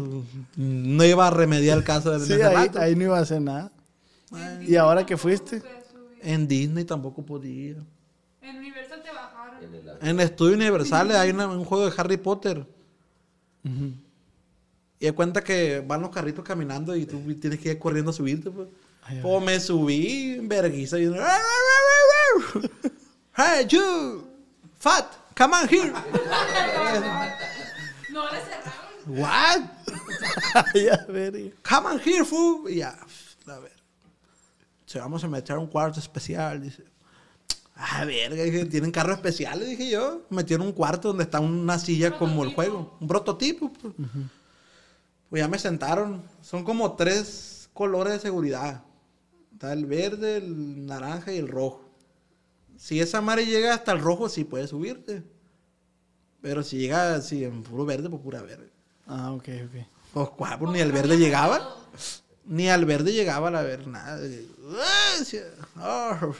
[0.56, 2.80] No iba a remediar el caso de Sí, ahí, rato.
[2.80, 3.70] ahí no iba a hacer nada.
[4.66, 5.62] ¿Y ahora que fuiste?
[6.22, 7.76] En Disney tampoco podía.
[8.40, 9.35] En Universal te bajaron.
[10.00, 12.66] En el Estudio Universal hay una- un juego de Harry Potter.
[14.98, 18.14] Y de cuenta que van los carritos caminando y tú tienes que ir corriendo a
[18.14, 18.50] subirte.
[18.50, 18.68] Pues,
[19.22, 20.38] pues me subí.
[20.40, 20.48] Y...
[23.38, 24.26] Hey, you!
[24.78, 25.04] Fat!
[25.36, 25.92] Come on here!
[28.10, 29.20] No le cerraron.
[29.20, 29.60] What?
[30.74, 31.50] Ya, verga.
[31.62, 32.70] Come on here, fool.
[32.70, 32.96] Y ya,
[33.46, 33.72] a ver.
[34.86, 36.84] Se vamos a meter a un cuarto especial, dice.
[37.76, 40.22] Ah, verga, dije, tienen carro especial, le dije yo.
[40.30, 42.96] Metieron un cuarto donde está una silla como el juego.
[43.00, 43.70] Un prototipo.
[43.70, 43.94] Pues.
[45.28, 46.22] Pues ya me sentaron.
[46.40, 48.82] Son como tres colores de seguridad.
[49.52, 51.86] Está el verde, el naranja y el rojo.
[52.76, 55.22] Si esa madre llega hasta el rojo, sí puedes subirte.
[56.40, 58.70] Pero si llega así en puro verde, pues pura verde.
[59.06, 59.86] Ah, ok, ok.
[60.14, 61.76] Pues, cuá, pues, ni al verde llegaba.
[62.48, 64.20] Ni al verde llegaba a la ver nada.
[65.76, 66.34] Ah, "Oh,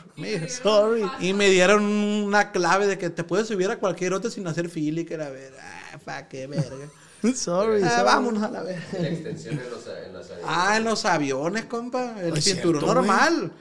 [0.48, 1.02] Sorry.
[1.20, 4.68] Y me dieron una clave de que te puedes subir a cualquier otro sin hacer
[4.68, 5.52] fila y que era ver.
[5.60, 6.88] Ah, pa' qué verga.
[7.34, 8.04] Sorry, Ah, sorry.
[8.04, 8.84] vámonos a la verga.
[9.00, 12.20] La extensión en los, en los Ah, en los aviones, compa.
[12.20, 13.52] El cinturón cierto, normal.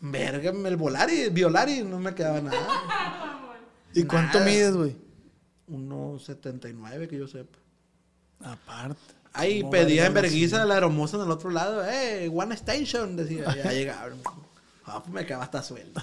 [0.00, 2.58] Verga, el volari, violari, no me quedaba nada.
[3.94, 4.50] ¿Y cuánto Nada.
[4.50, 4.96] mides, güey?
[5.68, 7.58] 1.79 que yo sepa.
[8.40, 9.14] Aparte.
[9.34, 11.84] Ahí ¿Cómo pedía en la vergüenza la hermosa en el otro lado.
[11.88, 13.16] ¡Eh, One Station!
[13.16, 14.18] Decía, ya llegaron.
[14.84, 16.02] Ah, pues me quedaba hasta sueldo.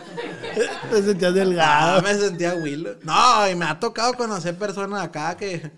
[0.90, 2.02] Te sentías Ah, delgado.
[2.02, 2.96] me sentía Willow.
[3.02, 5.70] No, y me ha tocado conocer personas acá que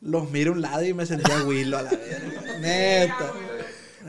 [0.00, 2.42] los miro a un lado y me sentía Willow a la verga.
[2.60, 3.32] Neta.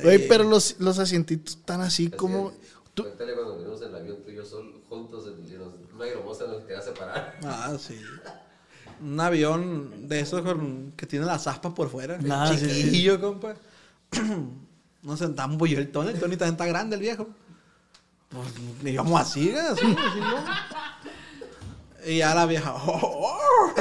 [0.02, 2.54] Güey, pero los, los asientitos están así como...
[2.94, 5.74] Tú- Cuéntale cuando venimos en el avión tú y yo sol, juntos en, en los-
[5.94, 7.40] una aeromoza nos te va a separar.
[7.44, 8.00] Ah, sí.
[9.02, 12.20] Un avión de esos con- que tiene las aspas por fuera.
[12.30, 12.84] Ah, sí, sí.
[12.84, 13.56] Chiquillo, compa.
[15.04, 16.10] Nos sentamos, yo el Tony.
[16.10, 17.28] El Tony también está grande, el viejo.
[18.30, 19.60] Pues íbamos así, ¿eh?
[19.60, 20.46] así, así, ¿no?
[22.12, 22.74] Y ya la vieja.
[22.76, 23.72] ¡Oh!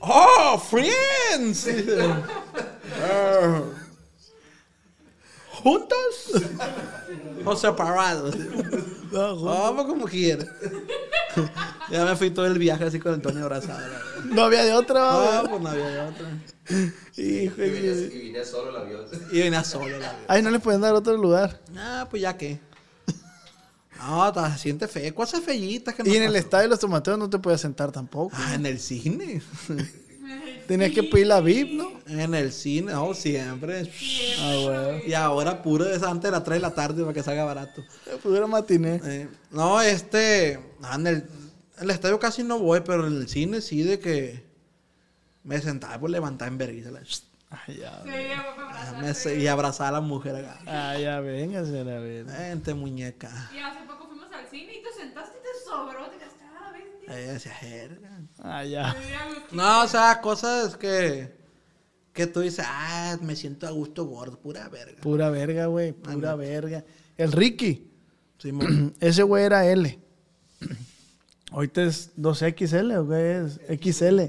[0.00, 1.66] ¡Oh, friends!
[5.66, 6.44] ¿Juntos?
[7.44, 8.36] ¿O separados?
[9.10, 10.46] Vamos como quiera.
[11.90, 13.80] ya me fui todo el viaje así con el Tony abrazado.
[14.26, 16.28] No había de otra, No, pues no había de otra.
[17.16, 19.06] Hijo Y vine, y vine solo el avión.
[19.32, 20.18] Y venía solo la verdad.
[20.28, 21.60] Ay, no le pueden dar otro lugar.
[21.76, 22.60] Ah, pues ya qué.
[23.98, 25.12] No, se siente feo.
[25.16, 27.90] Cosas fellitas que no Y en el estadio de los tomateos no te puedes sentar
[27.90, 28.36] tampoco.
[28.38, 29.42] Ah, en el cine.
[30.66, 31.90] Tenías que pedir la VIP, ¿no?
[32.06, 33.90] En el cine, no, siempre.
[34.40, 34.98] Ah.
[35.06, 37.44] Y ahora puro de esa antes de las 3 de la tarde para que salga
[37.44, 37.84] barato.
[38.22, 39.00] Pudiera matiné.
[39.04, 40.58] Eh, no, este.
[40.82, 41.16] ah, En el,
[41.78, 44.44] en el estadio casi no voy, pero en el cine sí, de que
[45.44, 47.22] me sentaba por levantar en vergüenza.
[47.50, 48.02] Ay, ya.
[48.02, 49.02] Sí, ya voy a abrazar.
[49.02, 50.58] me se- y abrazar a la mujer acá.
[50.66, 52.24] Ah, ya, véngase la ver.
[52.24, 53.30] Vente, muñeca.
[53.54, 56.06] Y hace poco fuimos al cine y te sentaste y te sobró.
[56.10, 56.18] Te
[57.08, 57.18] ah.
[57.18, 58.20] Ella decía, "Jerga".
[58.38, 58.96] Ah, ya.
[59.52, 61.34] No, o sea, cosas que.
[62.12, 65.02] Que tú dices, ah, me siento a gusto gordo, pura verga.
[65.02, 65.92] Pura verga, güey.
[65.92, 66.82] Pura verga.
[67.18, 67.90] El Ricky.
[68.38, 68.94] Simón.
[69.00, 69.98] Ese güey era L.
[71.50, 73.96] Ahorita es 2XL o qué es?
[73.96, 74.20] XL.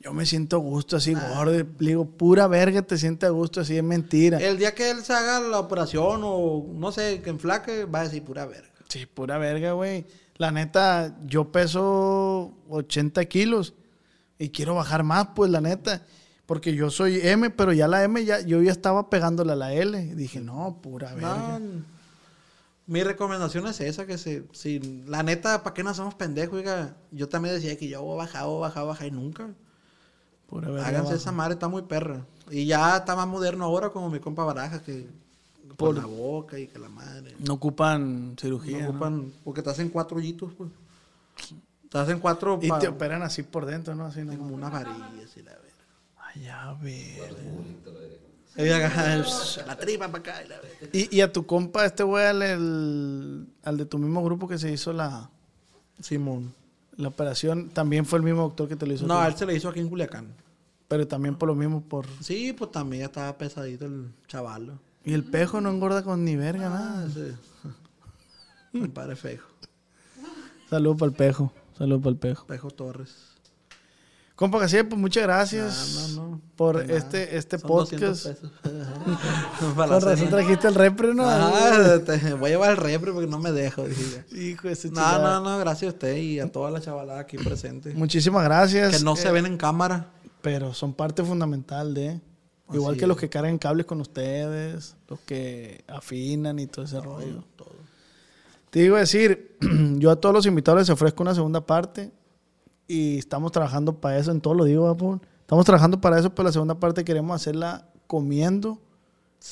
[0.00, 1.52] Yo me siento a gusto así, gordo.
[1.52, 4.38] Le digo, pura verga te sientes a gusto así, es mentira.
[4.38, 8.04] El día que él se haga la operación o no sé, que enflaque, va a
[8.04, 8.70] decir pura verga.
[8.88, 10.06] Sí, pura verga, güey.
[10.40, 13.74] La neta, yo peso 80 kilos
[14.38, 16.06] y quiero bajar más, pues, la neta.
[16.46, 19.74] Porque yo soy M, pero ya la M, ya, yo ya estaba pegándole a la
[19.74, 20.00] L.
[20.00, 21.58] Y dije, no, pura verga.
[21.58, 21.84] No,
[22.86, 26.54] mi recomendación es esa, que se, si, la neta, ¿para qué no somos pendejos?
[26.54, 29.06] Oiga, yo también decía que yo voy a bajar, voy a bajar, voy a bajar
[29.08, 29.50] y nunca.
[30.46, 30.88] Pura verga.
[30.88, 31.16] Háganse bajo.
[31.16, 32.24] esa madre, está muy perra.
[32.50, 35.06] Y ya está más moderno ahora, como mi compa Baraja, que
[35.76, 37.34] por Por- la boca y que la madre.
[37.38, 38.82] No ocupan No cirugía.
[38.82, 38.90] ¿no?
[38.90, 40.70] ocupan, porque te hacen cuatro hoyitos, pues.
[41.90, 44.04] Te hacen cuatro Y te operan así por dentro, ¿no?
[44.06, 44.36] Así no.
[44.36, 45.72] como una varilla, así la ver.
[46.18, 47.34] Ay, ya, ver.
[49.66, 50.90] La tripa para acá y la ver.
[50.92, 54.58] Y, y a tu compa, este güey, al, el- al de tu mismo grupo que
[54.58, 55.30] se hizo la,
[56.00, 56.52] Simón.
[56.96, 59.06] la operación, también fue el mismo doctor que te lo hizo.
[59.06, 60.28] No, a él se le hizo aquí en Culiacán.
[60.88, 62.06] Pero también por lo mismo, por...
[62.20, 64.76] Sí, pues también ya estaba pesadito el chaval.
[65.10, 67.06] Y el pejo no engorda con ni verga, Ah, nada.
[67.08, 67.34] ese.
[68.72, 69.48] Compadre fejo.
[70.68, 71.52] Saludos para el pejo.
[71.76, 72.46] Saludos para el Pejo.
[72.46, 73.14] Pejo Torres.
[74.36, 76.40] Compa Casiel, pues muchas gracias Ah, no, no.
[76.56, 76.96] por nada.
[76.96, 78.44] este, este Son 200 podcast.
[79.76, 81.24] Con razón trajiste el repre, ¿no?
[81.26, 83.82] Ah, te voy a llevar el repre porque no me dejo.
[83.84, 84.24] dije.
[84.32, 87.36] Hijo de ese No, no, no, gracias a usted y a toda la chavalada aquí
[87.36, 87.92] presente.
[87.94, 88.96] Muchísimas gracias.
[88.98, 90.06] Que no Eh, se ven en cámara.
[90.42, 92.20] Pero son parte fundamental de.
[92.72, 97.00] Igual Así que los que cargan cables con ustedes, los que afinan y todo ese
[97.00, 97.42] rollo.
[98.70, 99.56] Te iba a decir,
[99.96, 102.12] yo a todos los invitados les ofrezco una segunda parte
[102.86, 105.18] y estamos trabajando para eso, en todo lo digo, Apple.
[105.40, 108.78] Estamos trabajando para eso, pero la segunda parte queremos hacerla comiendo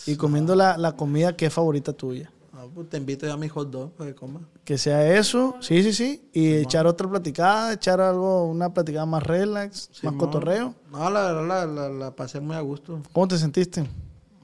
[0.07, 2.31] y comiendo la, la comida que es favorita tuya.
[2.75, 4.41] Pues te invito a mi hot dog para que coma.
[4.65, 9.23] Que sea eso, sí, sí, sí, y echar otra platicada, echar algo, una platicada más
[9.23, 10.19] relax, más Simón.
[10.19, 10.75] cotorreo.
[10.91, 13.01] No, la verdad la, la, la pasé muy a gusto.
[13.13, 13.87] ¿Cómo te sentiste?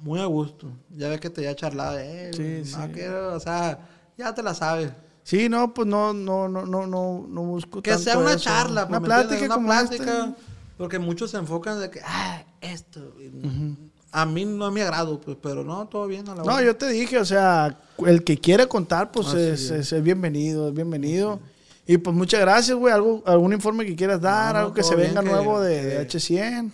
[0.02, 0.66] Muy a gusto.
[0.96, 1.98] Ya ves que te había charlado.
[1.98, 2.92] Eh, Sí, no sí.
[2.92, 3.78] quiero, o sea,
[4.18, 4.90] ya te la sabes.
[5.22, 8.40] Sí, no, pues no, no, no, no, no, no busco Que tanto sea una eso.
[8.44, 9.96] charla, una pues, ¿me plática como una esta.
[9.96, 10.36] plática.
[10.76, 13.00] Porque muchos se enfocan de que, ah, esto.
[13.20, 13.30] y
[14.16, 16.62] A mí no es mi agrado, pues, pero no, todo bien a la No, hora.
[16.64, 17.76] yo te dije, o sea,
[18.06, 19.70] el que quiere contar, pues es, es.
[19.72, 21.40] es- es bienvenido, es bienvenido.
[21.86, 22.94] Y pues muchas gracias, güey.
[22.94, 25.86] Algo, algún informe que quieras dar, No, algo que se venga que- nuevo de, que-
[25.86, 26.70] de H100.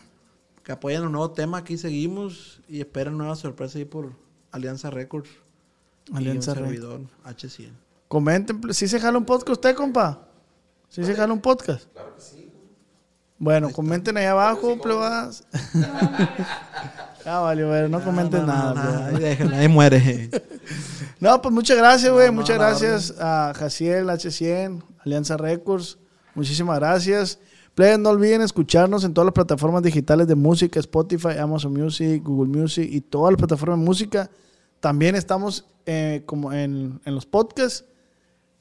[0.63, 4.13] Que apoyen un nuevo tema, aquí seguimos y esperen nuevas sorpresas ahí por
[4.53, 5.31] Alianza Records.
[6.15, 6.73] Alianza Records.
[6.75, 7.71] servidor H100.
[8.09, 10.27] Comenten, ¿sí se jala un podcast usted, compa?
[10.91, 11.85] ¿Sí se jala un podcast?
[11.93, 12.53] Claro que sí.
[13.39, 15.45] Bueno, comenten ahí abajo, plebas.
[17.25, 19.11] ah, vale, bueno, no comenten nada.
[19.11, 19.53] No, plebas.
[19.53, 20.31] ahí muere.
[21.21, 22.29] No, pues muchas gracias, güey.
[22.29, 25.99] No, no, muchas gracias a Jaciel, H100, Alianza Records.
[26.35, 27.39] Muchísimas gracias.
[27.75, 32.59] Plebes, no olviden escucharnos en todas las plataformas digitales de música, Spotify, Amazon Music, Google
[32.59, 34.31] Music y todas las plataformas de música.
[34.81, 37.85] También estamos eh, como en, en los podcasts,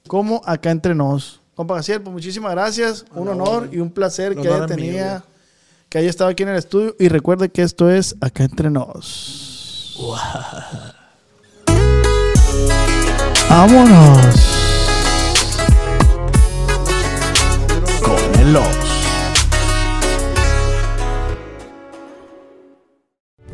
[0.07, 1.41] como acá entre nos.
[1.56, 3.06] Compa Jaciel, pues muchísimas gracias.
[3.14, 5.23] Un honor y un placer que haya tenido.
[5.90, 6.95] Que haya estado aquí en el estudio.
[6.99, 9.95] Y recuerde que esto es acá entre nos.
[13.49, 14.36] Vámonos.
[18.02, 18.89] Con el.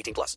[0.00, 0.36] 18 plus.